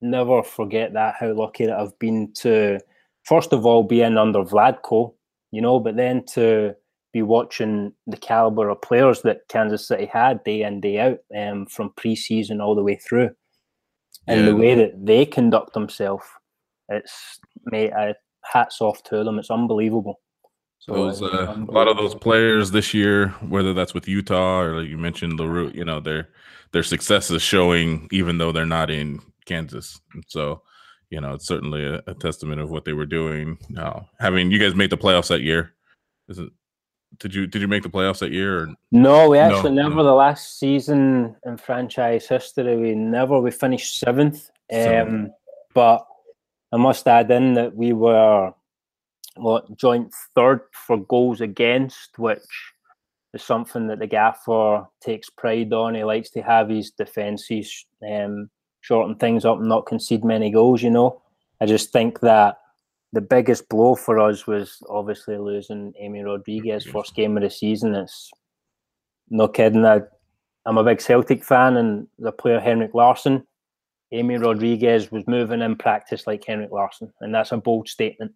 never 0.00 0.42
forget 0.42 0.92
that 0.94 1.14
how 1.18 1.32
lucky 1.32 1.66
that 1.66 1.78
I've 1.78 1.98
been 1.98 2.32
to 2.34 2.80
first 3.22 3.52
of 3.52 3.64
all 3.64 3.84
being 3.84 4.18
under 4.18 4.40
Vlatko, 4.40 5.14
you 5.52 5.62
know, 5.62 5.78
but 5.78 5.96
then 5.96 6.24
to 6.34 6.74
be 7.12 7.22
watching 7.22 7.92
the 8.06 8.16
caliber 8.16 8.68
of 8.68 8.80
players 8.80 9.22
that 9.22 9.48
Kansas 9.48 9.86
City 9.86 10.06
had 10.06 10.42
day 10.44 10.62
in 10.62 10.80
day 10.80 10.98
out 10.98 11.18
um, 11.36 11.66
from 11.66 11.90
preseason 11.90 12.62
all 12.62 12.74
the 12.74 12.82
way 12.82 12.96
through, 12.96 13.30
and 14.26 14.40
yeah. 14.40 14.46
the 14.46 14.56
way 14.56 14.74
that 14.74 14.92
they 15.04 15.26
conduct 15.26 15.74
themselves, 15.74 16.24
it's 16.88 17.38
mate, 17.66 17.92
I, 17.92 18.14
hats 18.44 18.80
off 18.80 19.02
to 19.04 19.24
them. 19.24 19.38
It's 19.38 19.50
unbelievable. 19.50 20.20
So 20.78 20.94
those, 20.94 21.22
uh, 21.22 21.26
unbelievable. 21.26 21.74
a 21.74 21.76
lot 21.76 21.88
of 21.88 21.96
those 21.96 22.14
players 22.14 22.70
this 22.72 22.92
year, 22.92 23.28
whether 23.48 23.72
that's 23.72 23.94
with 23.94 24.08
Utah 24.08 24.60
or 24.60 24.80
like 24.80 24.88
you 24.88 24.98
mentioned 24.98 25.38
Leroux, 25.38 25.70
you 25.74 25.84
know, 25.84 26.00
their 26.00 26.28
their 26.72 26.82
success 26.82 27.30
is 27.30 27.42
showing 27.42 28.08
even 28.10 28.38
though 28.38 28.50
they're 28.50 28.66
not 28.66 28.90
in 28.90 29.20
Kansas. 29.46 30.00
And 30.14 30.24
so, 30.26 30.62
you 31.10 31.20
know, 31.20 31.34
it's 31.34 31.46
certainly 31.46 31.84
a, 31.84 32.02
a 32.06 32.14
testament 32.14 32.60
of 32.60 32.70
what 32.70 32.84
they 32.84 32.94
were 32.94 33.06
doing. 33.06 33.58
Now, 33.68 34.08
having 34.18 34.50
you 34.50 34.58
guys 34.58 34.74
made 34.74 34.90
the 34.90 34.98
playoffs 34.98 35.28
that 35.28 35.42
year, 35.42 35.74
is 36.28 36.38
it 36.38 36.48
did 37.18 37.34
you 37.34 37.46
did 37.46 37.62
you 37.62 37.68
make 37.68 37.82
the 37.82 37.90
playoffs 37.90 38.20
that 38.20 38.32
year? 38.32 38.60
Or? 38.60 38.68
No, 38.90 39.30
we 39.30 39.38
actually 39.38 39.74
no, 39.74 39.82
never. 39.82 39.96
No. 39.96 40.04
The 40.04 40.14
last 40.14 40.58
season 40.58 41.36
in 41.44 41.56
franchise 41.56 42.26
history, 42.28 42.76
we 42.76 42.94
never. 42.94 43.40
We 43.40 43.50
finished 43.50 43.98
seventh. 43.98 44.50
Um, 44.72 45.32
but 45.74 46.06
I 46.72 46.76
must 46.76 47.06
add 47.06 47.30
in 47.30 47.54
that 47.54 47.74
we 47.76 47.92
were 47.92 48.52
what 49.36 49.76
joint 49.76 50.12
third 50.34 50.60
for 50.72 50.98
goals 50.98 51.40
against, 51.40 52.18
which 52.18 52.40
is 53.34 53.42
something 53.42 53.86
that 53.88 53.98
the 53.98 54.06
gaffer 54.06 54.84
takes 55.00 55.30
pride 55.30 55.72
on. 55.72 55.94
He 55.94 56.04
likes 56.04 56.30
to 56.30 56.42
have 56.42 56.68
his 56.68 56.90
defences 56.90 57.86
um, 58.08 58.50
shorten 58.80 59.16
things 59.16 59.44
up 59.44 59.58
and 59.58 59.68
not 59.68 59.86
concede 59.86 60.24
many 60.24 60.50
goals. 60.50 60.82
You 60.82 60.90
know, 60.90 61.22
I 61.60 61.66
just 61.66 61.92
think 61.92 62.20
that 62.20 62.58
the 63.12 63.20
biggest 63.20 63.68
blow 63.68 63.94
for 63.94 64.18
us 64.18 64.46
was 64.46 64.82
obviously 64.88 65.36
losing 65.36 65.92
Amy 66.00 66.22
Rodriguez 66.22 66.84
mm-hmm. 66.84 66.92
first 66.92 67.14
game 67.14 67.36
of 67.36 67.42
the 67.42 67.50
season. 67.50 67.94
It's 67.94 68.30
no 69.28 69.48
kidding. 69.48 69.84
I, 69.84 70.00
I'm 70.64 70.78
a 70.78 70.84
big 70.84 71.00
Celtic 71.00 71.44
fan, 71.44 71.76
and 71.76 72.06
the 72.18 72.32
player 72.32 72.60
Henrik 72.60 72.94
Larsson, 72.94 73.46
Amy 74.12 74.36
Rodriguez 74.36 75.10
was 75.10 75.26
moving 75.26 75.60
in 75.60 75.76
practice 75.76 76.26
like 76.26 76.44
Henrik 76.44 76.70
Larsson, 76.70 77.12
and 77.20 77.34
that's 77.34 77.52
a 77.52 77.56
bold 77.56 77.88
statement, 77.88 78.32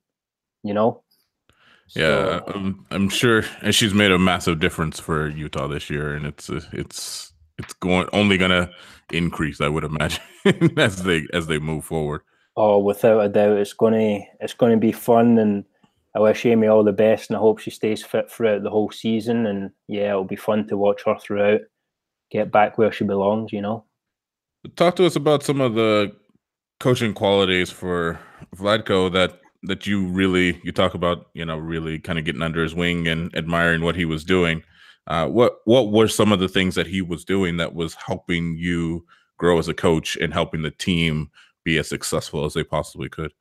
you 0.62 0.74
know. 0.74 1.02
Yeah, 1.94 2.40
I'm, 2.48 2.84
I'm 2.90 3.08
sure, 3.08 3.44
and 3.62 3.74
she's 3.74 3.94
made 3.94 4.10
a 4.10 4.18
massive 4.18 4.58
difference 4.58 4.98
for 4.98 5.28
Utah 5.28 5.68
this 5.68 5.88
year, 5.88 6.14
and 6.14 6.26
it's 6.26 6.48
it's 6.48 7.32
it's 7.58 7.72
going 7.74 8.08
only 8.12 8.36
gonna 8.38 8.70
increase, 9.12 9.60
I 9.60 9.68
would 9.68 9.84
imagine, 9.84 10.22
as 10.76 11.02
they 11.04 11.26
as 11.32 11.46
they 11.46 11.60
move 11.60 11.84
forward. 11.84 12.22
Oh, 12.56 12.78
without 12.78 13.20
a 13.20 13.28
doubt, 13.28 13.58
it's 13.58 13.72
gonna 13.72 14.20
it's 14.40 14.54
gonna 14.54 14.76
be 14.76 14.92
fun, 14.92 15.38
and 15.38 15.64
I 16.14 16.20
wish 16.20 16.46
Amy 16.46 16.66
all 16.66 16.84
the 16.84 16.92
best, 16.92 17.28
and 17.28 17.36
I 17.36 17.40
hope 17.40 17.58
she 17.58 17.70
stays 17.70 18.02
fit 18.02 18.30
throughout 18.30 18.62
the 18.62 18.70
whole 18.70 18.90
season. 18.90 19.46
And 19.46 19.70
yeah, 19.88 20.10
it'll 20.10 20.24
be 20.24 20.36
fun 20.36 20.66
to 20.68 20.76
watch 20.76 21.02
her 21.04 21.16
throughout, 21.18 21.60
get 22.30 22.50
back 22.50 22.78
where 22.78 22.92
she 22.92 23.04
belongs. 23.04 23.52
You 23.52 23.62
know. 23.62 23.84
Talk 24.76 24.96
to 24.96 25.06
us 25.06 25.16
about 25.16 25.42
some 25.42 25.60
of 25.60 25.74
the 25.74 26.12
coaching 26.80 27.14
qualities 27.14 27.70
for 27.70 28.18
Vlatko 28.56 29.12
that 29.12 29.40
that 29.62 29.86
you 29.86 30.06
really 30.06 30.60
you 30.64 30.72
talk 30.72 30.94
about 30.94 31.26
you 31.34 31.44
know 31.44 31.56
really 31.56 31.98
kind 31.98 32.18
of 32.18 32.24
getting 32.24 32.42
under 32.42 32.62
his 32.62 32.74
wing 32.74 33.06
and 33.08 33.34
admiring 33.36 33.82
what 33.82 33.96
he 33.96 34.04
was 34.04 34.24
doing 34.24 34.62
uh, 35.08 35.26
what 35.26 35.58
what 35.64 35.90
were 35.90 36.08
some 36.08 36.32
of 36.32 36.40
the 36.40 36.48
things 36.48 36.74
that 36.74 36.86
he 36.86 37.02
was 37.02 37.24
doing 37.24 37.56
that 37.56 37.74
was 37.74 37.94
helping 37.94 38.56
you 38.56 39.04
grow 39.38 39.58
as 39.58 39.68
a 39.68 39.74
coach 39.74 40.16
and 40.16 40.32
helping 40.32 40.62
the 40.62 40.70
team 40.70 41.30
be 41.66 41.78
as 41.78 41.88
successful 41.88 42.44
as 42.44 42.54
they 42.54 42.64
possibly 42.64 43.08
could 43.08 43.32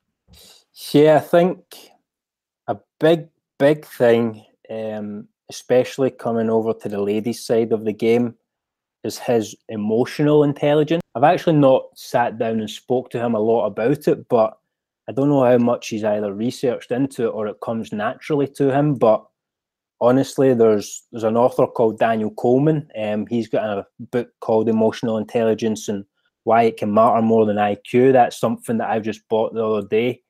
yeah 0.92 1.16
i 1.16 1.20
think 1.20 1.58
a 2.68 2.76
big 3.00 3.28
big 3.58 3.86
thing 3.86 4.44
um, 4.68 5.28
especially 5.48 6.10
coming 6.10 6.50
over 6.50 6.74
to 6.74 6.88
the 6.88 7.00
ladies 7.00 7.44
side 7.44 7.72
of 7.72 7.84
the 7.84 7.92
game 7.92 8.34
is 9.04 9.16
his 9.16 9.54
emotional 9.68 10.42
intelligence 10.42 11.02
i've 11.14 11.22
actually 11.22 11.56
not 11.56 11.84
sat 11.94 12.38
down 12.38 12.60
and 12.60 12.68
spoke 12.68 13.08
to 13.10 13.18
him 13.18 13.34
a 13.34 13.40
lot 13.40 13.66
about 13.66 14.08
it 14.08 14.28
but 14.28 14.58
I 15.08 15.12
don't 15.12 15.28
know 15.28 15.44
how 15.44 15.58
much 15.58 15.88
he's 15.88 16.04
either 16.04 16.34
researched 16.34 16.90
into 16.90 17.26
it 17.26 17.30
or 17.30 17.46
it 17.46 17.60
comes 17.62 17.92
naturally 17.92 18.48
to 18.48 18.72
him. 18.72 18.94
But 18.94 19.24
honestly, 20.00 20.52
there's 20.54 21.04
there's 21.12 21.24
an 21.24 21.36
author 21.36 21.66
called 21.66 21.98
Daniel 21.98 22.32
Goleman. 22.32 22.88
Um, 23.00 23.26
he's 23.26 23.48
got 23.48 23.78
a 23.78 23.86
book 24.10 24.30
called 24.40 24.68
Emotional 24.68 25.18
Intelligence 25.18 25.88
and 25.88 26.04
Why 26.46 26.62
It 26.62 26.76
Can 26.76 26.94
Matter 26.94 27.20
More 27.22 27.44
Than 27.44 27.56
IQ. 27.56 28.12
That's 28.12 28.38
something 28.38 28.78
that 28.78 28.88
I've 28.88 29.02
just 29.02 29.28
bought 29.28 29.52
the 29.52 29.66
other 29.66 29.88
day. 29.88 30.22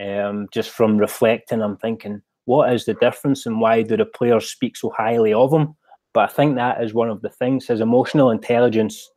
Um, 0.00 0.46
just 0.52 0.70
from 0.70 0.98
reflecting, 0.98 1.60
I'm 1.60 1.76
thinking, 1.76 2.22
what 2.44 2.72
is 2.72 2.84
the 2.84 2.94
difference 2.94 3.44
and 3.44 3.60
why 3.60 3.82
do 3.82 3.96
the 3.96 4.04
players 4.04 4.48
speak 4.48 4.76
so 4.76 4.92
highly 4.96 5.32
of 5.32 5.52
him? 5.52 5.74
But 6.14 6.30
I 6.30 6.32
think 6.32 6.54
that 6.54 6.80
is 6.80 6.94
one 6.94 7.10
of 7.10 7.22
the 7.22 7.28
things. 7.28 7.66
His 7.66 7.80
emotional 7.80 8.30
intelligence 8.30 9.10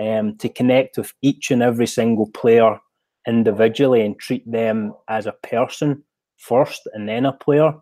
um, 0.00 0.36
to 0.38 0.48
connect 0.48 0.96
with 0.96 1.12
each 1.22 1.50
and 1.50 1.60
every 1.60 1.88
single 1.88 2.30
player 2.30 2.78
individually 3.26 4.06
and 4.06 4.16
treat 4.16 4.48
them 4.48 4.94
as 5.08 5.26
a 5.26 5.34
person 5.42 6.04
first 6.36 6.88
and 6.94 7.08
then 7.08 7.26
a 7.26 7.32
player 7.32 7.72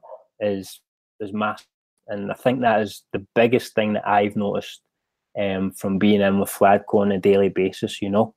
is 0.40 0.80
is 1.20 1.34
massive. 1.34 1.66
And 2.06 2.32
I 2.32 2.34
think 2.34 2.62
that 2.62 2.80
is 2.80 3.04
the 3.12 3.26
biggest 3.34 3.74
thing 3.74 3.92
that 3.92 4.08
I've 4.08 4.34
noticed 4.34 4.80
um, 5.38 5.70
from 5.72 5.98
being 5.98 6.20
in 6.20 6.38
with 6.38 6.50
Vlatko 6.50 7.00
on 7.00 7.12
a 7.12 7.18
daily 7.18 7.48
basis, 7.48 8.02
you 8.02 8.10
know. 8.10 8.34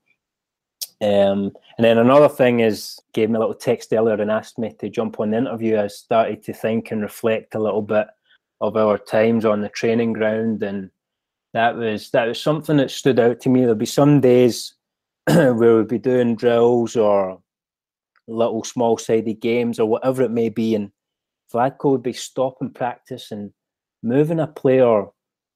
Um, 1.02 1.52
and 1.78 1.86
then 1.86 1.97
another 1.97 2.30
thing 2.30 2.60
is 2.60 2.99
gave 3.14 3.30
me 3.30 3.38
a 3.38 3.39
little 3.39 3.56
text 3.56 3.91
earlier 3.91 4.22
and 4.22 4.30
asked 4.30 4.60
me 4.60 4.72
to 4.80 4.89
jump 4.89 5.20
on 5.20 5.32
the 5.32 5.38
interview. 5.38 5.80
I 5.80 5.88
started 5.88 6.43
to 6.43 6.54
think 6.54 6.91
and 6.91 7.02
reflect 7.02 7.56
a 7.56 7.60
little 7.60 7.82
bit 7.82 8.08
of 8.62 8.78
our 8.78 8.99
times 8.99 9.43
on 9.43 9.62
the 9.62 9.70
training 9.70 10.14
ground 10.14 10.62
and 10.62 10.91
that 11.54 11.76
was 11.76 12.12
that 12.12 12.28
was 12.28 12.39
something 12.39 12.78
that 12.78 12.91
stood 12.91 13.20
out 13.20 13.39
to 13.41 13.49
me. 13.49 13.62
There'll 13.62 13.76
be 13.76 13.86
some 13.86 14.22
days 14.22 14.76
where 15.26 15.78
we'd 15.78 15.88
be 15.88 15.97
doing 15.97 16.36
drills 16.36 16.95
or 16.95 17.41
little 18.28 18.64
small 18.64 18.97
sided 18.97 19.41
games 19.41 19.80
or 19.80 19.89
whatever 19.89 20.22
it 20.22 20.32
may 20.32 20.49
be. 20.49 20.76
And 20.76 20.91
Vlatko 21.52 21.91
would 21.91 22.04
be 22.04 22.14
stopping 22.14 22.70
practice 22.70 23.32
and 23.32 23.52
moving 24.04 24.39
a 24.39 24.47
player 24.47 25.08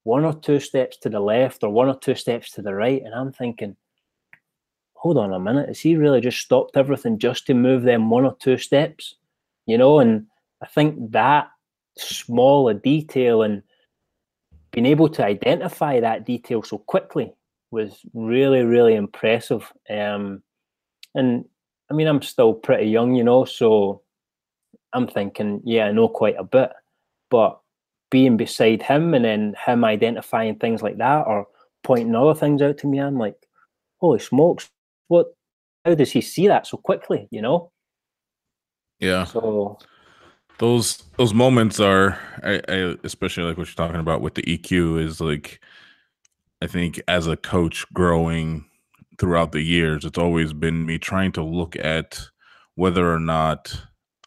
one 0.06 0.24
or 0.24 0.32
two 0.32 0.60
steps 0.60 0.96
to 0.98 1.08
the 1.08 1.18
left 1.18 1.64
or 1.64 1.70
one 1.70 1.88
or 1.88 1.98
two 1.98 2.14
steps 2.14 2.52
to 2.52 2.62
the 2.62 2.72
right. 2.72 3.02
And 3.04 3.12
I'm 3.12 3.32
thinking, 3.32 3.74
hold 4.94 5.18
on 5.18 5.32
a 5.32 5.40
minute, 5.40 5.66
has 5.66 5.80
he 5.80 5.96
really 5.96 6.20
just 6.20 6.38
stopped 6.38 6.76
everything 6.76 7.18
just 7.18 7.44
to 7.46 7.54
move 7.54 7.82
them 7.82 8.08
one 8.08 8.24
or 8.24 8.36
two 8.38 8.56
steps? 8.56 9.16
You 9.66 9.76
know, 9.76 9.98
and 9.98 10.26
I 10.62 10.66
think 10.66 11.10
that 11.10 11.48
small 11.98 12.68
a 12.68 12.74
detail 12.74 13.42
and 13.42 13.64
being 14.70 14.86
able 14.86 15.08
to 15.08 15.24
identify 15.24 15.98
that 15.98 16.24
detail 16.24 16.62
so 16.62 16.78
quickly 16.78 17.34
was 17.72 17.98
really, 18.14 18.62
really 18.62 18.94
impressive. 18.94 19.72
Um, 19.90 20.40
and 21.16 21.46
I 21.90 21.94
mean, 21.94 22.06
I'm 22.06 22.22
still 22.22 22.54
pretty 22.54 22.88
young, 22.88 23.16
you 23.16 23.24
know, 23.24 23.44
so 23.44 24.02
I'm 24.92 25.08
thinking, 25.08 25.62
yeah, 25.64 25.86
I 25.86 25.92
know 25.92 26.08
quite 26.08 26.36
a 26.38 26.44
bit. 26.44 26.70
But 27.28 27.60
being 28.10 28.36
beside 28.36 28.82
him 28.82 29.14
and 29.14 29.24
then 29.24 29.54
him 29.64 29.84
identifying 29.84 30.56
things 30.56 30.82
like 30.82 30.98
that 30.98 31.26
or 31.26 31.46
pointing 31.82 32.14
other 32.14 32.34
things 32.34 32.62
out 32.62 32.78
to 32.78 32.86
me, 32.86 32.98
I'm 32.98 33.18
like, 33.18 33.36
holy 33.98 34.18
smokes, 34.18 34.70
what? 35.08 35.34
How 35.84 35.94
does 35.94 36.10
he 36.10 36.20
see 36.20 36.48
that 36.48 36.66
so 36.66 36.76
quickly? 36.76 37.28
You 37.30 37.42
know? 37.42 37.70
Yeah. 38.98 39.24
So 39.24 39.78
those 40.58 41.02
those 41.16 41.34
moments 41.34 41.80
are, 41.80 42.18
I, 42.42 42.60
I 42.68 42.96
especially 43.04 43.44
like 43.44 43.56
what 43.56 43.68
you're 43.68 43.74
talking 43.74 44.00
about 44.00 44.20
with 44.20 44.34
the 44.34 44.42
EQ 44.42 45.02
is 45.02 45.20
like 45.20 45.60
I 46.62 46.66
think 46.66 47.00
as 47.06 47.26
a 47.26 47.36
coach 47.36 47.84
growing 47.92 48.64
throughout 49.18 49.52
the 49.52 49.62
years, 49.62 50.04
it's 50.04 50.18
always 50.18 50.52
been 50.52 50.86
me 50.86 50.98
trying 50.98 51.32
to 51.32 51.42
look 51.42 51.76
at 51.76 52.20
whether 52.74 53.12
or 53.12 53.20
not 53.20 53.82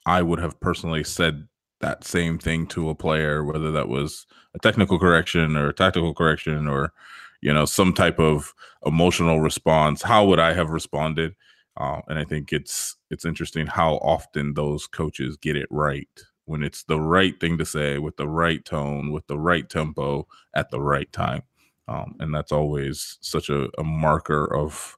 I 0.06 0.22
would 0.22 0.40
have 0.40 0.60
personally 0.60 1.04
said 1.04 1.48
that 1.82 2.04
same 2.04 2.38
thing 2.38 2.68
to 2.68 2.90
a 2.90 2.96
player, 2.96 3.44
whether 3.44 3.72
that 3.72 3.88
was 3.88 4.26
a 4.54 4.60
technical 4.60 5.00
correction 5.00 5.56
or 5.56 5.70
a 5.70 5.74
tactical 5.74 6.14
correction 6.14 6.68
or, 6.68 6.94
you 7.42 7.54
know, 7.54 7.66
some 7.66 7.94
type 7.94 8.20
of 8.20 8.54
emotional 8.86 9.40
response. 9.40 10.02
How 10.02 10.26
would 10.26 10.40
I 10.40 10.54
have 10.54 10.70
responded? 10.70 11.36
Uh, 11.78 12.02
and 12.08 12.20
I 12.20 12.26
think 12.26 12.52
it's 12.52 12.98
it's 13.10 13.26
interesting 13.26 13.68
how 13.68 13.96
often 13.96 14.54
those 14.54 14.88
coaches 14.88 15.38
get 15.38 15.56
it 15.56 15.68
right 15.72 16.10
when 16.46 16.64
it's 16.64 16.84
the 16.84 17.00
right 17.00 17.40
thing 17.40 17.58
to 17.60 17.66
say 17.66 18.00
with 18.00 18.18
the 18.18 18.28
right 18.28 18.66
tone, 18.66 19.12
with 19.12 19.28
the 19.28 19.38
right 19.38 19.70
tempo 19.70 20.28
at 20.54 20.72
the 20.72 20.82
right 20.82 21.12
time 21.14 21.44
um, 21.90 22.16
and 22.20 22.34
that's 22.34 22.52
always 22.52 23.18
such 23.22 23.50
a, 23.50 23.68
a 23.80 23.84
marker 23.84 24.46
of 24.56 24.96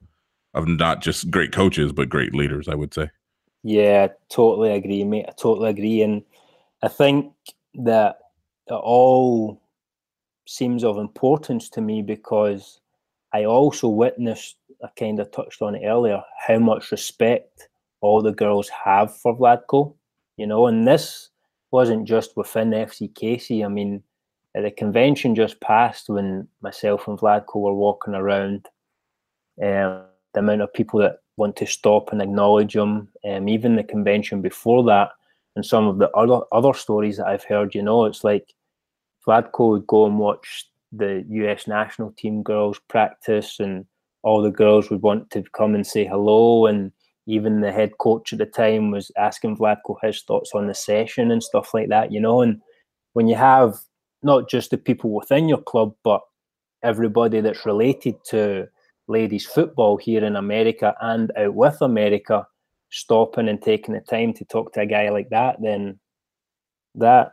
of 0.53 0.67
not 0.67 1.01
just 1.01 1.31
great 1.31 1.53
coaches 1.53 1.93
but 1.93 2.09
great 2.09 2.35
leaders. 2.35 2.67
I 2.67 2.75
would 2.75 2.93
say. 2.93 3.09
Yeah, 3.63 4.07
totally 4.29 4.71
agree, 4.71 5.03
mate. 5.03 5.25
I 5.27 5.31
totally 5.31 5.69
agree, 5.69 6.01
and 6.01 6.23
I 6.81 6.87
think 6.87 7.33
that 7.75 8.17
it 8.67 8.73
all 8.73 9.61
seems 10.47 10.83
of 10.83 10.97
importance 10.97 11.69
to 11.69 11.81
me 11.81 12.01
because 12.01 12.81
I 13.33 13.45
also 13.45 13.87
witnessed. 13.87 14.57
I 14.83 14.89
kind 14.97 15.19
of 15.19 15.31
touched 15.31 15.61
on 15.61 15.75
it 15.75 15.85
earlier 15.85 16.23
how 16.47 16.57
much 16.57 16.91
respect 16.91 17.69
all 18.01 18.21
the 18.21 18.31
girls 18.31 18.67
have 18.69 19.15
for 19.15 19.37
Vlatko. 19.37 19.93
You 20.37 20.47
know, 20.47 20.67
and 20.67 20.87
this 20.87 21.29
wasn't 21.69 22.07
just 22.07 22.35
within 22.35 22.71
FCKC. 22.71 23.63
I 23.63 23.67
mean, 23.67 24.01
at 24.55 24.63
the 24.63 24.71
convention 24.71 25.35
just 25.35 25.59
passed 25.61 26.09
when 26.09 26.47
myself 26.61 27.07
and 27.07 27.17
Vlatko 27.17 27.55
were 27.55 27.73
walking 27.73 28.15
around. 28.15 28.67
Um, 29.61 30.03
the 30.33 30.39
amount 30.39 30.61
of 30.61 30.73
people 30.73 30.99
that 31.01 31.19
want 31.37 31.55
to 31.57 31.65
stop 31.65 32.11
and 32.11 32.21
acknowledge 32.21 32.75
him, 32.75 33.09
um, 33.25 33.49
even 33.49 33.75
the 33.75 33.83
convention 33.83 34.41
before 34.41 34.83
that, 34.85 35.11
and 35.55 35.65
some 35.65 35.87
of 35.87 35.97
the 35.97 36.09
other 36.11 36.41
other 36.51 36.73
stories 36.73 37.17
that 37.17 37.27
I've 37.27 37.43
heard, 37.43 37.75
you 37.75 37.81
know, 37.81 38.05
it's 38.05 38.23
like 38.23 38.53
Vlatko 39.27 39.71
would 39.71 39.87
go 39.87 40.05
and 40.05 40.19
watch 40.19 40.65
the 40.91 41.25
US 41.29 41.67
national 41.67 42.11
team 42.11 42.43
girls 42.43 42.79
practice, 42.87 43.59
and 43.59 43.85
all 44.23 44.41
the 44.41 44.51
girls 44.51 44.89
would 44.89 45.01
want 45.01 45.29
to 45.31 45.43
come 45.53 45.75
and 45.75 45.85
say 45.85 46.05
hello, 46.05 46.65
and 46.67 46.91
even 47.27 47.61
the 47.61 47.71
head 47.71 47.97
coach 47.99 48.33
at 48.33 48.39
the 48.39 48.45
time 48.45 48.91
was 48.91 49.11
asking 49.17 49.57
Vlatko 49.57 49.95
his 50.01 50.21
thoughts 50.23 50.51
on 50.53 50.67
the 50.67 50.73
session 50.73 51.31
and 51.31 51.43
stuff 51.43 51.73
like 51.73 51.89
that, 51.89 52.11
you 52.11 52.19
know, 52.19 52.41
and 52.41 52.61
when 53.13 53.27
you 53.27 53.35
have 53.35 53.75
not 54.23 54.49
just 54.49 54.71
the 54.71 54.77
people 54.77 55.11
within 55.11 55.47
your 55.47 55.61
club, 55.61 55.93
but 56.03 56.21
everybody 56.83 57.41
that's 57.41 57.65
related 57.65 58.15
to 58.25 58.67
ladies 59.07 59.45
football 59.45 59.97
here 59.97 60.23
in 60.23 60.35
America 60.35 60.95
and 61.01 61.31
out 61.37 61.53
with 61.53 61.77
America, 61.81 62.47
stopping 62.91 63.49
and 63.49 63.61
taking 63.61 63.93
the 63.93 64.01
time 64.01 64.33
to 64.33 64.45
talk 64.45 64.73
to 64.73 64.81
a 64.81 64.85
guy 64.85 65.09
like 65.09 65.29
that, 65.29 65.57
then 65.61 65.99
that 66.95 67.31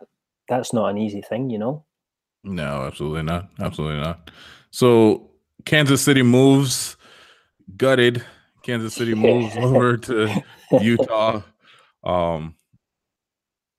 that's 0.49 0.73
not 0.73 0.89
an 0.89 0.99
easy 0.99 1.21
thing, 1.21 1.51
you 1.51 1.59
know. 1.59 1.85
No, 2.45 2.85
absolutely 2.85 3.23
not. 3.23 3.51
Absolutely 3.61 4.01
not. 4.01 4.31
So 4.71 5.31
Kansas 5.65 6.01
City 6.01 6.23
moves 6.23 6.97
gutted. 7.77 8.25
Kansas 8.63 8.95
City 8.95 9.15
moves 9.17 9.57
over 9.57 9.97
to 9.97 10.43
Utah. 10.81 11.43
Um, 12.05 12.55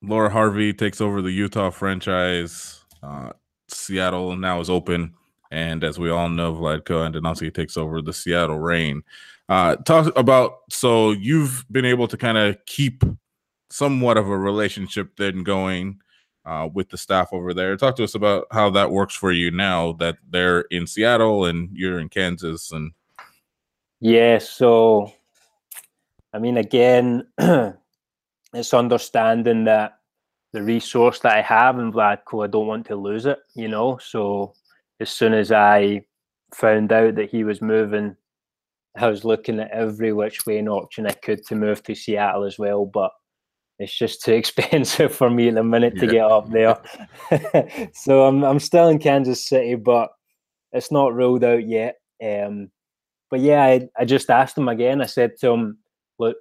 Laura 0.01 0.29
Harvey 0.29 0.73
takes 0.73 1.01
over 1.01 1.21
the 1.21 1.31
Utah 1.31 1.71
franchise. 1.71 2.83
Uh, 3.01 3.31
Seattle 3.67 4.35
now 4.35 4.59
is 4.59 4.69
open, 4.69 5.13
and 5.51 5.83
as 5.83 5.99
we 5.99 6.09
all 6.09 6.29
know, 6.29 6.53
Vlatko 6.53 7.09
Andonovski 7.09 7.53
takes 7.53 7.77
over 7.77 8.01
the 8.01 8.13
Seattle 8.13 8.59
Reign. 8.59 9.03
Uh, 9.49 9.75
talk 9.77 10.15
about 10.15 10.59
so 10.69 11.11
you've 11.11 11.65
been 11.71 11.85
able 11.85 12.07
to 12.07 12.15
kind 12.15 12.37
of 12.37 12.55
keep 12.65 13.03
somewhat 13.71 14.15
of 14.15 14.29
a 14.29 14.37
relationship 14.37 15.17
then 15.17 15.43
going 15.43 15.99
uh, 16.45 16.69
with 16.71 16.89
the 16.89 16.97
staff 16.97 17.29
over 17.33 17.53
there. 17.53 17.75
Talk 17.75 17.95
to 17.95 18.03
us 18.03 18.15
about 18.15 18.45
how 18.51 18.69
that 18.69 18.91
works 18.91 19.15
for 19.15 19.31
you 19.31 19.49
now 19.49 19.93
that 19.93 20.17
they're 20.29 20.61
in 20.61 20.85
Seattle 20.85 21.45
and 21.45 21.69
you're 21.73 21.99
in 21.99 22.09
Kansas 22.09 22.71
and 22.71 22.91
yeah, 24.01 24.37
so 24.37 25.11
I 26.33 26.39
mean, 26.39 26.57
again, 26.57 27.27
it's 28.53 28.73
understanding 28.73 29.65
that 29.65 29.99
the 30.51 30.63
resource 30.63 31.19
that 31.19 31.33
I 31.33 31.41
have 31.41 31.79
in 31.79 31.91
Vlatko, 31.91 32.43
I 32.43 32.47
don't 32.47 32.67
want 32.67 32.85
to 32.87 32.95
lose 32.95 33.25
it, 33.25 33.39
you 33.55 33.67
know. 33.67 33.97
So 33.97 34.53
as 34.99 35.09
soon 35.09 35.33
as 35.33 35.51
I 35.51 36.05
found 36.53 36.91
out 36.91 37.15
that 37.15 37.29
he 37.29 37.43
was 37.43 37.61
moving, 37.61 38.15
I 38.97 39.07
was 39.07 39.23
looking 39.23 39.59
at 39.59 39.71
every 39.71 40.13
which 40.13 40.45
way 40.45 40.57
and 40.57 40.69
option 40.69 41.05
I 41.05 41.11
could 41.11 41.45
to 41.47 41.55
move 41.55 41.83
to 41.83 41.95
Seattle 41.95 42.43
as 42.43 42.57
well. 42.57 42.85
But 42.85 43.11
it's 43.77 43.95
just 43.95 44.23
too 44.23 44.33
expensive 44.33 45.13
for 45.13 45.29
me 45.29 45.49
at 45.49 45.55
the 45.55 45.63
minute 45.63 45.93
yeah. 45.95 46.01
to 46.01 46.07
get 46.07 46.25
up 46.25 46.49
there. 46.51 47.89
so 47.93 48.25
I'm 48.25 48.43
I'm 48.43 48.59
still 48.59 48.89
in 48.89 48.99
Kansas 48.99 49.47
City, 49.47 49.75
but 49.75 50.09
it's 50.71 50.91
not 50.91 51.13
ruled 51.13 51.43
out 51.43 51.67
yet. 51.67 51.95
Um, 52.23 52.69
but 53.29 53.39
yeah, 53.39 53.63
I, 53.63 53.87
I 53.97 54.05
just 54.05 54.29
asked 54.29 54.57
him 54.57 54.67
again. 54.67 55.01
I 55.01 55.05
said 55.05 55.37
to 55.37 55.51
him, 55.51 55.77
look, 56.17 56.37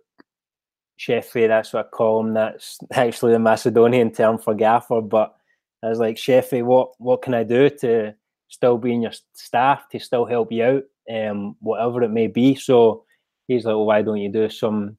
Sheffy, 0.99 1.47
that's 1.47 1.73
what 1.73 1.87
I 1.87 1.89
call 1.89 2.21
him. 2.21 2.35
That's 2.35 2.79
actually 2.93 3.33
the 3.33 3.39
Macedonian 3.39 4.13
term 4.13 4.39
for 4.39 4.55
gaffer. 4.55 5.01
But 5.01 5.35
I 5.83 5.89
was 5.89 5.99
like, 5.99 6.17
Sheffy, 6.17 6.63
what 6.63 6.91
what 6.99 7.23
can 7.23 7.35
I 7.35 7.45
do 7.45 7.71
to 7.81 8.15
still 8.49 8.79
be 8.79 8.95
in 8.95 9.03
your 9.03 9.13
staff 9.35 9.89
to 9.91 9.99
still 9.99 10.25
help 10.25 10.51
you 10.51 10.65
out, 10.65 10.83
um, 11.13 11.57
whatever 11.61 12.03
it 12.03 12.11
may 12.11 12.27
be. 12.27 12.55
So 12.55 13.05
he's 13.47 13.65
like, 13.65 13.75
well, 13.75 13.87
why 13.87 14.03
don't 14.03 14.19
you 14.19 14.31
do 14.31 14.49
some 14.49 14.97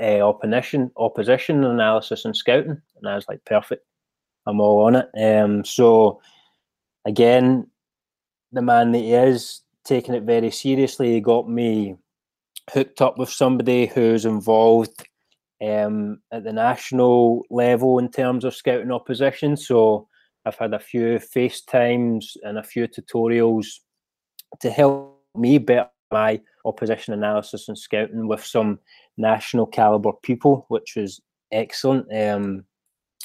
uh, 0.00 0.20
opposition 0.20 0.90
opposition 0.96 1.64
analysis 1.64 2.24
and 2.24 2.36
scouting? 2.36 2.80
And 2.96 3.08
I 3.08 3.14
was 3.14 3.26
like, 3.28 3.44
perfect, 3.44 3.86
I'm 4.46 4.60
all 4.60 4.84
on 4.86 4.96
it. 4.96 5.08
Um, 5.18 5.64
so 5.64 6.20
again, 7.04 7.66
the 8.52 8.62
man 8.62 8.92
that 8.92 8.98
he 8.98 9.12
is 9.12 9.62
taking 9.84 10.14
it 10.14 10.22
very 10.24 10.50
seriously. 10.50 11.12
He 11.12 11.20
got 11.20 11.48
me 11.48 11.96
hooked 12.70 13.00
up 13.00 13.18
with 13.18 13.28
somebody 13.28 13.86
who's 13.86 14.24
involved 14.24 15.06
um, 15.62 16.20
at 16.32 16.44
the 16.44 16.52
national 16.52 17.42
level 17.50 17.98
in 17.98 18.10
terms 18.10 18.44
of 18.44 18.54
scouting 18.54 18.90
opposition. 18.90 19.56
So 19.56 20.08
I've 20.46 20.56
had 20.56 20.74
a 20.74 20.78
few 20.78 21.18
FaceTimes 21.18 22.36
and 22.42 22.58
a 22.58 22.62
few 22.62 22.88
tutorials 22.88 23.66
to 24.60 24.70
help 24.70 25.13
me 25.34 25.58
better 25.58 25.88
my 26.14 26.40
opposition 26.64 27.12
analysis 27.12 27.68
and 27.68 27.76
scouting 27.76 28.28
with 28.28 28.44
some 28.44 28.78
national 29.16 29.66
caliber 29.66 30.12
people, 30.22 30.64
which 30.68 30.94
was 30.96 31.20
excellent. 31.52 32.06
Um, 32.14 32.64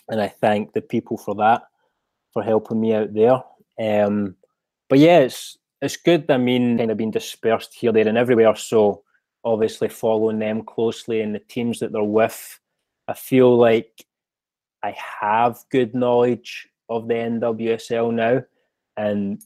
and 0.09 0.19
I 0.19 0.27
thank 0.27 0.73
the 0.73 0.81
people 0.81 1.17
for 1.17 1.35
that, 1.35 1.61
for 2.33 2.41
helping 2.43 2.81
me 2.81 2.95
out 2.95 3.13
there. 3.13 3.43
Um, 3.79 4.35
but 4.89 4.99
yeah, 4.99 5.19
it's 5.19 5.57
it's 5.81 5.97
good. 5.97 6.29
I 6.29 6.37
mean, 6.37 6.77
kind 6.77 6.91
of 6.91 6.97
being 6.97 7.11
dispersed 7.11 7.73
here, 7.73 7.93
there, 7.93 8.07
and 8.07 8.17
everywhere. 8.17 8.55
So 8.55 9.03
obviously 9.45 9.87
following 9.87 10.39
them 10.39 10.63
closely 10.63 11.21
and 11.21 11.33
the 11.33 11.39
teams 11.39 11.79
that 11.79 11.93
they're 11.93 12.03
with, 12.03 12.59
I 13.07 13.13
feel 13.13 13.55
like 13.55 14.03
I 14.83 14.95
have 15.21 15.59
good 15.71 15.93
knowledge 15.93 16.67
of 16.89 17.07
the 17.07 17.13
NWSL 17.13 18.13
now, 18.13 18.43
and 18.97 19.41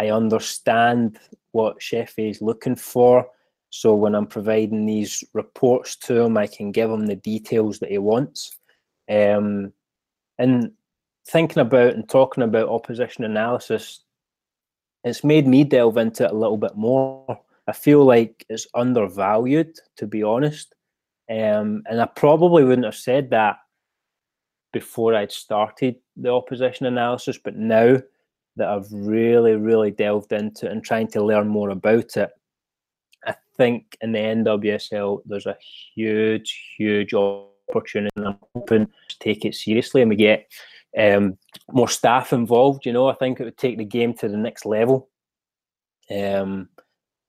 I 0.00 0.10
understand 0.10 1.18
what 1.52 1.80
Sheffy 1.80 2.30
is 2.30 2.40
looking 2.40 2.74
for. 2.74 3.28
So 3.68 3.94
when 3.94 4.14
I'm 4.14 4.26
providing 4.26 4.86
these 4.86 5.22
reports 5.34 5.94
to 5.96 6.22
him, 6.22 6.36
I 6.36 6.46
can 6.46 6.72
give 6.72 6.90
him 6.90 7.06
the 7.06 7.16
details 7.16 7.78
that 7.78 7.90
he 7.90 7.98
wants. 7.98 8.56
Um, 9.08 9.72
and 10.38 10.72
thinking 11.28 11.60
about 11.60 11.94
and 11.94 12.08
talking 12.08 12.42
about 12.42 12.70
opposition 12.70 13.24
analysis, 13.24 14.00
it's 15.04 15.22
made 15.22 15.46
me 15.46 15.64
delve 15.64 15.98
into 15.98 16.24
it 16.24 16.32
a 16.32 16.36
little 16.36 16.56
bit 16.56 16.76
more. 16.76 17.38
I 17.68 17.72
feel 17.72 18.04
like 18.04 18.44
it's 18.48 18.66
undervalued, 18.74 19.76
to 19.98 20.06
be 20.06 20.22
honest. 20.22 20.74
Um, 21.30 21.82
and 21.86 22.00
I 22.00 22.06
probably 22.06 22.64
wouldn't 22.64 22.86
have 22.86 22.96
said 22.96 23.30
that 23.30 23.58
before 24.72 25.14
I'd 25.14 25.30
started 25.30 25.96
the 26.16 26.30
opposition 26.30 26.86
analysis, 26.86 27.38
but 27.38 27.56
now 27.56 27.98
that 28.56 28.68
I've 28.68 28.90
really, 28.92 29.56
really 29.56 29.90
delved 29.90 30.32
into 30.32 30.70
and 30.70 30.82
trying 30.82 31.08
to 31.08 31.24
learn 31.24 31.48
more 31.48 31.70
about 31.70 32.16
it, 32.16 32.30
I 33.24 33.34
think 33.56 33.96
in 34.00 34.12
the 34.12 34.18
NWSL 34.18 35.22
there's 35.26 35.46
a 35.46 35.56
huge, 35.94 36.74
huge 36.76 37.14
opportunity, 37.14 38.10
and 38.16 38.28
I'm 38.28 38.38
hoping 38.54 38.86
to 39.08 39.18
take 39.18 39.44
it 39.44 39.54
seriously 39.54 40.02
and 40.02 40.10
we 40.10 40.16
get 40.16 40.50
um, 40.98 41.38
more 41.70 41.88
staff 41.88 42.32
involved. 42.32 42.86
You 42.86 42.92
know, 42.92 43.08
I 43.08 43.14
think 43.14 43.40
it 43.40 43.44
would 43.44 43.58
take 43.58 43.78
the 43.78 43.84
game 43.84 44.14
to 44.14 44.28
the 44.28 44.36
next 44.36 44.66
level. 44.66 45.08
Um, 46.10 46.68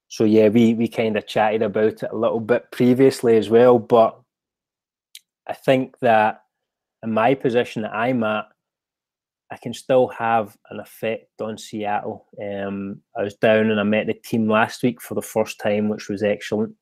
so 0.07 0.23
yeah, 0.23 0.49
we 0.49 0.73
we 0.73 0.87
kind 0.87 1.15
of 1.15 1.27
chatted 1.27 1.61
about 1.61 2.03
it 2.03 2.11
a 2.11 2.15
little 2.15 2.39
bit 2.39 2.71
previously 2.71 3.37
as 3.37 3.49
well, 3.49 3.79
but 3.79 4.19
I 5.47 5.53
think 5.53 5.99
that 5.99 6.43
in 7.03 7.13
my 7.13 7.33
position 7.33 7.83
that 7.83 7.93
I'm 7.93 8.23
at, 8.23 8.47
I 9.51 9.57
can 9.57 9.73
still 9.73 10.07
have 10.07 10.57
an 10.69 10.79
effect 10.79 11.41
on 11.41 11.57
Seattle. 11.57 12.25
Um, 12.41 13.01
I 13.17 13.23
was 13.23 13.35
down 13.35 13.69
and 13.69 13.79
I 13.79 13.83
met 13.83 14.07
the 14.07 14.13
team 14.13 14.49
last 14.49 14.81
week 14.81 15.01
for 15.01 15.13
the 15.13 15.21
first 15.21 15.59
time, 15.59 15.89
which 15.89 16.07
was 16.07 16.23
excellent. 16.23 16.73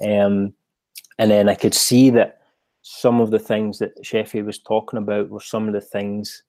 Um, 0.00 0.54
and 1.18 1.30
then 1.30 1.48
I 1.48 1.56
could 1.56 1.74
see 1.74 2.10
that 2.10 2.38
some 2.82 3.20
of 3.20 3.32
the 3.32 3.40
things 3.40 3.78
that 3.80 4.00
Sheffy 4.04 4.44
was 4.44 4.60
talking 4.60 4.98
about 4.98 5.30
were 5.30 5.40
some 5.40 5.66
of 5.66 5.74
the 5.74 5.80
things 5.80 6.44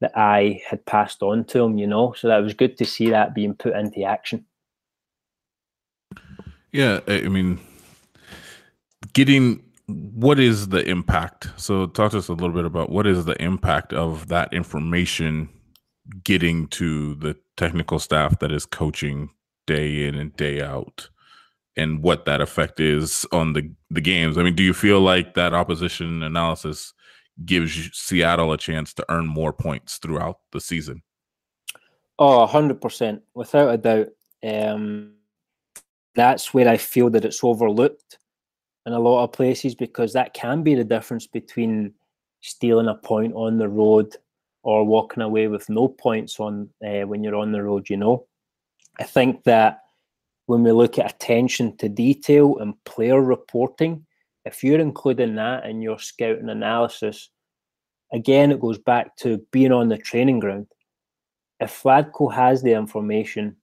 that 0.00 0.12
I 0.14 0.60
had 0.68 0.84
passed 0.84 1.22
on 1.22 1.44
to 1.46 1.62
him, 1.62 1.78
you 1.78 1.86
know. 1.86 2.12
So 2.12 2.28
that 2.28 2.42
was 2.42 2.52
good 2.52 2.76
to 2.76 2.84
see 2.84 3.08
that 3.10 3.34
being 3.34 3.54
put 3.54 3.74
into 3.74 4.02
action. 4.02 4.44
Yeah, 6.70 7.00
I 7.06 7.28
mean, 7.28 7.60
getting 9.14 9.63
what 9.86 10.40
is 10.40 10.68
the 10.68 10.88
impact? 10.88 11.48
So, 11.56 11.86
talk 11.86 12.12
to 12.12 12.18
us 12.18 12.28
a 12.28 12.32
little 12.32 12.54
bit 12.54 12.64
about 12.64 12.90
what 12.90 13.06
is 13.06 13.24
the 13.24 13.40
impact 13.42 13.92
of 13.92 14.28
that 14.28 14.52
information 14.52 15.48
getting 16.22 16.68
to 16.68 17.14
the 17.16 17.36
technical 17.56 17.98
staff 17.98 18.38
that 18.38 18.52
is 18.52 18.66
coaching 18.66 19.30
day 19.66 20.06
in 20.06 20.14
and 20.14 20.34
day 20.36 20.62
out, 20.62 21.08
and 21.76 22.02
what 22.02 22.24
that 22.24 22.40
effect 22.40 22.80
is 22.80 23.26
on 23.32 23.52
the 23.52 23.70
the 23.90 24.00
games. 24.00 24.38
I 24.38 24.42
mean, 24.42 24.54
do 24.54 24.62
you 24.62 24.74
feel 24.74 25.00
like 25.00 25.34
that 25.34 25.52
opposition 25.52 26.22
analysis 26.22 26.94
gives 27.44 27.90
Seattle 27.92 28.52
a 28.52 28.58
chance 28.58 28.94
to 28.94 29.04
earn 29.08 29.26
more 29.26 29.52
points 29.52 29.98
throughout 29.98 30.38
the 30.52 30.60
season? 30.60 31.02
Oh, 32.18 32.46
100%, 32.46 33.20
without 33.34 33.74
a 33.74 33.76
doubt. 33.76 34.08
Um, 34.42 35.14
that's 36.14 36.54
where 36.54 36.68
I 36.68 36.76
feel 36.76 37.10
that 37.10 37.24
it's 37.24 37.42
overlooked 37.42 38.18
in 38.86 38.92
a 38.92 38.98
lot 38.98 39.24
of 39.24 39.32
places 39.32 39.74
because 39.74 40.12
that 40.12 40.34
can 40.34 40.62
be 40.62 40.74
the 40.74 40.84
difference 40.84 41.26
between 41.26 41.92
stealing 42.40 42.88
a 42.88 42.94
point 42.94 43.34
on 43.34 43.58
the 43.58 43.68
road 43.68 44.14
or 44.62 44.84
walking 44.84 45.22
away 45.22 45.48
with 45.48 45.68
no 45.68 45.88
points 45.88 46.38
on 46.40 46.68
uh, 46.84 47.06
when 47.06 47.22
you're 47.22 47.36
on 47.36 47.52
the 47.52 47.62
road. 47.62 47.88
You 47.88 47.96
know, 47.96 48.26
I 48.98 49.04
think 49.04 49.44
that 49.44 49.80
when 50.46 50.62
we 50.62 50.72
look 50.72 50.98
at 50.98 51.10
attention 51.10 51.76
to 51.78 51.88
detail 51.88 52.58
and 52.58 52.82
player 52.84 53.20
reporting, 53.20 54.04
if 54.44 54.62
you're 54.62 54.80
including 54.80 55.36
that 55.36 55.64
in 55.64 55.80
your 55.80 55.98
scouting 55.98 56.50
analysis, 56.50 57.30
again, 58.12 58.52
it 58.52 58.60
goes 58.60 58.78
back 58.78 59.16
to 59.16 59.38
being 59.50 59.72
on 59.72 59.88
the 59.88 59.96
training 59.96 60.40
ground. 60.40 60.66
If 61.60 61.82
Vlatko 61.82 62.32
has 62.32 62.62
the 62.62 62.72
information 62.72 63.56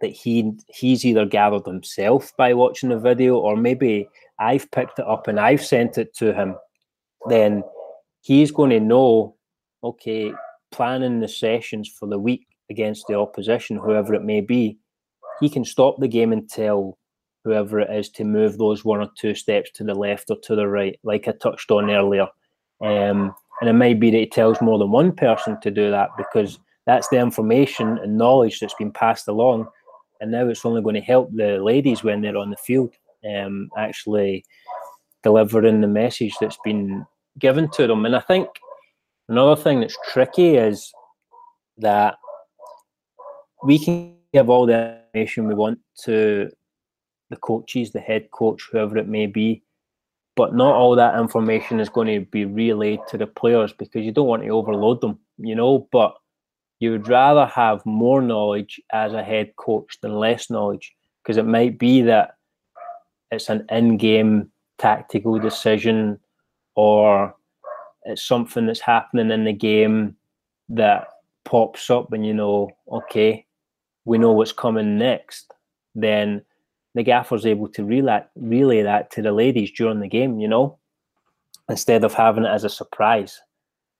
that 0.00 0.08
he 0.08 0.52
he's 0.68 1.04
either 1.04 1.26
gathered 1.26 1.66
himself 1.66 2.32
by 2.36 2.54
watching 2.54 2.90
the 2.90 2.98
video 2.98 3.36
or 3.38 3.56
maybe 3.56 4.08
I've 4.38 4.70
picked 4.70 4.98
it 4.98 5.06
up 5.06 5.28
and 5.28 5.38
I've 5.38 5.64
sent 5.64 5.98
it 5.98 6.14
to 6.16 6.32
him, 6.32 6.56
then 7.28 7.62
he's 8.20 8.50
going 8.50 8.70
to 8.70 8.80
know, 8.80 9.36
okay, 9.82 10.32
planning 10.70 11.20
the 11.20 11.28
sessions 11.28 11.88
for 11.88 12.06
the 12.08 12.18
week 12.18 12.46
against 12.70 13.06
the 13.08 13.14
opposition, 13.14 13.76
whoever 13.76 14.14
it 14.14 14.24
may 14.24 14.40
be, 14.40 14.78
he 15.40 15.48
can 15.48 15.64
stop 15.64 15.96
the 15.98 16.08
game 16.08 16.32
and 16.32 16.48
tell 16.48 16.98
whoever 17.44 17.80
it 17.80 17.90
is 17.90 18.10
to 18.10 18.24
move 18.24 18.58
those 18.58 18.84
one 18.84 19.00
or 19.00 19.08
two 19.16 19.34
steps 19.34 19.70
to 19.72 19.84
the 19.84 19.94
left 19.94 20.30
or 20.30 20.36
to 20.42 20.54
the 20.54 20.66
right, 20.66 20.98
like 21.02 21.28
I 21.28 21.32
touched 21.32 21.70
on 21.70 21.90
earlier. 21.90 22.26
Um, 22.80 23.34
and 23.60 23.70
it 23.70 23.72
might 23.72 23.98
be 23.98 24.10
that 24.10 24.18
he 24.18 24.26
tells 24.26 24.60
more 24.60 24.78
than 24.78 24.90
one 24.90 25.12
person 25.12 25.60
to 25.62 25.70
do 25.70 25.90
that 25.90 26.10
because 26.16 26.58
that's 26.86 27.08
the 27.08 27.18
information 27.18 27.98
and 27.98 28.16
knowledge 28.16 28.60
that's 28.60 28.74
been 28.74 28.92
passed 28.92 29.28
along 29.28 29.68
and 30.20 30.30
now 30.30 30.48
it's 30.48 30.64
only 30.64 30.82
going 30.82 30.94
to 30.94 31.00
help 31.00 31.30
the 31.32 31.58
ladies 31.58 32.02
when 32.02 32.20
they're 32.20 32.36
on 32.36 32.50
the 32.50 32.56
field 32.56 32.94
um, 33.28 33.68
actually 33.76 34.44
delivering 35.22 35.80
the 35.80 35.88
message 35.88 36.34
that's 36.40 36.58
been 36.64 37.04
given 37.38 37.68
to 37.70 37.86
them. 37.86 38.06
And 38.06 38.16
I 38.16 38.20
think 38.20 38.48
another 39.28 39.60
thing 39.60 39.80
that's 39.80 39.96
tricky 40.10 40.56
is 40.56 40.92
that 41.78 42.16
we 43.62 43.78
can 43.78 44.16
give 44.32 44.50
all 44.50 44.66
the 44.66 45.00
information 45.14 45.48
we 45.48 45.54
want 45.54 45.78
to 46.04 46.50
the 47.30 47.36
coaches, 47.36 47.92
the 47.92 48.00
head 48.00 48.30
coach, 48.30 48.62
whoever 48.70 48.96
it 48.96 49.06
may 49.06 49.26
be, 49.26 49.62
but 50.34 50.54
not 50.54 50.74
all 50.74 50.96
that 50.96 51.18
information 51.18 51.80
is 51.80 51.88
going 51.88 52.06
to 52.06 52.24
be 52.30 52.44
relayed 52.44 53.00
to 53.08 53.18
the 53.18 53.26
players 53.26 53.72
because 53.72 54.04
you 54.04 54.12
don't 54.12 54.26
want 54.26 54.42
to 54.42 54.48
overload 54.48 55.00
them, 55.00 55.18
you 55.36 55.54
know. 55.54 55.88
But 55.92 56.14
you 56.80 56.92
would 56.92 57.08
rather 57.08 57.46
have 57.46 57.84
more 57.84 58.22
knowledge 58.22 58.80
as 58.92 59.12
a 59.12 59.22
head 59.22 59.54
coach 59.56 59.98
than 60.00 60.18
less 60.18 60.48
knowledge 60.48 60.94
because 61.22 61.36
it 61.36 61.44
might 61.44 61.78
be 61.78 62.02
that 62.02 62.37
it's 63.30 63.48
an 63.48 63.64
in-game 63.70 64.50
tactical 64.78 65.38
decision 65.38 66.18
or 66.74 67.34
it's 68.04 68.22
something 68.22 68.66
that's 68.66 68.80
happening 68.80 69.30
in 69.30 69.44
the 69.44 69.52
game 69.52 70.16
that 70.68 71.08
pops 71.44 71.90
up 71.90 72.12
and 72.12 72.26
you 72.26 72.34
know, 72.34 72.70
okay, 72.90 73.44
we 74.04 74.18
know 74.18 74.32
what's 74.32 74.52
coming 74.52 74.98
next, 74.98 75.52
then 75.94 76.42
the 76.94 77.02
gaffer's 77.02 77.46
able 77.46 77.68
to 77.68 77.84
relay, 77.84 78.22
relay 78.36 78.82
that 78.82 79.10
to 79.10 79.22
the 79.22 79.32
ladies 79.32 79.70
during 79.72 80.00
the 80.00 80.08
game, 80.08 80.40
you 80.40 80.48
know, 80.48 80.78
instead 81.68 82.04
of 82.04 82.14
having 82.14 82.44
it 82.44 82.48
as 82.48 82.64
a 82.64 82.68
surprise. 82.68 83.40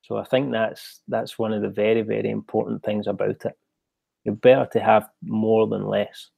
So 0.03 0.16
I 0.16 0.24
think 0.24 0.53
that's 0.53 1.03
that's 1.09 1.39
one 1.39 1.53
of 1.53 1.61
the 1.61 1.68
very, 1.68 2.01
very 2.03 2.31
important 2.31 2.83
things 2.83 3.07
about 3.07 3.45
it. 3.45 3.59
You're 4.24 4.35
better 4.35 4.66
to 4.72 4.81
have 4.81 5.09
more 5.22 5.66
than 5.66 5.87
less. 5.87 6.31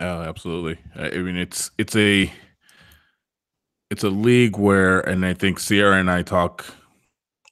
Oh, 0.00 0.22
absolutely. 0.22 0.78
I 0.96 1.10
mean, 1.18 1.36
it's 1.36 1.70
it's 1.78 1.94
a 1.94 2.32
it's 3.90 4.04
a 4.04 4.10
league 4.10 4.56
where, 4.56 5.00
and 5.00 5.26
I 5.26 5.34
think 5.34 5.58
Sierra 5.58 5.98
and 5.98 6.10
I 6.10 6.22
talk 6.22 6.64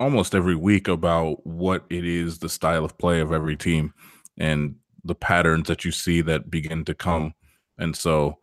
almost 0.01 0.35
every 0.35 0.55
week 0.55 0.89
about 0.89 1.45
what 1.47 1.85
it 1.91 2.05
is, 2.05 2.39
the 2.39 2.49
style 2.49 2.85
of 2.85 2.97
play 2.99 3.21
of 3.21 3.33
every 3.33 3.57
team, 3.57 3.93
and 4.39 4.77
the 5.05 5.15
patterns 5.15 5.69
that 5.69 5.85
you 5.85 5.91
see 5.93 6.21
that 6.23 6.51
begin 6.51 6.85
to 6.87 6.95
come. 6.95 7.35
And 7.79 7.97
so, 7.97 8.39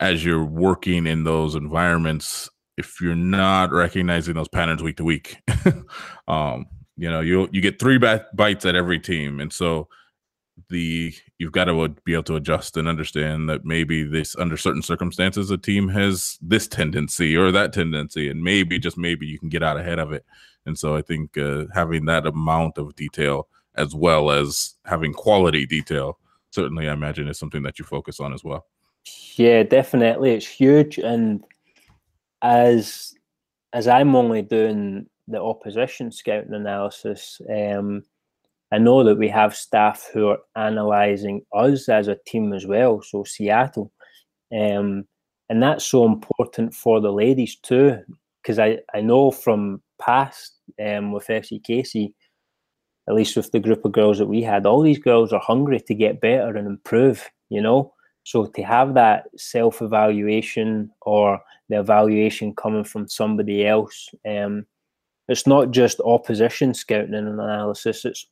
as 0.00 0.24
you're 0.24 0.44
working 0.44 1.06
in 1.06 1.24
those 1.24 1.54
environments, 1.54 2.48
if 2.76 3.00
you're 3.00 3.14
not 3.16 3.72
recognizing 3.72 4.34
those 4.34 4.48
patterns 4.48 4.82
week 4.82 4.96
to 4.98 5.04
week, 5.04 5.38
um, 6.28 6.66
you 6.96 7.10
know, 7.10 7.20
you 7.20 7.48
you 7.52 7.60
get 7.62 7.80
three 7.80 7.98
bites 7.98 8.66
at 8.66 8.76
every 8.76 8.98
team, 9.00 9.40
and 9.40 9.52
so 9.52 9.88
the 10.68 11.14
you've 11.40 11.52
got 11.52 11.64
to 11.64 11.88
be 12.04 12.12
able 12.12 12.22
to 12.22 12.36
adjust 12.36 12.76
and 12.76 12.86
understand 12.86 13.48
that 13.48 13.64
maybe 13.64 14.04
this 14.04 14.36
under 14.36 14.58
certain 14.58 14.82
circumstances 14.82 15.50
a 15.50 15.56
team 15.56 15.88
has 15.88 16.38
this 16.42 16.68
tendency 16.68 17.34
or 17.34 17.50
that 17.50 17.72
tendency 17.72 18.28
and 18.28 18.44
maybe 18.44 18.78
just 18.78 18.98
maybe 18.98 19.26
you 19.26 19.38
can 19.38 19.48
get 19.48 19.62
out 19.62 19.78
ahead 19.78 19.98
of 19.98 20.12
it. 20.12 20.24
And 20.66 20.78
so 20.78 20.94
i 20.94 21.02
think 21.02 21.38
uh, 21.38 21.64
having 21.74 22.04
that 22.04 22.26
amount 22.26 22.76
of 22.76 22.94
detail 22.94 23.48
as 23.74 23.94
well 23.94 24.30
as 24.30 24.74
having 24.84 25.14
quality 25.14 25.64
detail 25.64 26.18
certainly 26.50 26.88
i 26.88 26.92
imagine 26.92 27.26
is 27.26 27.38
something 27.38 27.62
that 27.62 27.78
you 27.78 27.86
focus 27.86 28.20
on 28.20 28.34
as 28.34 28.44
well. 28.44 28.66
Yeah 29.36 29.62
definitely. 29.62 30.32
It's 30.32 30.46
huge 30.46 30.98
and 30.98 31.42
as 32.42 33.14
as 33.72 33.88
i'm 33.88 34.14
only 34.14 34.42
doing 34.42 35.06
the 35.26 35.40
opposition 35.40 36.12
scouting 36.12 36.54
analysis 36.54 37.40
um 37.48 38.02
I 38.72 38.78
know 38.78 39.02
that 39.04 39.18
we 39.18 39.28
have 39.28 39.54
staff 39.56 40.08
who 40.12 40.28
are 40.28 40.38
analysing 40.54 41.42
us 41.52 41.88
as 41.88 42.08
a 42.08 42.18
team 42.26 42.52
as 42.52 42.66
well, 42.66 43.02
so 43.02 43.24
Seattle. 43.24 43.92
Um, 44.52 45.04
and 45.48 45.62
that's 45.62 45.84
so 45.84 46.04
important 46.04 46.74
for 46.74 47.00
the 47.00 47.12
ladies 47.12 47.56
too, 47.56 47.98
because 48.42 48.58
I, 48.58 48.78
I 48.94 49.00
know 49.00 49.32
from 49.32 49.82
past 50.00 50.54
um, 50.84 51.12
with 51.12 51.26
FCKC, 51.26 52.12
at 53.08 53.14
least 53.14 53.36
with 53.36 53.50
the 53.50 53.58
group 53.58 53.84
of 53.84 53.92
girls 53.92 54.18
that 54.18 54.26
we 54.26 54.42
had, 54.42 54.66
all 54.66 54.82
these 54.82 54.98
girls 54.98 55.32
are 55.32 55.40
hungry 55.40 55.80
to 55.80 55.94
get 55.94 56.20
better 56.20 56.56
and 56.56 56.68
improve, 56.68 57.28
you 57.48 57.60
know? 57.60 57.92
So 58.22 58.46
to 58.46 58.62
have 58.62 58.94
that 58.94 59.28
self 59.36 59.82
evaluation 59.82 60.92
or 61.02 61.40
the 61.68 61.80
evaluation 61.80 62.54
coming 62.54 62.84
from 62.84 63.08
somebody 63.08 63.66
else, 63.66 64.08
um, 64.28 64.66
it's 65.28 65.46
not 65.46 65.72
just 65.72 66.00
opposition 66.04 66.74
scouting 66.74 67.14
and 67.14 67.28
analysis, 67.28 68.04
it's 68.04 68.26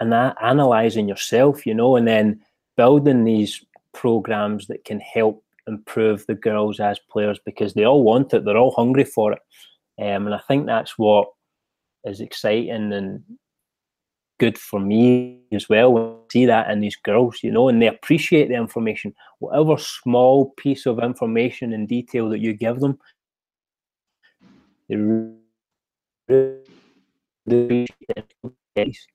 and 0.00 0.12
that 0.12 0.36
analyzing 0.42 1.08
yourself, 1.08 1.66
you 1.66 1.74
know, 1.74 1.96
and 1.96 2.06
then 2.06 2.40
building 2.76 3.24
these 3.24 3.64
programs 3.92 4.66
that 4.68 4.84
can 4.84 5.00
help 5.00 5.42
improve 5.66 6.24
the 6.26 6.34
girls 6.34 6.80
as 6.80 6.98
players 7.10 7.38
because 7.44 7.74
they 7.74 7.84
all 7.84 8.02
want 8.02 8.32
it, 8.32 8.44
they're 8.44 8.56
all 8.56 8.74
hungry 8.74 9.04
for 9.04 9.32
it. 9.32 9.40
Um, 10.00 10.26
and 10.26 10.34
I 10.34 10.40
think 10.46 10.66
that's 10.66 10.96
what 10.96 11.28
is 12.04 12.20
exciting 12.20 12.92
and 12.92 13.22
good 14.38 14.56
for 14.56 14.78
me 14.78 15.40
as 15.52 15.68
well 15.68 15.98
I 15.98 16.32
see 16.32 16.46
that 16.46 16.70
in 16.70 16.80
these 16.80 16.96
girls, 16.96 17.40
you 17.42 17.50
know, 17.50 17.68
and 17.68 17.82
they 17.82 17.88
appreciate 17.88 18.48
the 18.48 18.54
information, 18.54 19.14
whatever 19.40 19.76
small 19.76 20.50
piece 20.56 20.86
of 20.86 21.00
information 21.00 21.72
and 21.72 21.88
detail 21.88 22.28
that 22.28 22.38
you 22.38 22.52
give 22.52 22.80
them. 22.80 22.98
They 24.88 24.96
really 27.46 27.86
appreciate 28.16 29.08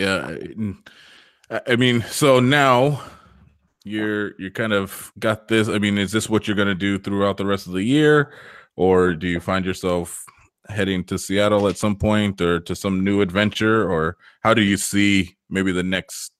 yeah, 0.00 0.34
I 1.66 1.76
mean, 1.76 2.02
so 2.08 2.40
now 2.40 3.02
you're 3.84 4.40
you're 4.40 4.50
kind 4.50 4.72
of 4.72 5.12
got 5.18 5.48
this. 5.48 5.68
I 5.68 5.78
mean, 5.78 5.98
is 5.98 6.10
this 6.10 6.30
what 6.30 6.46
you're 6.46 6.56
going 6.56 6.68
to 6.68 6.74
do 6.74 6.98
throughout 6.98 7.36
the 7.36 7.44
rest 7.44 7.66
of 7.66 7.74
the 7.74 7.82
year, 7.82 8.32
or 8.76 9.14
do 9.14 9.26
you 9.26 9.40
find 9.40 9.64
yourself 9.64 10.24
heading 10.68 11.04
to 11.04 11.18
Seattle 11.18 11.68
at 11.68 11.76
some 11.76 11.96
point, 11.96 12.40
or 12.40 12.60
to 12.60 12.74
some 12.74 13.04
new 13.04 13.20
adventure, 13.20 13.90
or 13.90 14.16
how 14.40 14.54
do 14.54 14.62
you 14.62 14.78
see 14.78 15.36
maybe 15.50 15.70
the 15.70 15.82
next, 15.82 16.32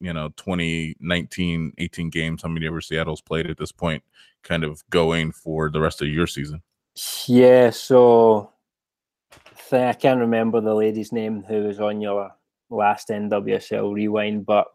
you 0.00 0.12
know, 0.12 0.28
2019, 0.36 1.72
18 1.78 2.10
games? 2.10 2.42
How 2.42 2.50
many 2.50 2.66
ever 2.66 2.82
Seattle's 2.82 3.22
played 3.22 3.48
at 3.48 3.56
this 3.56 3.72
point, 3.72 4.02
kind 4.42 4.62
of 4.62 4.82
going 4.90 5.32
for 5.32 5.70
the 5.70 5.80
rest 5.80 6.02
of 6.02 6.08
your 6.08 6.26
season? 6.26 6.62
Yeah, 7.26 7.70
so 7.70 8.52
I 9.72 9.94
can't 9.94 10.20
remember 10.20 10.60
the 10.60 10.74
lady's 10.74 11.12
name 11.12 11.42
who 11.42 11.62
was 11.62 11.80
on 11.80 12.02
your 12.02 12.34
last 12.74 13.08
NWSL 13.08 13.92
rewind, 13.92 14.46
but 14.46 14.66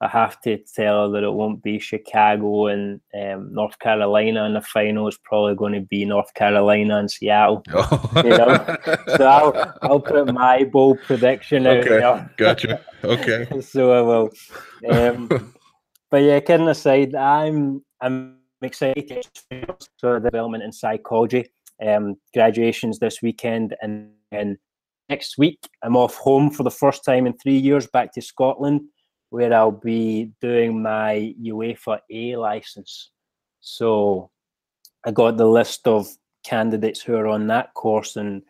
I 0.00 0.06
have 0.06 0.40
to 0.42 0.58
tell 0.58 1.06
her 1.06 1.12
that 1.12 1.26
it 1.26 1.32
won't 1.32 1.60
be 1.60 1.80
Chicago 1.80 2.68
and 2.68 3.00
um, 3.20 3.52
North 3.52 3.78
Carolina 3.80 4.44
in 4.44 4.54
the 4.54 4.60
final. 4.60 5.08
It's 5.08 5.18
probably 5.24 5.56
going 5.56 5.72
to 5.72 5.80
be 5.80 6.04
North 6.04 6.32
Carolina 6.34 6.98
and 6.98 7.10
Seattle. 7.10 7.62
Oh. 7.74 8.10
You 8.16 8.30
know? 8.30 8.76
so 9.16 9.26
I'll, 9.26 9.74
I'll 9.82 10.00
put 10.00 10.32
my 10.32 10.64
bold 10.64 11.00
prediction 11.02 11.66
out 11.66 11.78
okay. 11.78 11.88
there. 11.88 12.34
Gotcha. 12.36 12.84
Okay. 13.02 13.60
so 13.60 13.92
I 13.92 14.00
will. 14.02 14.30
Um, 14.90 15.54
but 16.10 16.22
yeah, 16.22 16.40
kidding 16.40 16.68
aside, 16.68 17.14
I'm 17.14 17.82
I'm 18.00 18.38
excited. 18.62 19.26
So 19.96 20.18
development 20.18 20.62
in 20.62 20.72
psychology. 20.72 21.46
Um, 21.84 22.16
graduations 22.34 22.98
this 22.98 23.22
weekend, 23.22 23.76
and 23.82 24.10
then 24.32 24.58
next 25.08 25.38
week, 25.38 25.58
I'm 25.82 25.96
off 25.96 26.14
home 26.16 26.50
for 26.50 26.62
the 26.62 26.70
first 26.70 27.04
time 27.04 27.26
in 27.26 27.32
three 27.34 27.56
years 27.56 27.86
back 27.86 28.12
to 28.14 28.22
Scotland, 28.22 28.82
where 29.30 29.52
I'll 29.52 29.70
be 29.70 30.32
doing 30.40 30.82
my 30.82 31.34
UEFA 31.42 32.00
A 32.10 32.36
license. 32.36 33.10
So 33.60 34.30
I 35.04 35.10
got 35.10 35.36
the 35.36 35.46
list 35.46 35.86
of 35.86 36.08
candidates 36.44 37.00
who 37.00 37.14
are 37.14 37.26
on 37.26 37.46
that 37.48 37.74
course 37.74 38.16
and 38.16 38.42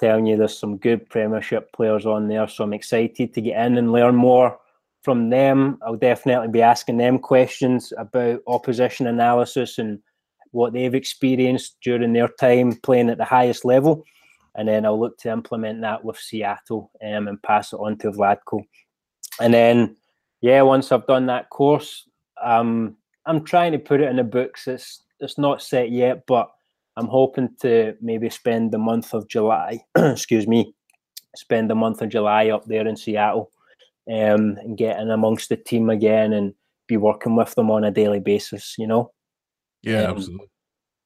telling 0.00 0.26
you 0.26 0.36
there's 0.36 0.58
some 0.58 0.76
good 0.76 1.08
Premiership 1.10 1.72
players 1.72 2.06
on 2.06 2.28
there. 2.28 2.46
So 2.48 2.64
I'm 2.64 2.72
excited 2.72 3.34
to 3.34 3.40
get 3.40 3.64
in 3.66 3.78
and 3.78 3.92
learn 3.92 4.14
more 4.14 4.58
from 5.02 5.30
them. 5.30 5.78
I'll 5.84 5.96
definitely 5.96 6.48
be 6.48 6.62
asking 6.62 6.98
them 6.98 7.18
questions 7.18 7.92
about 7.98 8.40
opposition 8.46 9.06
analysis 9.06 9.78
and 9.78 9.98
what 10.52 10.72
they've 10.72 10.94
experienced 10.94 11.76
during 11.82 12.12
their 12.12 12.28
time 12.28 12.74
playing 12.82 13.10
at 13.10 13.18
the 13.18 13.24
highest 13.24 13.64
level 13.64 14.04
and 14.54 14.68
then 14.68 14.84
I'll 14.84 14.98
look 14.98 15.18
to 15.18 15.30
implement 15.30 15.80
that 15.82 16.04
with 16.04 16.18
Seattle 16.18 16.90
um, 17.02 17.28
and 17.28 17.42
pass 17.42 17.72
it 17.72 17.76
on 17.76 17.98
to 17.98 18.10
Vlatko. 18.10 18.60
And 19.40 19.54
then, 19.54 19.96
yeah, 20.40 20.62
once 20.62 20.90
I've 20.90 21.06
done 21.06 21.26
that 21.26 21.50
course, 21.50 22.08
um, 22.42 22.96
I'm 23.26 23.44
trying 23.44 23.72
to 23.72 23.78
put 23.78 24.00
it 24.00 24.08
in 24.08 24.16
the 24.16 24.24
books. 24.24 24.66
It's 24.66 25.02
it's 25.20 25.38
not 25.38 25.62
set 25.62 25.90
yet, 25.90 26.24
but 26.26 26.48
I'm 26.96 27.08
hoping 27.08 27.50
to 27.60 27.94
maybe 28.00 28.30
spend 28.30 28.72
the 28.72 28.78
month 28.78 29.14
of 29.14 29.28
July, 29.28 29.80
excuse 29.96 30.46
me, 30.46 30.74
spend 31.36 31.68
the 31.70 31.74
month 31.74 32.02
of 32.02 32.08
July 32.08 32.48
up 32.48 32.64
there 32.66 32.86
in 32.86 32.96
Seattle 32.96 33.50
um, 34.08 34.56
and 34.62 34.78
get 34.78 34.98
in 34.98 35.10
amongst 35.10 35.48
the 35.48 35.56
team 35.56 35.90
again 35.90 36.32
and 36.32 36.54
be 36.86 36.96
working 36.96 37.36
with 37.36 37.54
them 37.54 37.70
on 37.70 37.84
a 37.84 37.90
daily 37.90 38.20
basis, 38.20 38.74
you 38.78 38.86
know? 38.86 39.12
Yeah, 39.82 40.04
um, 40.04 40.16
absolutely. 40.16 40.48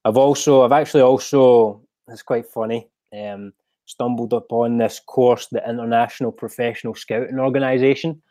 I've 0.05 0.17
also, 0.17 0.63
I've 0.63 0.73
actually 0.73 1.03
also, 1.03 1.83
it's 2.09 2.23
quite 2.23 2.47
funny 2.47 2.89
um, 3.13 3.53
stumbled 3.87 4.33
upon 4.33 4.79
this 4.79 5.01
course, 5.01 5.49
the 5.49 5.69
International 5.69 6.33
Professional 6.33 6.95
Scouting 6.95 7.39
Organization. 7.39 8.23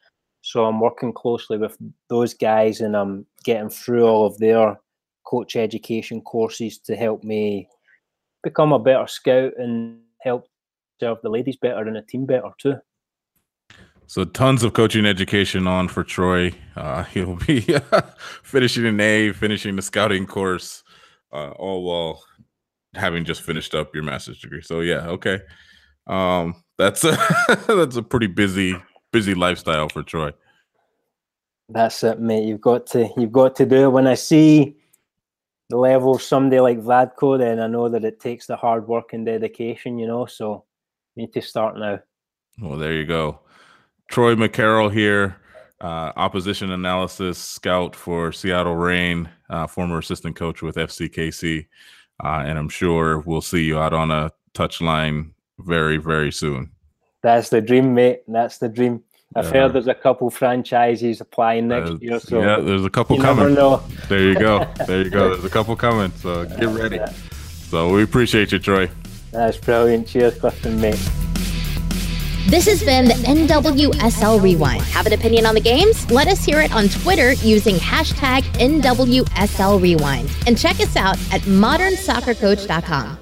So 0.42 0.66
I'm 0.66 0.80
working 0.80 1.14
closely 1.14 1.58
with 1.58 1.78
those 2.10 2.34
guys 2.34 2.82
and 2.82 2.96
I'm 2.96 3.26
getting 3.44 3.70
through 3.70 4.06
all 4.06 4.26
of 4.26 4.38
their 4.40 4.80
coach 5.24 5.56
education 5.56 6.22
courses 6.22 6.80
to 6.80 6.96
help 6.96 7.24
me 7.24 7.68
become 8.44 8.74
a 8.74 8.80
better 8.80 9.08
scout 9.08 9.54
and 9.58 10.00
help 10.22 10.48
serve 11.00 11.20
the 11.22 11.30
ladies 11.30 11.58
better 11.58 11.82
and 11.84 11.96
the 11.96 12.02
team 12.02 12.26
better 12.26 12.50
too. 12.58 12.76
So 14.08 14.26
tons 14.26 14.64
of 14.64 14.74
coaching 14.74 15.06
education 15.06 15.68
on 15.68 15.88
for 15.88 16.04
Troy. 16.04 16.54
Uh, 16.76 17.04
he'll 17.14 17.38
be 17.38 17.62
finishing 18.44 18.86
an 18.86 19.00
A, 19.00 19.32
finishing 19.32 19.76
the 19.76 19.82
scouting 19.82 20.26
course, 20.26 20.84
uh, 21.32 21.52
all 21.52 21.84
while 21.84 22.24
having 22.94 23.26
just 23.26 23.42
finished 23.42 23.76
up 23.76 23.94
your 23.94 24.04
master's 24.04 24.40
degree. 24.40 24.62
So 24.62 24.82
yeah, 24.82 25.08
okay. 25.08 25.40
Um 26.08 26.56
that's 26.78 27.04
a 27.04 27.18
that's 27.68 27.96
a 27.96 28.04
pretty 28.04 28.28
busy 28.28 28.76
busy 29.12 29.34
lifestyle 29.34 29.90
for 29.90 30.04
Troy. 30.04 30.32
That's 31.70 32.04
it, 32.04 32.20
mate. 32.20 32.46
You've 32.46 32.62
got 32.62 32.88
to 32.88 33.10
you've 33.18 33.32
got 33.32 33.56
to 33.58 33.66
do 33.66 33.86
it. 33.86 33.92
When 33.92 34.08
I 34.08 34.16
see 34.16 34.76
the 35.70 35.78
level 35.78 36.16
of 36.16 36.22
somebody 36.22 36.60
like 36.60 36.80
Vlatko, 36.80 37.38
then 37.38 37.60
I 37.60 37.68
know 37.68 37.88
that 37.88 38.04
it 38.04 38.20
takes 38.20 38.46
the 38.48 38.58
hard 38.58 38.88
work 38.88 39.14
and 39.14 39.26
dedication, 39.26 39.98
you 39.98 40.08
know. 40.08 40.26
So 40.26 40.66
need 41.16 41.34
to 41.34 41.42
start 41.42 41.78
now. 41.78 42.00
Well, 42.62 42.78
there 42.78 42.94
you 42.94 43.06
go. 43.06 43.40
Troy 44.10 44.36
McCarroll 44.36 44.92
here, 44.92 45.38
uh, 45.80 46.12
opposition 46.18 46.72
analysis 46.72 47.38
scout 47.38 47.96
for 47.96 48.32
Seattle 48.34 48.76
Reign, 48.76 49.30
uh, 49.50 49.68
former 49.68 50.00
assistant 50.00 50.36
coach 50.36 50.62
with 50.62 50.76
FCKC. 50.76 51.68
Uh, 52.24 52.44
and 52.46 52.58
I'm 52.58 52.70
sure 52.70 53.20
we'll 53.20 53.42
see 53.42 53.64
you 53.64 53.80
out 53.80 53.94
on 53.94 54.12
a 54.12 54.32
touchline 54.54 55.32
very, 55.60 55.98
very 55.98 56.32
soon. 56.32 56.72
That's 57.24 57.50
the 57.50 57.62
dream, 57.62 57.94
mate. 57.94 58.22
That's 58.28 58.58
the 58.58 58.70
dream. 58.70 59.04
I've 59.36 59.50
heard 59.50 59.72
there's 59.74 59.88
a 59.88 59.94
couple 59.94 60.30
franchises 60.30 61.22
applying 61.22 61.70
next 61.70 62.02
year. 62.02 62.20
So 62.20 62.42
yeah, 62.42 62.60
there's 62.60 62.84
a 62.84 62.90
couple 62.90 63.18
coming. 63.18 63.56
There 63.56 64.20
you 64.20 64.36
go. 64.38 64.68
There 64.88 65.04
you 65.04 65.10
go. 65.10 65.30
There's 65.30 65.46
a 65.46 65.50
couple 65.50 65.76
coming. 65.78 66.12
So 66.18 66.46
get 66.46 66.68
ready. 66.68 67.00
So 67.70 67.94
we 67.94 68.04
appreciate 68.04 68.52
you, 68.52 68.60
Troy. 68.60 68.90
That's 69.32 69.58
brilliant. 69.58 70.08
Cheers, 70.08 70.38
Clifton, 70.38 70.82
mate. 70.82 71.00
This 72.48 72.66
has 72.66 72.84
been 72.84 73.06
the 73.06 73.14
NWSL 73.14 74.42
Rewind. 74.42 74.82
Have 74.84 75.06
an 75.06 75.14
opinion 75.14 75.46
on 75.46 75.54
the 75.54 75.62
games? 75.62 76.10
Let 76.10 76.28
us 76.28 76.44
hear 76.44 76.60
it 76.60 76.74
on 76.74 76.90
Twitter 76.90 77.34
using 77.34 77.76
hashtag 77.76 78.42
NWSL 78.54 79.82
Rewind. 79.82 80.30
And 80.48 80.58
check 80.58 80.80
us 80.80 80.96
out 80.96 81.18
at 81.32 81.42
modernsoccercoach.com. 81.42 83.21